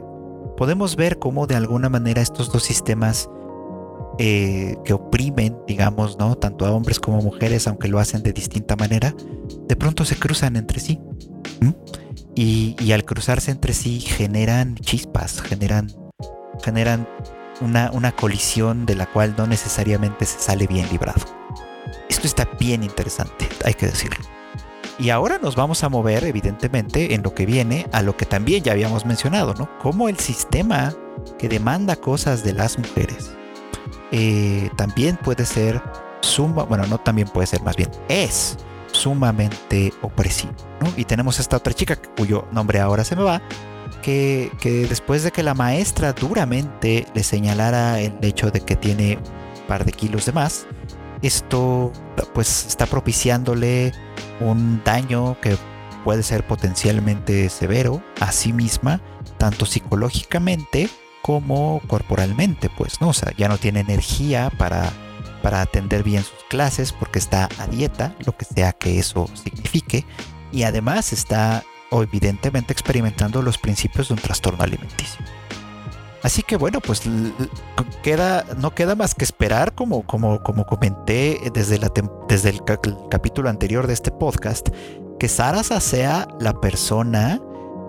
podemos 0.57 0.97
ver 0.97 1.19
cómo 1.19 1.47
de 1.47 1.57
alguna 1.57 1.89
manera 1.89 2.23
estos 2.23 2.51
dos 2.53 2.63
sistemas 2.63 3.29
que 4.17 4.93
oprimen, 4.93 5.57
digamos, 5.67 6.17
¿no? 6.21 6.37
tanto 6.37 6.65
a 6.65 6.71
hombres 6.71 7.01
como 7.01 7.19
a 7.19 7.21
mujeres, 7.21 7.67
aunque 7.67 7.89
lo 7.89 7.99
hacen 7.99 8.23
de 8.23 8.33
distinta 8.33 8.77
manera, 8.77 9.13
de 9.67 9.75
pronto 9.75 10.05
se 10.05 10.15
cruzan 10.15 10.55
entre 10.55 10.79
sí. 10.79 11.01
Y, 12.37 12.93
al 12.93 13.05
cruzarse 13.05 13.51
entre 13.51 13.75
sí 13.75 13.99
generan 13.99 14.77
chispas, 14.77 15.43
generan, 15.43 15.93
generan 16.63 17.09
una, 17.61 17.91
una 17.91 18.13
colisión 18.13 18.87
de 18.87 18.95
la 18.95 19.07
cual 19.07 19.35
no 19.37 19.49
necesariamente 19.49 20.27
se 20.27 20.39
sale 20.39 20.69
bien 20.69 20.89
librado. 20.93 21.44
Esto 22.09 22.27
está 22.27 22.49
bien 22.59 22.83
interesante, 22.83 23.49
hay 23.65 23.75
que 23.75 23.87
decirlo. 23.87 24.25
Y 24.99 25.11
ahora 25.11 25.39
nos 25.39 25.57
vamos 25.57 25.83
a 25.83 25.89
mover, 25.89 26.25
evidentemente, 26.25 27.15
en 27.15 27.23
lo 27.23 27.35
que 27.35 27.47
viene 27.47 27.87
a 27.93 28.03
lo 28.03 28.17
que 28.17 28.27
también 28.27 28.63
ya 28.63 28.73
habíamos 28.73 29.05
mencionado, 29.05 29.55
¿no? 29.55 29.69
Cómo 29.81 30.09
el 30.09 30.19
sistema 30.19 30.95
que 31.39 31.49
demanda 31.49 31.97
cosas 31.97 32.45
de 32.45 32.53
las 32.53 32.79
mujeres 32.79 33.33
eh, 34.13 34.71
también 34.77 35.17
puede 35.17 35.45
ser 35.45 35.83
suma, 36.21 36.63
bueno, 36.65 36.87
no 36.87 36.99
también 36.99 37.29
puede 37.29 37.47
ser, 37.47 37.63
más 37.63 37.77
bien 37.77 37.91
es 38.09 38.57
sumamente 38.93 39.93
opresivo, 40.03 40.55
¿no? 40.81 40.93
Y 40.97 41.05
tenemos 41.05 41.41
esta 41.41 41.57
otra 41.57 41.73
chica 41.73 41.97
cuyo 42.17 42.47
nombre 42.53 42.79
ahora 42.79 43.03
se 43.03 43.17
me 43.17 43.25
va, 43.25 43.43
que, 44.03 44.53
que 44.61 44.87
después 44.87 45.25
de 45.25 45.33
que 45.33 45.43
la 45.43 45.55
maestra 45.55 46.13
duramente 46.13 47.07
le 47.15 47.25
señalara 47.25 48.01
el 48.01 48.17
hecho 48.23 48.51
de 48.51 48.61
que 48.61 48.77
tiene 48.77 49.17
un 49.17 49.67
par 49.67 49.85
de 49.85 49.93
kilos 49.93 50.27
de 50.27 50.33
más, 50.33 50.67
esto 51.27 51.93
pues 52.33 52.67
está 52.67 52.87
propiciándole 52.87 53.93
un 54.41 54.83
daño 54.85 55.41
que 55.41 55.57
puede 56.05 56.23
ser 56.23 56.47
potencialmente 56.47 57.49
severo 57.49 58.03
a 58.21 58.33
sí 58.33 58.53
misma, 58.53 59.01
tanto 59.39 59.67
psicológicamente 59.67 60.89
como 61.23 61.81
corporalmente, 61.87 62.69
pues, 62.69 63.01
¿no? 63.01 63.09
O 63.09 63.13
sea, 63.15 63.33
ya 63.37 63.49
no 63.49 63.57
tiene 63.57 63.81
energía 63.81 64.51
para, 64.59 64.93
para 65.43 65.63
atender 65.63 66.03
bien 66.03 66.23
sus 66.23 66.45
clases 66.51 66.93
porque 66.93 67.19
está 67.19 67.49
a 67.59 67.67
dieta, 67.67 68.15
lo 68.27 68.37
que 68.37 68.45
sea 68.45 68.73
que 68.73 68.99
eso 68.99 69.29
signifique, 69.33 70.05
y 70.53 70.65
además 70.65 71.13
está 71.15 71.65
evidentemente 71.91 72.73
experimentando 72.73 73.41
los 73.41 73.57
principios 73.57 74.09
de 74.09 74.15
un 74.15 74.21
trastorno 74.21 74.65
alimenticio. 74.65 75.25
Así 76.25 76.43
que 76.43 76.57
bueno, 76.57 76.81
pues 76.81 77.03
queda, 78.03 78.47
no 78.57 78.75
queda 78.75 78.95
más 78.95 79.15
que 79.15 79.25
esperar, 79.25 79.75
como, 79.75 80.07
como, 80.07 80.43
como 80.43 80.65
comenté 80.65 81.39
desde, 81.53 81.79
la, 81.79 81.93
desde 82.31 82.49
el, 82.49 82.63
capítulo 83.11 83.51
anterior 83.51 83.87
de 83.87 83.93
este 83.93 84.11
podcast, 84.11 84.71
que 85.21 85.29
Sarasa 85.29 85.81
sea 85.81 86.27
la 86.41 86.59
persona 86.63 87.43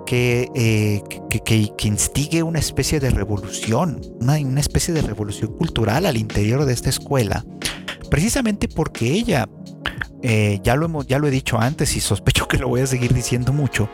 que, 0.05 0.49
eh, 0.53 1.01
que, 1.45 1.88
instigue 1.88 2.43
una 2.43 2.59
especie 2.59 2.99
de 2.99 3.09
revolución, 3.09 4.01
una, 4.19 4.38
especie 4.59 4.93
de 4.93 5.01
revolución 5.01 5.53
cultural 5.53 6.05
al 6.05 6.17
interior 6.17 6.65
de 6.65 6.73
esta 6.73 6.89
escuela, 6.89 7.45
precisamente 8.09 8.67
porque 8.67 9.13
ella 9.13 9.47
eh, 10.23 10.59
ya, 10.61 10.75
lo 10.75 10.88
hemos, 10.88 11.07
ya 11.07 11.19
lo 11.19 11.27
he 11.27 11.31
dicho 11.31 11.57
antes 11.57 11.95
y 11.95 12.01
sospecho 12.01 12.49
que 12.49 12.57
lo 12.57 12.67
voy 12.67 12.81
a 12.81 12.88
seguir 12.88 13.13
diciendo 13.13 13.53
mucho, 13.53 13.88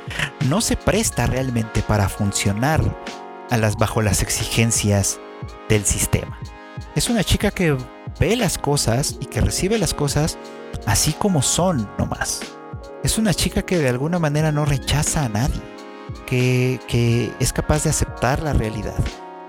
no 0.49 0.61
se 0.61 0.77
presta 0.77 1.27
realmente 1.27 1.83
para 1.83 2.09
funcionar 2.09 2.81
a 3.52 3.58
las 3.58 3.78
bajo 3.78 4.02
las 4.02 4.24
exigencias 4.24 5.20
del 5.70 5.86
sistema. 5.86 6.39
Es 6.95 7.10
una 7.10 7.24
chica 7.24 7.52
que 7.52 7.78
ve 8.20 8.36
las 8.36 8.58
cosas 8.58 9.18
y 9.20 9.26
que 9.26 9.41
recibe 9.41 9.78
las 9.78 9.93
cosas 9.93 10.38
así 10.88 11.14
como 11.14 11.41
son 11.41 11.88
nomás. 11.99 12.41
Es 13.04 13.18
una 13.18 13.34
chica 13.34 13.62
que 13.62 13.78
de 13.78 13.89
alguna 13.89 14.20
manera 14.20 14.52
no 14.52 14.66
rechaza 14.66 15.26
a 15.26 15.30
nadie, 15.30 15.62
que, 16.26 16.80
que 16.88 17.32
es 17.39 17.54
capaz 17.54 17.84
de 17.84 17.91
aceptar 17.91 18.41
la 18.41 18.54
realidad 18.54 18.97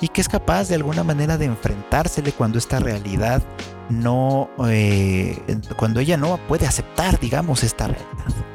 y 0.00 0.08
que 0.08 0.20
es 0.20 0.28
capaz 0.28 0.68
de 0.68 0.74
alguna 0.74 1.04
manera 1.04 1.38
de 1.38 1.46
enfrentársele 1.46 2.32
cuando 2.32 2.58
esta 2.58 2.80
realidad 2.80 3.40
no, 3.88 4.50
eh, 4.68 5.38
cuando 5.76 6.00
ella 6.00 6.16
no 6.16 6.38
puede 6.48 6.66
aceptar, 6.66 7.20
digamos, 7.20 7.62
esta 7.62 7.86
realidad. 7.86 8.51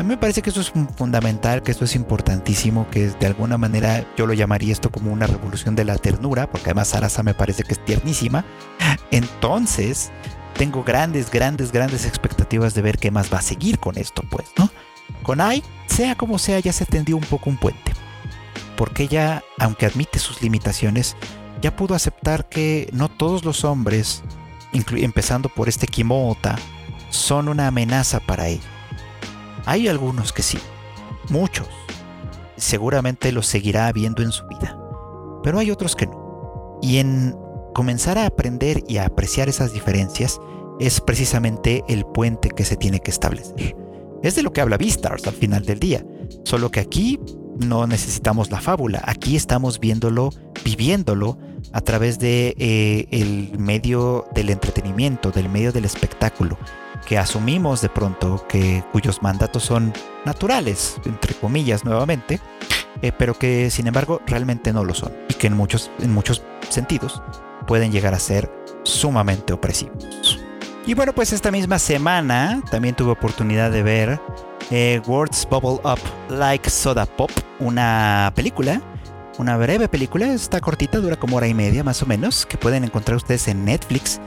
A 0.00 0.02
mí 0.02 0.08
me 0.08 0.16
parece 0.16 0.40
que 0.40 0.48
eso 0.48 0.62
es 0.62 0.72
fundamental, 0.96 1.62
que 1.62 1.72
esto 1.72 1.84
es 1.84 1.94
importantísimo, 1.94 2.88
que 2.88 3.08
de 3.08 3.26
alguna 3.26 3.58
manera 3.58 4.06
yo 4.16 4.26
lo 4.26 4.32
llamaría 4.32 4.72
esto 4.72 4.90
como 4.90 5.12
una 5.12 5.26
revolución 5.26 5.76
de 5.76 5.84
la 5.84 5.98
ternura, 5.98 6.50
porque 6.50 6.70
además 6.70 6.88
Sarasa 6.88 7.22
me 7.22 7.34
parece 7.34 7.64
que 7.64 7.74
es 7.74 7.84
tiernísima. 7.84 8.46
Entonces, 9.10 10.10
tengo 10.56 10.84
grandes, 10.84 11.30
grandes, 11.30 11.70
grandes 11.70 12.06
expectativas 12.06 12.72
de 12.72 12.80
ver 12.80 12.96
qué 12.96 13.10
más 13.10 13.30
va 13.30 13.40
a 13.40 13.42
seguir 13.42 13.78
con 13.78 13.98
esto, 13.98 14.22
pues, 14.30 14.48
¿no? 14.56 14.70
Con 15.22 15.42
Ai, 15.42 15.62
sea 15.84 16.14
como 16.14 16.38
sea, 16.38 16.60
ya 16.60 16.72
se 16.72 16.86
tendió 16.86 17.18
un 17.18 17.24
poco 17.24 17.50
un 17.50 17.58
puente. 17.58 17.92
Porque 18.78 19.02
ella, 19.02 19.44
aunque 19.58 19.84
admite 19.84 20.18
sus 20.18 20.40
limitaciones, 20.40 21.14
ya 21.60 21.76
pudo 21.76 21.94
aceptar 21.94 22.48
que 22.48 22.88
no 22.94 23.10
todos 23.10 23.44
los 23.44 23.64
hombres, 23.64 24.22
empezando 24.72 25.50
por 25.50 25.68
este 25.68 25.86
Kimota, 25.86 26.56
son 27.10 27.50
una 27.50 27.66
amenaza 27.66 28.18
para 28.20 28.48
ella. 28.48 28.79
Hay 29.66 29.88
algunos 29.88 30.32
que 30.32 30.42
sí, 30.42 30.58
muchos. 31.28 31.68
Seguramente 32.56 33.32
los 33.32 33.46
seguirá 33.46 33.90
viendo 33.92 34.22
en 34.22 34.32
su 34.32 34.46
vida. 34.46 34.78
Pero 35.42 35.58
hay 35.58 35.70
otros 35.70 35.96
que 35.96 36.06
no. 36.06 36.78
Y 36.82 36.98
en 36.98 37.34
comenzar 37.74 38.18
a 38.18 38.26
aprender 38.26 38.82
y 38.88 38.98
a 38.98 39.06
apreciar 39.06 39.48
esas 39.48 39.72
diferencias 39.72 40.40
es 40.78 41.00
precisamente 41.00 41.84
el 41.88 42.04
puente 42.04 42.50
que 42.50 42.64
se 42.64 42.76
tiene 42.76 43.00
que 43.00 43.10
establecer. 43.10 43.76
Es 44.22 44.34
de 44.34 44.42
lo 44.42 44.52
que 44.52 44.60
habla 44.60 44.76
Beastars 44.76 45.26
al 45.26 45.34
final 45.34 45.64
del 45.64 45.78
día, 45.78 46.04
solo 46.44 46.70
que 46.70 46.80
aquí 46.80 47.18
no 47.58 47.86
necesitamos 47.86 48.50
la 48.50 48.60
fábula, 48.60 49.02
aquí 49.06 49.36
estamos 49.36 49.80
viéndolo, 49.80 50.30
viviéndolo 50.64 51.38
a 51.72 51.80
través 51.80 52.18
de 52.18 52.54
eh, 52.58 53.06
el 53.10 53.58
medio 53.58 54.26
del 54.34 54.50
entretenimiento, 54.50 55.30
del 55.30 55.48
medio 55.48 55.72
del 55.72 55.84
espectáculo, 55.84 56.58
que 57.06 57.18
asumimos 57.18 57.80
de 57.80 57.88
pronto 57.88 58.46
que 58.48 58.84
cuyos 58.92 59.22
mandatos 59.22 59.64
son 59.64 59.92
naturales, 60.24 61.00
entre 61.04 61.34
comillas 61.34 61.84
nuevamente, 61.84 62.40
eh, 63.02 63.12
pero 63.16 63.34
que 63.34 63.70
sin 63.70 63.86
embargo 63.86 64.20
realmente 64.26 64.72
no 64.72 64.84
lo 64.84 64.94
son 64.94 65.12
y 65.28 65.34
que 65.34 65.46
en 65.46 65.56
muchos, 65.56 65.90
en 66.00 66.12
muchos 66.12 66.42
sentidos 66.68 67.22
pueden 67.66 67.92
llegar 67.92 68.14
a 68.14 68.18
ser 68.18 68.50
sumamente 68.82 69.52
opresivos. 69.52 70.38
Y 70.86 70.94
bueno, 70.94 71.12
pues 71.12 71.32
esta 71.32 71.50
misma 71.50 71.78
semana 71.78 72.62
también 72.70 72.94
tuve 72.94 73.12
oportunidad 73.12 73.70
de 73.70 73.82
ver 73.82 74.20
eh, 74.70 75.00
Words 75.06 75.46
Bubble 75.50 75.80
Up 75.84 76.00
Like 76.30 76.68
Soda 76.70 77.06
Pop, 77.06 77.30
una 77.58 78.32
película, 78.34 78.80
una 79.38 79.56
breve 79.56 79.88
película, 79.88 80.32
está 80.32 80.60
cortita, 80.60 80.98
dura 80.98 81.16
como 81.16 81.36
hora 81.36 81.48
y 81.48 81.54
media 81.54 81.84
más 81.84 82.02
o 82.02 82.06
menos, 82.06 82.46
que 82.46 82.58
pueden 82.58 82.84
encontrar 82.84 83.16
ustedes 83.16 83.48
en 83.48 83.64
Netflix. 83.64 84.20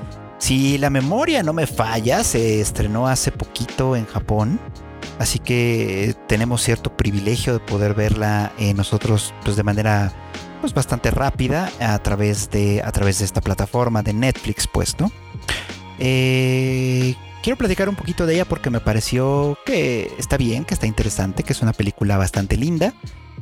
Si 0.43 0.77
la 0.77 0.89
memoria 0.89 1.41
no 1.41 1.53
me 1.53 1.65
falla, 1.67 2.21
se 2.25 2.59
estrenó 2.59 3.07
hace 3.07 3.31
poquito 3.31 3.95
en 3.95 4.05
Japón, 4.05 4.59
así 5.17 5.39
que 5.39 6.17
tenemos 6.27 6.61
cierto 6.61 6.97
privilegio 6.97 7.53
de 7.53 7.59
poder 7.61 7.93
verla 7.93 8.51
eh, 8.59 8.73
nosotros 8.73 9.33
pues 9.45 9.55
de 9.55 9.63
manera 9.63 10.11
pues 10.59 10.73
bastante 10.73 11.11
rápida 11.11 11.71
a 11.79 11.97
través 11.99 12.51
de 12.51 12.81
a 12.83 12.91
través 12.91 13.19
de 13.19 13.25
esta 13.25 13.39
plataforma 13.39 14.03
de 14.03 14.11
Netflix, 14.11 14.67
pues, 14.67 14.99
¿no? 14.99 15.13
Eh, 15.97 17.15
quiero 17.41 17.55
platicar 17.57 17.87
un 17.87 17.95
poquito 17.95 18.25
de 18.25 18.33
ella 18.33 18.43
porque 18.43 18.69
me 18.69 18.81
pareció 18.81 19.57
que 19.65 20.13
está 20.19 20.35
bien, 20.35 20.65
que 20.65 20.73
está 20.73 20.87
interesante, 20.87 21.43
que 21.43 21.53
es 21.53 21.61
una 21.61 21.71
película 21.71 22.17
bastante 22.17 22.57
linda. 22.57 22.93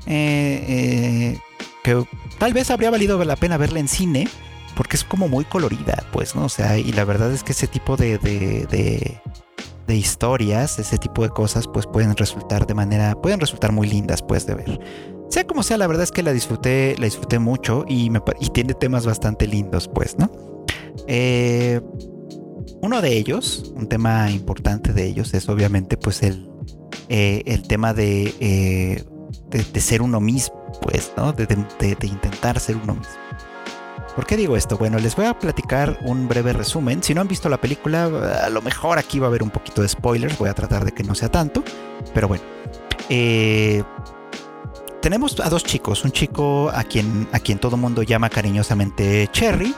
Eh, 0.06 0.66
eh, 0.68 1.40
que 1.84 2.06
tal 2.38 2.54
vez 2.54 2.70
habría 2.70 2.92
valido 2.92 3.24
la 3.26 3.38
pena 3.38 3.58
verla 3.58 3.80
en 3.80 3.88
cine 3.88 4.28
porque 4.76 4.98
es 4.98 5.04
como 5.04 5.28
muy 5.28 5.46
colorida, 5.46 6.04
pues, 6.12 6.36
¿no? 6.36 6.46
O 6.46 6.50
sea, 6.50 6.78
y 6.78 6.92
la 6.92 7.06
verdad 7.06 7.32
es 7.32 7.44
que 7.44 7.52
ese 7.52 7.68
tipo 7.68 7.98
de, 7.98 8.18
de, 8.18 8.68
de, 9.88 9.96
historias, 9.96 10.80
ese 10.80 10.98
tipo 10.98 11.24
de 11.24 11.30
cosas, 11.30 11.68
pues 11.68 11.86
pueden 11.86 12.16
resultar 12.16 12.66
de 12.66 12.74
manera, 12.74 13.14
pueden 13.16 13.42
resultar 13.42 13.74
muy 13.74 13.88
lindas, 13.88 14.22
pues, 14.22 14.46
de 14.46 14.56
ver. 14.56 14.80
Sea 15.30 15.46
como 15.46 15.64
sea, 15.64 15.78
la 15.78 15.88
verdad 15.88 16.04
es 16.04 16.12
que 16.12 16.24
la 16.24 16.32
disfruté, 16.32 16.96
la 16.98 17.06
disfruté 17.06 17.40
mucho 17.40 17.84
y, 17.88 18.10
me, 18.10 18.22
y 18.40 18.50
tiene 18.50 18.74
temas 18.74 19.06
bastante 19.06 19.48
lindos, 19.48 19.90
pues, 19.94 20.18
¿no? 20.18 20.32
Eh, 21.08 21.82
uno 22.82 23.02
de 23.02 23.18
ellos, 23.18 23.74
un 23.76 23.88
tema 23.88 24.32
importante 24.32 24.94
de 24.94 25.06
ellos, 25.06 25.34
es 25.34 25.50
obviamente 25.50 25.98
pues 25.98 26.24
el, 26.24 26.50
eh, 27.10 27.44
el 27.46 27.68
tema 27.68 27.94
eh, 27.98 29.04
de, 29.50 29.64
de, 29.64 29.82
ser 29.82 30.02
uno 30.02 30.20
mismo, 30.20 30.56
pues, 30.82 31.12
¿no? 31.16 31.32
De, 31.34 31.46
de, 31.46 32.08
intentar 32.08 32.60
ser 32.60 32.78
uno 32.78 32.96
mismo. 32.96 33.14
¿Por 34.16 34.26
qué 34.26 34.36
digo 34.36 34.58
esto? 34.58 34.78
Bueno, 34.78 35.00
les 35.00 35.16
voy 35.16 35.26
a 35.26 35.38
platicar 35.38 35.98
un 36.04 36.28
breve 36.28 36.54
resumen. 36.54 37.02
Si 37.02 37.14
no 37.14 37.22
han 37.22 37.28
visto 37.28 37.48
la 37.48 37.60
película, 37.60 38.06
a 38.44 38.50
lo 38.50 38.62
mejor 38.62 39.00
aquí 39.00 39.20
va 39.20 39.28
a 39.28 39.30
haber 39.30 39.44
un 39.44 39.50
poquito 39.50 39.82
de 39.82 39.88
spoilers. 39.88 40.38
Voy 40.38 40.50
a 40.50 40.54
tratar 40.54 40.84
de 40.84 40.92
que 40.92 41.04
no 41.04 41.16
sea 41.16 41.30
tanto. 41.30 41.64
Pero 42.14 42.28
bueno. 42.28 42.44
Eh, 43.10 43.84
tenemos 45.02 45.40
a 45.40 45.50
dos 45.50 45.64
chicos. 45.64 46.04
Un 46.04 46.12
chico 46.12 46.70
a 46.74 46.84
quien, 46.84 47.28
a 47.32 47.40
quien 47.40 47.58
todo 47.60 47.78
mundo 47.78 48.04
llama 48.04 48.30
cariñosamente 48.30 49.30
Cherry. 49.32 49.74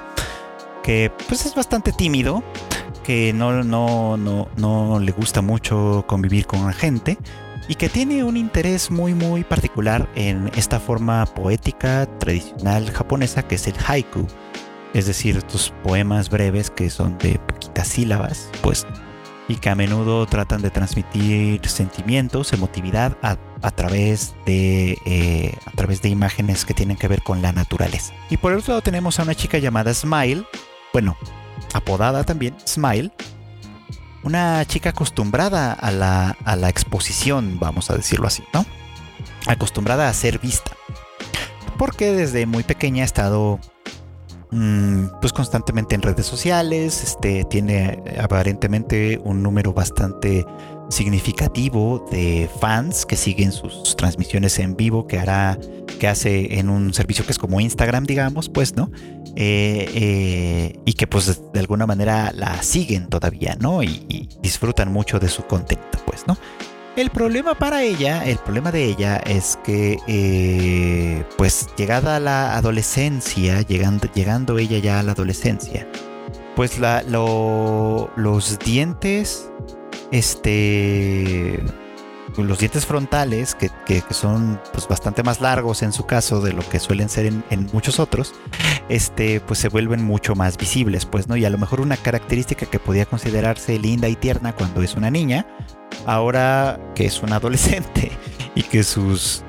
Que 0.82 1.12
pues 1.28 1.46
es 1.46 1.54
bastante 1.54 1.92
tímido 1.92 2.44
que 3.04 3.34
no, 3.34 3.64
no, 3.64 4.18
no, 4.18 4.48
no 4.58 5.00
le 5.00 5.12
gusta 5.12 5.42
mucho 5.42 6.06
convivir 6.08 6.48
con 6.48 6.66
la 6.66 6.74
gente 6.74 7.18
y 7.68 7.76
que 7.76 7.90
tiene 7.90 8.24
un 8.24 8.38
interés 8.38 8.92
muy 8.92 9.14
muy 9.14 9.44
particular 9.44 10.10
en 10.16 10.52
esta 10.56 10.80
forma 10.80 11.26
poética 11.26 12.08
tradicional 12.20 12.90
japonesa 12.92 13.48
que 13.48 13.56
es 13.56 13.68
el 13.68 13.76
haiku, 13.88 14.28
es 14.94 15.08
decir, 15.08 15.38
estos 15.38 15.74
poemas 15.84 16.30
breves 16.30 16.70
que 16.70 16.90
son 16.90 17.18
de 17.18 17.40
poquitas 17.40 17.88
sílabas, 17.88 18.50
pues, 18.62 18.86
y 19.48 19.56
que 19.56 19.70
a 19.70 19.76
menudo 19.76 20.26
tratan 20.26 20.62
de 20.62 20.70
transmitir 20.70 21.68
sentimientos, 21.68 22.54
emotividad 22.54 23.18
a, 23.22 23.38
a 23.62 23.72
través 23.72 24.36
de 24.46 24.98
eh, 25.06 25.58
a 25.66 25.72
través 25.72 26.02
de 26.02 26.10
imágenes 26.10 26.66
que 26.66 26.74
tienen 26.74 26.98
que 26.98 27.08
ver 27.08 27.24
con 27.24 27.42
la 27.42 27.52
naturaleza. 27.52 28.14
Y 28.30 28.38
por 28.38 28.54
otro 28.54 28.74
lado 28.74 28.82
tenemos 28.82 29.20
a 29.20 29.24
una 29.24 29.36
chica 29.36 29.58
llamada 29.58 29.94
Smile, 29.94 30.46
bueno, 30.94 31.18
apodada 31.74 32.24
también 32.24 32.56
Smile, 32.66 33.12
una 34.24 34.66
chica 34.66 34.90
acostumbrada 34.90 35.74
a 35.74 35.92
la, 35.92 36.38
a 36.46 36.56
la 36.56 36.70
exposición, 36.70 37.60
vamos 37.60 37.90
a 37.90 37.96
decirlo 37.96 38.28
así, 38.28 38.44
¿no? 38.54 38.66
Acostumbrada 39.48 40.10
a 40.10 40.14
ser 40.14 40.40
vista. 40.40 40.72
Porque 41.78 42.14
desde 42.14 42.46
muy 42.46 42.64
pequeña 42.64 43.04
ha 43.04 43.06
estado 43.06 43.60
pues 45.22 45.34
constantemente 45.34 45.96
en 45.96 46.02
redes 46.02 46.26
sociales, 46.26 47.04
este, 47.04 47.44
tiene 47.46 48.04
aparentemente 48.20 49.20
un 49.24 49.42
número 49.44 49.74
bastante 49.74 50.46
significativo 50.90 52.06
de 52.12 52.50
fans 52.60 53.06
que 53.06 53.16
siguen 53.16 53.52
sus 53.52 53.96
transmisiones 53.96 54.60
en 54.60 54.76
vivo 54.76 55.08
que 55.08 55.18
hará 55.18 55.58
que 56.00 56.08
hace 56.08 56.60
en 56.60 56.70
un 56.70 56.94
servicio 56.94 57.26
que 57.26 57.32
es 57.32 57.40
como 57.40 57.62
Instagram 57.62 58.04
digamos 58.04 58.50
pues 58.50 58.76
no 58.76 58.92
eh, 59.36 59.90
eh, 59.96 60.80
y 60.86 60.94
que 60.94 61.08
pues 61.08 61.42
de 61.52 61.60
alguna 61.60 61.88
manera 61.88 62.32
la 62.36 62.62
siguen 62.62 63.08
todavía, 63.08 63.56
¿no? 63.60 63.82
Y, 63.82 64.06
y, 64.08 64.30
disfrutan 64.44 64.92
mucho 64.92 65.20
de 65.20 65.28
su 65.28 65.44
contenido, 65.46 65.88
pues, 66.06 66.26
¿no? 66.28 66.38
El 66.96 67.10
problema 67.10 67.56
para 67.56 67.82
ella, 67.82 68.24
el 68.24 68.38
problema 68.38 68.72
de 68.72 68.86
ella 68.86 69.18
es 69.18 69.58
que, 69.64 69.98
eh, 70.08 71.26
pues 71.38 71.68
llegada 71.76 72.18
a 72.18 72.20
la 72.20 72.56
adolescencia, 72.56 73.62
llegando, 73.62 74.60
ella 74.60 74.78
ya 74.78 75.00
a 75.00 75.04
la 75.04 75.14
adolescencia, 75.14 75.88
pues 76.56 76.78
la, 76.78 77.02
lo, 77.02 78.12
los 78.16 78.60
dientes, 78.60 79.50
este 80.12 81.64
los 82.38 82.60
dientes 82.60 82.86
frontales, 82.86 83.56
que, 83.56 84.04
son 84.12 84.60
pues, 84.72 84.88
bastante 84.88 85.24
más 85.24 85.42
largos 85.42 85.84
en 85.84 85.94
su 85.94 86.06
caso 86.06 86.42
de 86.42 86.54
lo 86.54 86.68
que 86.68 86.80
suelen 86.80 87.10
ser 87.10 87.26
en, 87.28 87.44
en, 87.50 87.70
muchos 87.74 88.00
otros, 88.00 88.34
este, 88.90 89.40
pues 89.40 89.60
se 89.60 89.70
vuelven 89.70 90.04
mucho 90.04 90.36
más 90.36 90.58
visibles, 90.58 91.06
pues, 91.06 91.28
¿no? 91.28 91.38
Y 91.38 91.46
a 91.46 91.50
lo 91.50 91.58
mejor 91.58 91.82
una 91.82 91.98
característica 91.98 92.66
que 92.66 92.80
podía 92.80 93.06
considerarse 93.06 93.78
linda 93.78 94.08
y 94.08 94.16
tierna 94.16 94.54
cuando 94.54 94.82
es 94.82 94.96
una 94.96 95.12
niña, 95.12 95.46
ahora 96.06 96.80
que 96.96 97.06
es 97.06 97.22
una 97.22 97.38
adolescente 97.38 98.12
y 98.56 98.64
que 98.64 98.84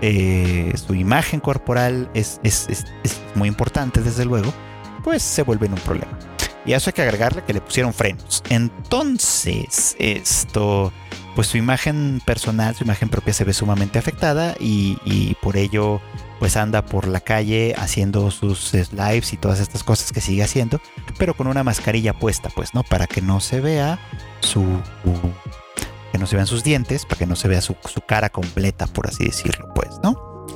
eh, 0.00 0.72
su 0.76 0.94
imagen 0.94 1.40
corporal 1.40 2.10
es, 2.14 2.40
es, 2.42 2.68
es, 2.68 2.84
es 3.02 3.20
muy 3.34 3.48
importante, 3.48 4.00
desde 4.00 4.24
luego, 4.24 4.52
pues 5.02 5.22
se 5.22 5.42
vuelven 5.42 5.72
un 5.72 5.80
problema. 5.80 6.18
Y 6.66 6.72
a 6.72 6.78
eso 6.78 6.88
hay 6.88 6.94
que 6.94 7.02
agregarle 7.02 7.44
que 7.44 7.52
le 7.52 7.60
pusieron 7.60 7.92
frenos. 7.92 8.42
Entonces, 8.48 9.96
esto 9.98 10.92
pues 11.34 11.48
su 11.48 11.56
imagen 11.56 12.22
personal, 12.24 12.74
su 12.74 12.84
imagen 12.84 13.08
propia 13.08 13.34
se 13.34 13.44
ve 13.44 13.52
sumamente 13.52 13.98
afectada 13.98 14.54
y, 14.60 14.98
y, 15.04 15.34
por 15.42 15.56
ello 15.56 16.00
pues 16.38 16.56
anda 16.56 16.84
por 16.84 17.08
la 17.08 17.20
calle 17.20 17.74
haciendo 17.76 18.30
sus 18.30 18.72
lives 18.92 19.32
y 19.32 19.36
todas 19.36 19.60
estas 19.60 19.82
cosas 19.82 20.12
que 20.12 20.20
sigue 20.20 20.42
haciendo, 20.42 20.80
pero 21.18 21.34
con 21.34 21.46
una 21.46 21.64
mascarilla 21.64 22.12
puesta, 22.12 22.50
pues, 22.50 22.74
¿no? 22.74 22.82
Para 22.82 23.06
que 23.06 23.20
no 23.20 23.40
se 23.40 23.60
vea 23.60 23.98
su... 24.40 24.64
que 26.14 26.18
no 26.18 26.28
se 26.28 26.36
vean 26.36 26.46
sus 26.46 26.62
dientes, 26.62 27.04
para 27.06 27.18
que 27.18 27.26
no 27.26 27.34
se 27.34 27.48
vea 27.48 27.60
su, 27.60 27.74
cara 28.06 28.28
completa, 28.28 28.86
por 28.86 29.08
así 29.08 29.24
decirlo, 29.24 29.66
pues, 29.74 29.98
¿no? 30.00 30.46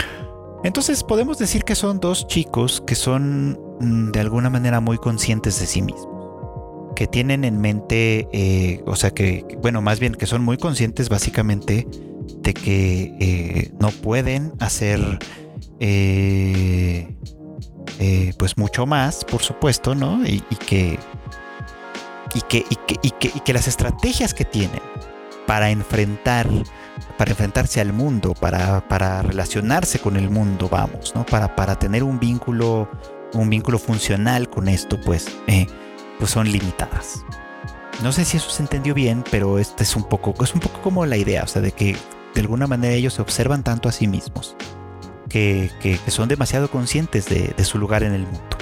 Entonces 0.63 1.03
podemos 1.03 1.37
decir 1.37 1.65
que 1.65 1.75
son 1.75 1.99
dos 1.99 2.29
chicos 2.29 2.81
que 2.87 2.95
son 2.95 3.59
mm, 3.81 4.13
de 4.13 4.21
alguna 4.21 4.51
manera 4.51 4.79
muy 4.79 4.99
conscientes 4.99 5.59
de 5.59 5.67
sí 5.67 5.83
mismos, 5.83 6.07
que 6.95 7.09
tienen 7.09 7.43
en 7.43 7.61
mente, 7.61 8.29
eh, 8.33 8.85
o 8.87 8.95
sea 8.95 9.11
que, 9.11 9.59
bueno, 9.61 9.83
más 9.83 9.99
bien 9.99 10.15
que 10.15 10.27
son 10.27 10.45
muy 10.45 10.59
conscientes 10.59 11.09
básicamente 11.09 11.89
de 12.37 12.55
que 12.55 13.17
eh, 13.19 13.73
no 13.81 13.91
pueden 13.91 14.53
hacer 14.61 15.19
eh, 15.81 17.17
pues 18.39 18.57
mucho 18.57 18.87
más, 18.87 19.25
por 19.25 19.43
supuesto, 19.43 19.97
¿no? 19.97 20.25
Y, 20.25 20.41
que, 20.41 21.01
y, 22.33 22.41
que, 22.43 22.65
y, 23.03 23.11
que, 23.11 23.33
y 23.35 23.41
que 23.41 23.53
las 23.53 23.67
estrategias 23.67 24.35
que 24.35 24.45
tienen 24.45 24.81
para 25.49 25.71
enfrentar 25.71 26.47
para 27.17 27.33
enfrentarse 27.33 27.81
al 27.81 27.93
mundo, 27.93 28.35
para, 28.35 28.87
para 28.87 29.23
relacionarse 29.23 29.99
con 29.99 30.17
el 30.17 30.31
mundo, 30.31 30.69
vamos, 30.69 31.15
¿no? 31.17 31.25
Para, 31.27 31.57
para 31.57 31.77
tener 31.77 32.05
un 32.05 32.21
vínculo, 32.21 32.89
un 33.33 33.51
vínculo 33.51 33.79
funcional 33.79 34.49
con 34.49 34.69
esto, 34.69 35.01
pues, 35.05 35.27
eh, 35.49 35.67
pues 36.19 36.31
son 36.31 36.51
limitadas. 36.51 37.25
No 38.03 38.13
sé 38.13 38.25
si 38.25 38.37
eso 38.37 38.51
se 38.51 38.63
entendió 38.63 38.95
bien, 38.95 39.25
pero 39.31 39.59
este 39.59 39.83
es 39.83 39.97
un 39.97 40.05
poco, 40.05 40.33
es 40.45 40.55
un 40.55 40.61
poco 40.61 40.81
como 40.81 41.07
la 41.07 41.17
idea, 41.17 41.43
o 41.43 41.47
sea, 41.49 41.61
de 41.61 41.73
que 41.73 41.97
de 42.35 42.41
alguna 42.41 42.69
manera 42.69 42.95
ellos 42.95 43.15
se 43.15 43.23
observan 43.23 43.65
tanto 43.65 43.89
a 43.89 43.93
sí 43.93 44.07
mismos, 44.07 44.55
que, 45.29 45.73
que, 45.81 45.99
son 46.11 46.29
demasiado 46.29 46.71
conscientes 46.71 47.27
de, 47.27 47.53
de, 47.57 47.65
su 47.65 47.79
lugar 47.79 48.05
en 48.05 48.13
el 48.13 48.23
mundo. 48.23 48.57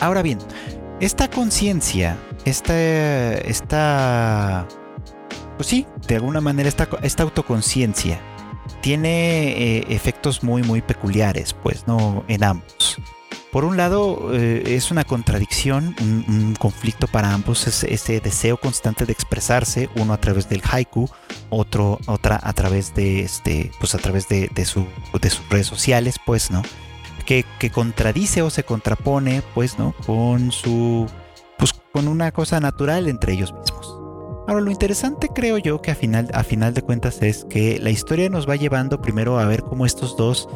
Ahora 0.00 0.22
bien, 0.22 0.38
esta 0.98 1.30
conciencia, 1.30 2.16
esta, 2.44 2.74
esta 3.34 4.66
pues 5.62 5.70
sí, 5.70 5.86
de 6.08 6.16
alguna 6.16 6.40
manera 6.40 6.68
esta, 6.68 7.22
autoconciencia 7.22 8.20
tiene 8.80 9.52
eh, 9.52 9.86
efectos 9.90 10.42
muy, 10.42 10.64
muy 10.64 10.82
peculiares, 10.82 11.54
pues, 11.54 11.86
¿no? 11.86 12.24
En 12.26 12.42
ambos. 12.42 12.98
Por 13.52 13.64
un 13.64 13.76
lado, 13.76 14.34
eh, 14.34 14.74
es 14.74 14.90
una 14.90 15.04
contradicción, 15.04 15.94
un, 16.00 16.56
conflicto 16.58 17.06
para 17.06 17.32
ambos, 17.32 17.68
es 17.68 17.84
ese 17.84 18.18
deseo 18.18 18.56
constante 18.56 19.06
de 19.06 19.12
expresarse, 19.12 19.88
uno 19.94 20.14
a 20.14 20.20
través 20.20 20.48
del 20.48 20.62
haiku, 20.68 21.08
otro, 21.48 22.00
otra 22.08 22.40
a 22.42 22.52
través 22.54 22.92
de 22.92 23.20
este, 23.20 23.70
pues 23.78 23.94
a 23.94 23.98
través 23.98 24.26
de, 24.28 24.50
su, 24.64 24.84
sus 25.12 25.48
redes 25.48 25.68
sociales, 25.68 26.16
pues, 26.26 26.50
¿no? 26.50 26.62
Que, 27.24 27.44
que, 27.60 27.70
contradice 27.70 28.42
o 28.42 28.50
se 28.50 28.64
contrapone, 28.64 29.44
pues, 29.54 29.78
¿no? 29.78 29.94
Con 30.06 30.50
su, 30.50 31.06
pues, 31.56 31.72
con 31.92 32.08
una 32.08 32.32
cosa 32.32 32.58
natural 32.58 33.06
entre 33.06 33.34
ellos 33.34 33.52
mismos. 33.52 34.01
Ahora, 34.46 34.60
lo 34.60 34.70
interesante 34.72 35.28
creo 35.32 35.58
yo 35.58 35.80
que 35.80 35.92
a 35.92 35.94
final, 35.94 36.28
a 36.34 36.42
final 36.42 36.74
de 36.74 36.82
cuentas 36.82 37.22
es 37.22 37.46
que 37.48 37.78
la 37.78 37.90
historia 37.90 38.28
nos 38.28 38.48
va 38.48 38.56
llevando 38.56 39.00
primero 39.00 39.38
a 39.38 39.46
ver 39.46 39.62
cómo 39.62 39.86
estos 39.86 40.16
dos, 40.16 40.48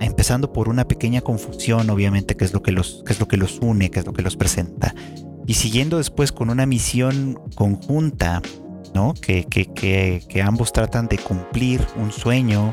empezando 0.00 0.52
por 0.52 0.68
una 0.68 0.86
pequeña 0.86 1.20
confusión, 1.20 1.90
obviamente, 1.90 2.36
que 2.36 2.44
es, 2.44 2.52
lo 2.52 2.62
que, 2.62 2.70
los, 2.70 3.02
que 3.04 3.12
es 3.12 3.20
lo 3.20 3.26
que 3.26 3.36
los 3.36 3.58
une, 3.58 3.90
que 3.90 3.98
es 3.98 4.06
lo 4.06 4.12
que 4.12 4.22
los 4.22 4.36
presenta, 4.36 4.94
y 5.46 5.54
siguiendo 5.54 5.98
después 5.98 6.30
con 6.30 6.48
una 6.48 6.64
misión 6.64 7.40
conjunta, 7.56 8.40
¿no? 8.94 9.14
Que, 9.14 9.44
que, 9.44 9.66
que, 9.72 10.22
que 10.28 10.42
ambos 10.42 10.72
tratan 10.72 11.08
de 11.08 11.18
cumplir 11.18 11.84
un 11.96 12.12
sueño, 12.12 12.72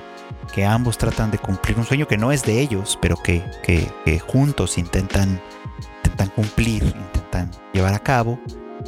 que 0.53 0.63
ambos 0.63 0.99
tratan 0.99 1.31
de 1.31 1.39
cumplir 1.39 1.77
un 1.79 1.85
sueño 1.85 2.07
que 2.07 2.17
no 2.17 2.31
es 2.31 2.43
de 2.43 2.61
ellos, 2.61 2.99
pero 3.01 3.17
que, 3.17 3.43
que 3.63 4.19
juntos 4.19 4.77
intentan, 4.77 5.41
intentan 6.03 6.29
cumplir, 6.29 6.83
intentan 6.83 7.49
llevar 7.73 7.95
a 7.95 7.99
cabo, 7.99 8.39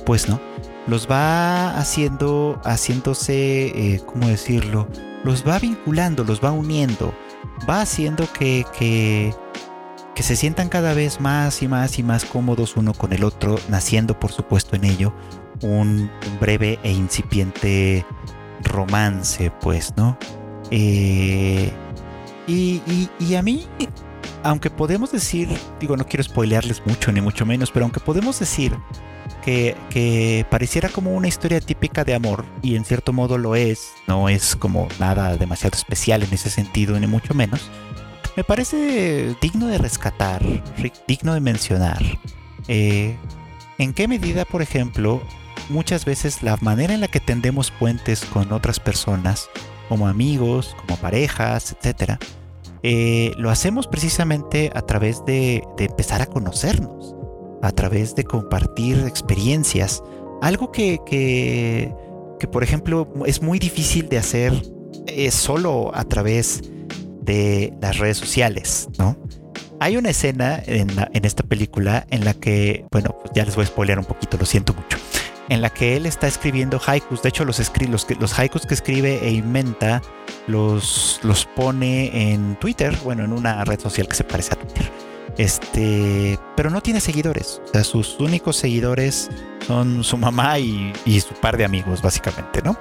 pues 0.06 0.30
no 0.30 0.51
los 0.88 1.10
va 1.10 1.78
haciendo, 1.78 2.60
haciéndose, 2.64 3.68
eh, 3.68 4.02
¿cómo 4.06 4.28
decirlo? 4.28 4.88
Los 5.24 5.48
va 5.48 5.60
vinculando, 5.60 6.24
los 6.24 6.44
va 6.44 6.52
uniendo, 6.52 7.14
va 7.70 7.82
haciendo 7.82 8.32
que, 8.34 8.66
que, 8.78 9.34
que 10.16 10.24
se 10.24 10.36
sientan 10.36 10.70
cada 10.70 10.94
vez 10.94 11.22
más 11.22 11.62
y 11.62 11.68
más 11.68 12.00
y 12.00 12.04
más 12.04 12.26
cómodos 12.26 12.78
uno 12.78 12.94
con 12.94 13.14
el 13.14 13.24
otro, 13.24 13.60
naciendo 13.70 14.20
por 14.20 14.32
supuesto 14.32 14.76
en 14.76 14.86
ello 14.86 15.14
un, 15.62 16.10
breve 16.40 16.80
e 16.84 16.92
incipiente 16.92 18.06
romance, 18.64 19.52
pues, 19.62 19.94
¿no? 19.96 20.18
Eh, 20.72 21.72
y, 22.48 22.82
y, 22.88 23.10
y, 23.20 23.36
a 23.36 23.44
mí, 23.44 23.68
aunque 24.44 24.70
podemos 24.70 25.12
decir, 25.12 25.50
digo, 25.80 25.96
no 25.96 26.06
quiero 26.06 26.24
spoilearles 26.24 26.86
mucho, 26.86 27.12
ni 27.12 27.22
mucho 27.22 27.46
menos, 27.46 27.70
pero 27.72 27.86
aunque 27.86 28.00
podemos 28.00 28.40
decir 28.40 28.76
que, 29.44 30.46
pareciera 30.50 30.90
como 30.90 31.14
una 31.14 31.28
historia 31.28 31.60
típica 31.60 32.04
de 32.04 32.14
amor, 32.14 32.46
y 32.62 32.76
en 32.76 32.86
cierto 32.86 33.14
modo 33.14 33.38
lo 33.38 33.56
es, 33.56 33.92
no 34.08 34.30
es 34.30 34.56
como 34.56 34.88
nada 35.00 35.36
demasiado 35.38 35.76
especial 35.76 36.24
en 36.24 36.34
ese 36.34 36.50
sentido, 36.50 37.00
ni 37.00 37.08
mucho 37.08 37.34
menos, 37.34 37.70
me 38.36 38.44
parece 38.44 39.36
digno 39.42 39.68
de 39.68 39.78
rescatar, 39.78 40.42
digno 41.08 41.34
de 41.34 41.40
mencionar. 41.40 42.02
Eh, 42.68 43.18
¿En 43.78 43.94
qué 43.94 44.08
medida, 44.08 44.46
por 44.46 44.62
ejemplo, 44.62 45.22
muchas 45.70 46.06
veces 46.06 46.44
la 46.44 46.58
manera 46.62 46.94
en 46.94 47.02
la 47.02 47.08
que 47.08 47.20
tendemos 47.20 47.72
puentes 47.72 48.24
con 48.26 48.52
otras 48.54 48.80
personas, 48.80 49.50
como 49.90 50.08
amigos, 50.08 50.76
como 50.86 50.98
parejas, 50.98 51.76
etcétera, 51.78 52.20
eh, 52.84 53.34
lo 53.38 53.50
hacemos 53.50 53.88
precisamente 53.88 54.72
a 54.74 54.82
través 54.84 55.24
de 55.26 55.64
empezar 55.78 56.22
a 56.22 56.28
conocernos? 56.28 57.16
A 57.62 57.72
través 57.72 58.16
de 58.16 58.24
compartir 58.24 59.04
experiencias. 59.08 60.04
Algo 60.42 60.72
que, 60.72 61.00
que, 61.06 61.94
que 62.40 62.48
por 62.48 62.64
ejemplo, 62.64 63.08
es 63.26 63.42
muy 63.42 63.60
difícil 63.60 64.10
de 64.10 64.18
hacer 64.18 64.54
es 65.08 65.34
solo 65.34 65.92
a 65.94 66.04
través 66.04 66.62
de 67.22 67.74
las 67.82 67.98
redes 67.98 68.18
sociales, 68.18 68.90
¿no? 68.98 69.18
Hay 69.80 69.98
una 69.98 70.12
escena 70.12 70.62
en, 70.66 70.90
en 71.12 71.26
esta 71.26 71.42
película 71.44 72.06
en 72.12 72.24
la 72.24 72.36
que, 72.36 72.86
bueno, 72.92 73.16
pues 73.20 73.32
ya 73.34 73.46
les 73.46 73.56
voy 73.56 73.64
a 73.64 73.68
spoilear 73.68 73.98
un 73.98 74.06
poquito, 74.06 74.38
lo 74.38 74.46
siento 74.46 74.76
mucho, 74.76 74.98
en 75.50 75.62
la 75.62 75.72
que 75.72 75.98
él 75.98 76.06
está 76.06 76.28
escribiendo 76.28 76.80
haikus. 76.86 77.24
De 77.24 77.30
hecho, 77.30 77.46
los, 77.46 77.60
los, 77.90 78.08
los 78.20 78.40
haikus 78.40 78.68
que 78.68 78.76
escribe 78.76 79.20
e 79.24 79.32
inventa 79.32 80.04
los, 80.46 81.20
los 81.24 81.46
pone 81.46 82.32
en 82.32 82.58
Twitter, 82.58 82.96
bueno, 83.04 83.24
en 83.24 83.34
una 83.34 83.66
red 83.66 83.80
social 83.80 84.08
que 84.08 84.16
se 84.16 84.24
parece 84.24 84.54
a 84.54 84.58
Twitter. 84.58 85.11
Este, 85.38 86.38
pero 86.56 86.70
no 86.70 86.82
tiene 86.82 87.00
seguidores. 87.00 87.62
O 87.66 87.68
sea, 87.70 87.84
sus 87.84 88.20
únicos 88.20 88.58
seguidores 88.58 89.30
son 89.66 90.04
su 90.04 90.18
mamá 90.18 90.60
y, 90.60 90.94
su 91.22 91.34
par 91.36 91.58
de 91.58 91.66
amigos, 91.66 92.02
básicamente, 92.02 92.62
¿no? 92.62 92.78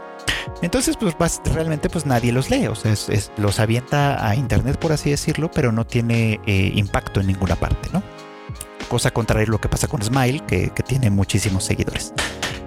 Entonces, 0.63 0.97
pues 0.97 1.41
realmente 1.53 1.89
pues 1.89 2.07
nadie 2.07 2.33
los 2.33 2.51
lee, 2.51 2.67
o 2.67 2.75
sea, 2.75 2.95
los 3.37 3.61
avienta 3.61 4.27
a 4.27 4.35
internet, 4.35 4.79
por 4.79 4.93
así 4.93 5.11
decirlo, 5.11 5.51
pero 5.51 5.73
no 5.73 5.87
tiene 5.87 6.41
eh, 6.47 6.73
impacto 6.75 7.21
en 7.21 7.29
ninguna 7.29 7.57
parte, 7.57 7.89
¿no? 7.93 8.03
Cosa 8.89 9.11
contraria 9.11 9.47
a 9.47 9.51
lo 9.51 9.61
que 9.61 9.69
pasa 9.69 9.87
con 9.87 10.03
Smile, 10.03 10.41
que, 10.47 10.71
tiene 10.87 11.11
muchísimos 11.11 11.65
seguidores. 11.65 12.13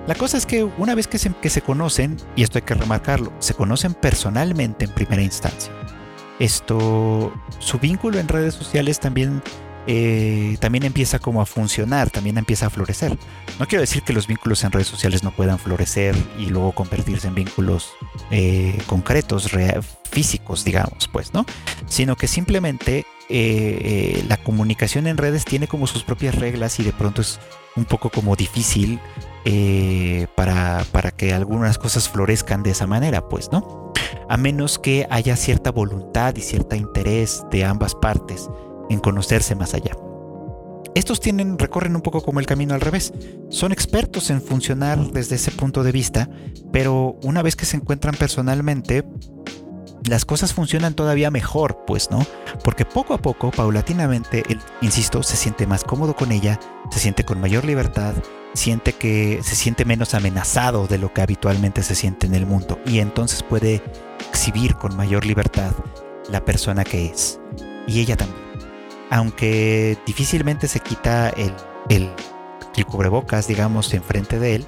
La 0.08 0.16
cosa 0.16 0.38
es 0.38 0.46
que 0.46 0.64
una 0.64 0.96
vez 0.96 1.08
que 1.08 1.18
se, 1.18 1.34
que 1.34 1.50
se 1.50 1.62
conocen, 1.62 2.18
y 2.36 2.44
esto 2.44 2.58
hay 2.58 2.64
que 2.64 2.74
remarcarlo, 2.74 3.34
se 3.40 3.54
conocen 3.54 3.94
personalmente 3.94 4.86
en 4.86 4.92
primera 4.92 5.22
instancia. 5.22 5.72
Esto, 6.40 7.34
su 7.60 7.80
vínculo 7.80 8.20
en 8.20 8.28
redes 8.28 8.54
sociales 8.56 9.00
también 9.00 9.42
eh, 9.86 10.58
también 10.60 10.86
empieza 10.86 11.20
como 11.20 11.42
a 11.42 11.46
funcionar, 11.46 12.10
también 12.10 12.38
empieza 12.38 12.68
a 12.68 12.70
florecer. 12.70 13.18
No 13.60 13.68
quiero 13.68 13.82
decir 13.82 14.04
que 14.04 14.14
los 14.14 14.28
vínculos 14.28 14.64
en 14.64 14.72
redes 14.72 14.88
sociales 14.88 15.24
no 15.24 15.32
puedan 15.32 15.60
florecer 15.60 16.16
y 16.40 16.48
luego 16.48 16.72
convertirse 16.72 17.28
en 17.28 17.36
vínculos 17.36 17.92
eh, 18.32 18.78
concretos, 18.88 19.50
físicos, 20.10 20.64
digamos, 20.64 21.10
pues, 21.12 21.34
¿no? 21.34 21.46
Sino 21.88 22.16
que 22.16 22.28
simplemente 22.28 23.06
eh, 23.30 24.24
la 24.28 24.38
comunicación 24.38 25.08
en 25.08 25.18
redes 25.18 25.44
tiene 25.44 25.68
como 25.68 25.88
sus 25.88 26.04
propias 26.04 26.36
reglas 26.36 26.80
y 26.80 26.84
de 26.84 26.94
pronto 26.94 27.22
es 27.22 27.40
un 27.76 27.86
poco 27.86 28.10
como 28.10 28.36
difícil 28.36 29.00
para, 30.36 30.86
para 30.94 31.12
que 31.12 31.34
algunas 31.34 31.78
cosas 31.78 32.08
florezcan 32.08 32.64
de 32.64 32.72
esa 32.72 32.88
manera, 32.88 33.28
pues, 33.28 33.52
¿no? 33.52 33.92
A 34.30 34.38
menos 34.38 34.80
que 34.80 35.06
haya 35.10 35.36
cierta 35.36 35.72
voluntad 35.72 36.34
y 36.38 36.42
cierto 36.42 36.78
interés 36.78 37.44
de 37.52 37.66
ambas 37.66 37.94
partes 37.96 38.48
en 38.94 39.00
conocerse 39.00 39.56
más 39.56 39.74
allá. 39.74 39.92
Estos 40.96 41.20
tienen, 41.20 41.58
recorren 41.58 41.96
un 41.96 42.02
poco 42.02 42.22
como 42.22 42.40
el 42.40 42.46
camino 42.46 42.76
al 42.76 42.82
revés. 42.82 43.14
Son 43.50 43.72
expertos 43.72 44.30
en 44.30 44.42
funcionar 44.42 45.12
desde 45.12 45.36
ese 45.36 45.52
punto 45.52 45.84
de 45.84 45.92
vista, 45.92 46.30
pero 46.72 47.18
una 47.24 47.42
vez 47.42 47.56
que 47.56 47.66
se 47.66 47.78
encuentran 47.78 48.16
personalmente, 48.16 49.04
las 50.06 50.26
cosas 50.26 50.54
funcionan 50.54 50.94
todavía 50.94 51.32
mejor, 51.32 51.84
pues, 51.88 52.12
¿no? 52.12 52.26
Porque 52.64 52.86
poco 52.86 53.14
a 53.14 53.18
poco, 53.18 53.50
paulatinamente, 53.52 54.44
insisto, 54.82 55.24
se 55.24 55.36
siente 55.36 55.66
más 55.66 55.84
cómodo 55.84 56.16
con 56.16 56.32
ella, 56.32 56.60
se 56.92 57.00
siente 57.00 57.24
con 57.24 57.42
mayor 57.42 57.66
libertad, 57.66 58.14
siente 58.54 58.94
que 58.94 59.40
se 59.42 59.56
siente 59.56 59.86
menos 59.86 60.14
amenazado 60.14 60.88
de 60.88 61.00
lo 61.00 61.12
que 61.12 61.22
habitualmente 61.22 61.82
se 61.82 61.96
siente 61.96 62.28
en 62.28 62.36
el 62.36 62.46
mundo 62.46 62.80
y 62.86 63.00
entonces 63.00 63.42
puede 63.42 63.82
exhibir 64.30 64.76
con 64.76 64.96
mayor 64.96 65.26
libertad 65.26 65.72
la 66.30 66.46
persona 66.46 66.84
que 66.84 67.08
es. 67.08 67.40
Y 67.88 68.00
ella 68.00 68.16
también 68.16 68.53
aunque 69.14 69.96
difícilmente 70.08 70.68
se 70.68 70.80
quita 70.80 71.30
el, 71.30 71.54
el, 71.88 72.10
cubrebocas, 72.88 73.48
digamos, 73.48 73.94
enfrente 73.94 74.40
de 74.40 74.56
él, 74.56 74.66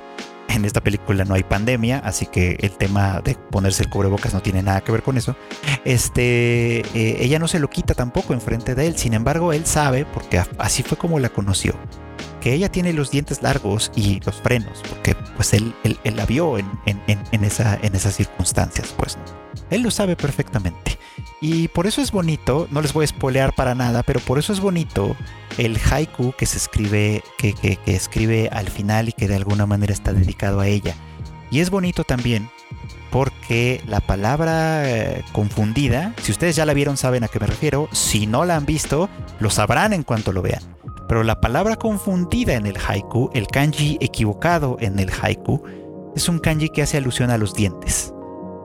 en 0.49 0.65
esta 0.65 0.81
película 0.81 1.25
no 1.25 1.33
hay 1.33 1.41
pandemia, 1.41 1.97
así 1.97 2.27
que 2.27 2.55
el 2.61 2.77
tema 2.77 3.21
de 3.21 3.33
ponerse 3.33 3.81
el 3.81 3.89
cubrebocas 3.89 4.35
no 4.35 4.43
tiene 4.43 4.61
nada 4.61 4.81
que 4.81 4.91
ver 4.91 5.01
con 5.01 5.17
eso. 5.17 5.35
Este, 5.83 6.81
eh, 6.81 7.17
ella 7.21 7.39
no 7.39 7.47
se 7.47 7.57
lo 7.57 7.71
quita 7.71 7.95
tampoco 7.95 8.33
enfrente 8.33 8.75
de 8.75 8.85
él, 8.85 8.97
sin 8.99 9.15
embargo, 9.15 9.51
él 9.51 9.65
sabe, 9.65 10.05
porque 10.05 10.39
así 10.59 10.83
fue 10.83 10.95
como 10.95 11.17
la 11.17 11.29
conoció, 11.29 11.73
que 12.39 12.53
ella 12.53 12.69
tiene 12.69 12.93
los 12.93 13.09
dientes 13.09 13.41
largos 13.41 13.91
y 13.95 14.19
los 14.25 14.43
frenos, 14.43 14.83
porque 14.87 15.15
pues 15.35 15.55
él, 15.55 15.73
la 16.03 16.25
vio 16.27 16.59
en, 16.59 16.69
esa, 17.43 17.79
en 17.81 17.95
esas 17.95 18.15
circunstancias, 18.15 18.93
pues. 18.95 19.17
Él 19.71 19.81
lo 19.81 19.89
sabe 19.89 20.15
perfectamente. 20.15 20.99
Y 21.41 21.67
por 21.67 21.85
eso 21.85 22.01
es 22.01 22.11
bonito, 22.11 22.67
no 22.71 22.81
les 22.81 22.93
voy 22.93 23.03
a 23.03 23.07
spoilear 23.07 23.53
para 23.53 23.75
nada, 23.75 24.03
pero 24.03 24.19
por 24.21 24.39
eso 24.39 24.53
es 24.53 24.59
bonito 24.59 25.15
el 25.57 25.77
haiku 25.77 26.33
que 26.37 26.45
se 26.45 26.57
escribe, 26.57 27.23
que, 27.37 27.53
que, 27.53 27.77
escribe 27.85 28.49
al 28.51 28.69
final 28.69 29.09
y 29.09 29.11
que 29.11 29.27
de 29.27 29.35
alguna 29.35 29.65
manera 29.65 29.93
está 29.93 30.13
dedicado 30.13 30.59
a 30.59 30.67
ella. 30.67 30.95
Y 31.51 31.59
es 31.59 31.69
bonito 31.69 32.03
también 32.03 32.49
porque 33.11 33.81
la 33.87 34.01
palabra 34.01 34.89
eh, 34.89 35.23
confundida, 35.31 36.13
si 36.21 36.31
ustedes 36.31 36.55
ya 36.55 36.65
la 36.65 36.73
vieron 36.73 36.97
saben 36.97 37.23
a 37.23 37.27
qué 37.27 37.39
me 37.39 37.47
refiero, 37.47 37.87
si 37.91 38.27
no 38.27 38.43
la 38.43 38.55
han 38.55 38.65
visto, 38.65 39.09
lo 39.39 39.49
sabrán 39.49 39.93
en 39.93 40.03
cuanto 40.03 40.31
lo 40.31 40.41
vean. 40.41 40.63
Pero 41.07 41.23
la 41.23 41.39
palabra 41.39 41.75
confundida 41.75 42.55
en 42.55 42.65
el 42.65 42.77
haiku, 42.77 43.29
el 43.33 43.47
kanji 43.47 43.97
equivocado 44.01 44.77
en 44.79 44.99
el 44.99 45.11
haiku, 45.11 45.63
es 46.15 46.27
un 46.27 46.39
kanji 46.39 46.69
que 46.69 46.81
hace 46.81 46.97
alusión 46.97 47.29
a 47.29 47.37
los 47.37 47.53
dientes. 47.53 48.14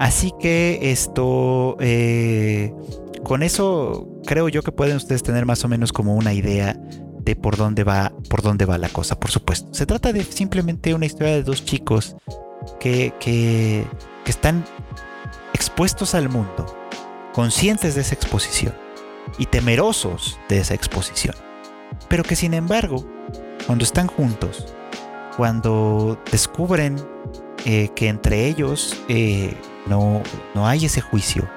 Así 0.01 0.33
que 0.41 0.79
esto, 0.81 1.77
eh, 1.79 2.73
con 3.23 3.43
eso 3.43 4.09
creo 4.25 4.49
yo 4.49 4.63
que 4.63 4.73
pueden 4.73 4.97
ustedes 4.97 5.23
tener 5.23 5.45
más 5.45 5.63
o 5.63 5.69
menos 5.69 5.93
como 5.93 6.15
una 6.15 6.33
idea 6.33 6.75
de 7.19 7.37
por 7.37 7.59
dónde 7.59 7.85
va, 7.85 8.11
por 8.31 8.41
dónde 8.41 8.65
va 8.65 8.79
la 8.79 8.89
cosa, 8.89 9.21
por 9.21 9.31
supuesto. 9.31 9.69
Se 9.75 9.85
trata 9.85 10.15
de 10.15 10.25
simplemente 10.25 10.95
una 10.95 11.05
historia 11.05 11.35
de 11.35 11.43
dos 11.43 11.67
chicos 11.67 12.17
que, 12.81 13.13
que, 13.21 13.85
están 14.25 14.65
expuestos 15.53 16.15
al 16.15 16.31
mundo, 16.31 16.65
conscientes 17.35 17.95
de 17.95 18.01
esa 18.01 18.15
exposición 18.15 18.73
y 19.37 19.47
temerosos 19.47 20.39
de 20.49 20.61
esa 20.61 20.73
exposición, 20.73 21.35
pero 22.09 22.23
que 22.23 22.37
sin 22.37 22.55
embargo, 22.55 23.05
cuando 23.67 23.85
están 23.85 24.07
juntos, 24.07 24.73
cuando 25.37 26.19
descubren 26.31 26.97
eh, 27.67 27.91
que 27.95 28.09
entre 28.09 28.47
ellos 28.47 28.97
eh, 29.09 29.55
no, 29.91 30.23
no 30.55 30.67
hay 30.67 30.87
ese 30.87 31.03
juicio, 31.03 31.51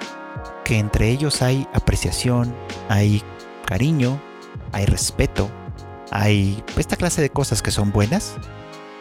que 0.65 0.79
entre 0.79 1.09
ellos 1.09 1.41
hay 1.41 1.67
apreciación, 1.73 2.53
hay 2.89 3.21
cariño, 3.65 4.19
hay 4.73 4.85
respeto, 4.85 5.49
hay 6.11 6.61
esta 6.75 6.97
clase 6.97 7.21
de 7.21 7.29
cosas 7.29 7.61
que 7.61 7.71
son 7.71 7.91
buenas, 7.91 8.35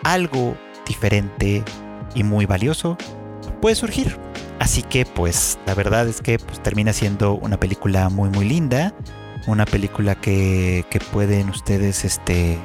algo 0.05 0.57
diferente 0.87 1.65
y 2.15 2.23
muy 2.23 2.47
valioso 2.47 2.97
puede 3.61 3.75
surgir. 3.75 4.19
Así 4.59 4.83
que 4.83 5.07
pues 5.07 5.59
la 5.67 5.75
verdad 5.75 6.07
es 6.07 6.21
que 6.21 6.39
pues, 6.39 6.63
termina 6.63 6.93
siendo 6.93 7.35
una 7.35 7.59
película 7.59 8.09
muy 8.11 8.29
muy 8.29 8.45
linda, 8.45 8.95
una 9.47 9.65
película 9.65 10.15
que, 10.15 10.85
que 10.91 11.01
pueden 11.01 11.49
ustedes 11.49 12.05
este, 12.05 12.59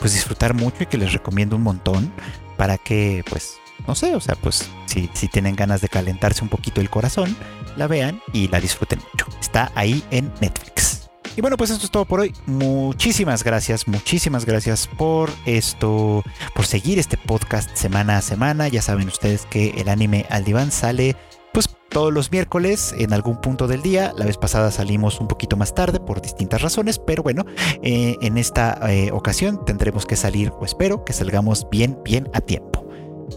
pues 0.00 0.14
disfrutar 0.14 0.54
mucho 0.54 0.82
y 0.82 0.86
que 0.86 0.98
les 0.98 1.12
recomiendo 1.12 1.54
un 1.54 1.62
montón 1.62 2.12
para 2.56 2.78
que 2.78 3.24
pues 3.28 3.60
no 3.86 3.94
sé, 3.94 4.14
o 4.14 4.20
sea, 4.20 4.34
pues 4.36 4.68
si, 4.86 5.10
si 5.12 5.28
tienen 5.28 5.56
ganas 5.56 5.80
de 5.80 5.88
calentarse 5.88 6.42
un 6.42 6.48
poquito 6.48 6.80
el 6.80 6.90
corazón, 6.90 7.36
la 7.76 7.86
vean 7.86 8.20
y 8.32 8.48
la 8.48 8.60
disfruten 8.60 9.00
mucho. 9.12 9.26
Está 9.40 9.70
ahí 9.74 10.02
en 10.10 10.32
Netflix. 10.40 11.04
Y 11.36 11.40
bueno, 11.40 11.56
pues 11.56 11.70
esto 11.70 11.84
es 11.84 11.90
todo 11.90 12.04
por 12.04 12.20
hoy. 12.20 12.32
Muchísimas 12.46 13.42
gracias, 13.42 13.88
muchísimas 13.88 14.44
gracias 14.44 14.86
por 14.86 15.30
esto, 15.46 16.22
por 16.54 16.66
seguir 16.66 16.98
este 16.98 17.16
podcast 17.16 17.74
semana 17.74 18.18
a 18.18 18.22
semana. 18.22 18.68
Ya 18.68 18.82
saben 18.82 19.08
ustedes 19.08 19.46
que 19.46 19.70
el 19.70 19.88
anime 19.88 20.26
al 20.30 20.44
diván 20.44 20.70
sale 20.70 21.16
pues 21.52 21.68
todos 21.88 22.12
los 22.12 22.30
miércoles 22.30 22.94
en 22.98 23.12
algún 23.12 23.40
punto 23.40 23.66
del 23.66 23.82
día. 23.82 24.12
La 24.16 24.26
vez 24.26 24.36
pasada 24.36 24.70
salimos 24.70 25.20
un 25.20 25.26
poquito 25.26 25.56
más 25.56 25.74
tarde 25.74 25.98
por 25.98 26.20
distintas 26.20 26.62
razones, 26.62 27.00
pero 27.00 27.24
bueno, 27.24 27.44
eh, 27.82 28.16
en 28.20 28.38
esta 28.38 28.78
eh, 28.88 29.10
ocasión 29.12 29.64
tendremos 29.64 30.06
que 30.06 30.16
salir, 30.16 30.52
o 30.60 30.64
espero 30.64 31.04
que 31.04 31.12
salgamos 31.12 31.68
bien, 31.70 31.98
bien 32.04 32.28
a 32.32 32.40
tiempo. 32.40 32.73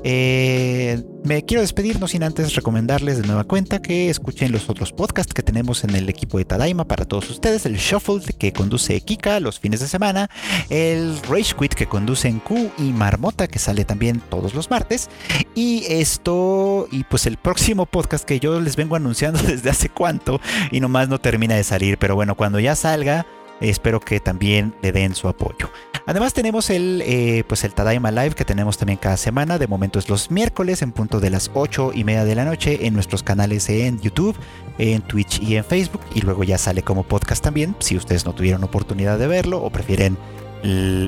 Eh, 0.04 1.04
me 1.24 1.44
quiero 1.44 1.62
despedir, 1.62 2.00
no 2.00 2.08
sin 2.08 2.24
antes 2.24 2.56
recomendarles 2.56 3.22
de 3.22 3.28
nueva 3.28 3.44
cuenta 3.44 3.82
que 3.82 4.10
escuchen 4.10 4.52
los 4.52 4.70
otros 4.70 4.94
podcasts 4.94 5.34
que 5.34 5.44
tenemos 5.44 5.84
en 5.84 5.96
el 5.96 6.08
equipo 6.08 6.38
de 6.38 6.46
Tadaima 6.46 6.86
para 6.86 7.06
todos 7.06 7.30
ustedes. 7.30 7.66
El 7.66 7.78
Shuffle 7.78 8.22
que 8.38 8.54
conduce 8.54 9.00
Kika 9.02 9.40
los 9.40 9.60
fines 9.60 9.80
de 9.80 9.88
semana. 9.88 10.30
El 10.70 11.18
Rage 11.30 11.54
Quit 11.60 11.74
que 11.74 11.88
conducen 11.88 12.40
Q 12.40 12.72
y 12.78 12.94
Marmota 12.94 13.48
que 13.48 13.60
sale 13.60 13.84
también 13.86 14.22
todos 14.30 14.54
los 14.54 14.70
martes. 14.70 15.10
Y 15.56 15.84
esto, 15.90 16.88
y 16.92 17.04
pues 17.04 17.26
el 17.26 17.38
próximo 17.38 17.86
podcast 17.86 18.24
que 18.24 18.40
yo 18.40 18.62
les 18.62 18.76
vengo 18.76 18.96
anunciando 18.96 19.42
desde 19.46 19.70
hace 19.70 19.90
cuánto 19.90 20.40
y 20.72 20.80
nomás 20.80 21.10
no 21.10 21.20
termina 21.20 21.56
de 21.56 21.64
salir. 21.64 21.98
Pero 21.98 22.16
bueno, 22.16 22.36
cuando 22.36 22.60
ya 22.60 22.76
salga 22.76 23.26
espero 23.62 24.00
que 24.00 24.20
también 24.20 24.74
le 24.82 24.92
den 24.92 25.16
su 25.16 25.28
apoyo. 25.28 25.70
Además 26.06 26.34
tenemos 26.34 26.70
el, 26.70 27.04
eh, 27.06 27.44
pues 27.48 27.66
el 27.66 27.74
Tadaima 27.74 28.12
Live 28.12 28.32
que 28.32 28.46
tenemos 28.46 28.78
también 28.78 28.98
cada 28.98 29.18
semana. 29.18 29.58
De 29.58 29.68
momento 29.68 30.00
es 30.00 30.08
los 30.08 30.32
miércoles 30.32 30.82
en 30.82 30.94
punto 30.94 31.20
de 31.20 31.30
las 31.30 31.52
8 31.54 31.92
y 31.94 32.06
media 32.06 32.24
de 32.24 32.34
la 32.34 32.46
noche 32.46 32.88
en 32.88 32.94
nuestros 32.94 33.24
canales 33.24 33.68
en 33.70 34.00
YouTube, 34.00 34.38
en 34.78 35.02
Twitch 35.02 35.42
y 35.42 35.58
en 35.58 35.66
Facebook. 35.66 36.02
Y 36.16 36.22
luego 36.22 36.46
ya 36.46 36.58
sale 36.58 36.82
como 36.82 37.04
podcast 37.04 37.44
también, 37.44 37.76
si 37.80 37.98
ustedes 37.98 38.26
no 38.26 38.34
tuvieron 38.34 38.64
oportunidad 38.64 39.20
de 39.20 39.28
verlo 39.28 39.62
o 39.62 39.70
prefieren 39.70 40.18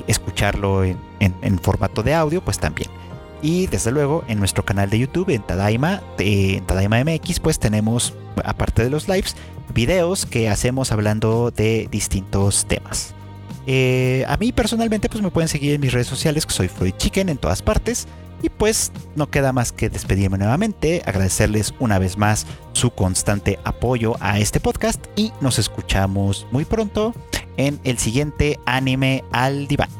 escucharlo 0.06 0.84
en, 0.84 1.58
formato 1.60 2.02
de 2.02 2.14
audio, 2.14 2.42
pues 2.42 2.58
también. 2.58 2.90
Y 3.42 3.68
desde 3.68 3.90
luego 3.90 4.22
en 4.28 4.38
nuestro 4.38 4.64
canal 4.64 4.90
de 4.90 4.98
YouTube, 4.98 5.30
en 5.30 5.42
Tadaima, 5.42 6.02
en 6.18 6.64
Tadaima 6.66 7.02
MX, 7.02 7.40
pues 7.40 7.58
tenemos, 7.58 8.14
aparte 8.44 8.84
de 8.84 8.90
los 8.90 9.08
lives, 9.08 9.34
videos 9.72 10.26
que 10.26 10.48
hacemos 10.48 10.92
hablando 10.92 11.50
de 11.50 11.88
distintos 11.90 12.66
temas. 12.66 13.14
Eh, 13.66 14.24
a 14.28 14.36
mí 14.36 14.52
personalmente 14.52 15.08
pues 15.08 15.22
me 15.22 15.30
pueden 15.30 15.48
seguir 15.48 15.74
en 15.74 15.80
mis 15.80 15.92
redes 15.92 16.06
sociales 16.06 16.46
que 16.46 16.52
soy 16.52 16.68
Freud 16.68 16.94
Chicken 16.96 17.28
en 17.28 17.38
todas 17.38 17.62
partes 17.62 18.08
y 18.42 18.48
pues 18.48 18.90
no 19.16 19.30
queda 19.30 19.52
más 19.52 19.70
que 19.72 19.90
despedirme 19.90 20.38
nuevamente, 20.38 21.02
agradecerles 21.04 21.74
una 21.78 21.98
vez 21.98 22.16
más 22.16 22.46
su 22.72 22.90
constante 22.90 23.58
apoyo 23.64 24.16
a 24.20 24.38
este 24.38 24.60
podcast 24.60 25.04
y 25.14 25.32
nos 25.40 25.58
escuchamos 25.58 26.46
muy 26.50 26.64
pronto 26.64 27.14
en 27.56 27.78
el 27.84 27.98
siguiente 27.98 28.58
anime 28.64 29.24
al 29.32 29.68
diván. 29.68 29.99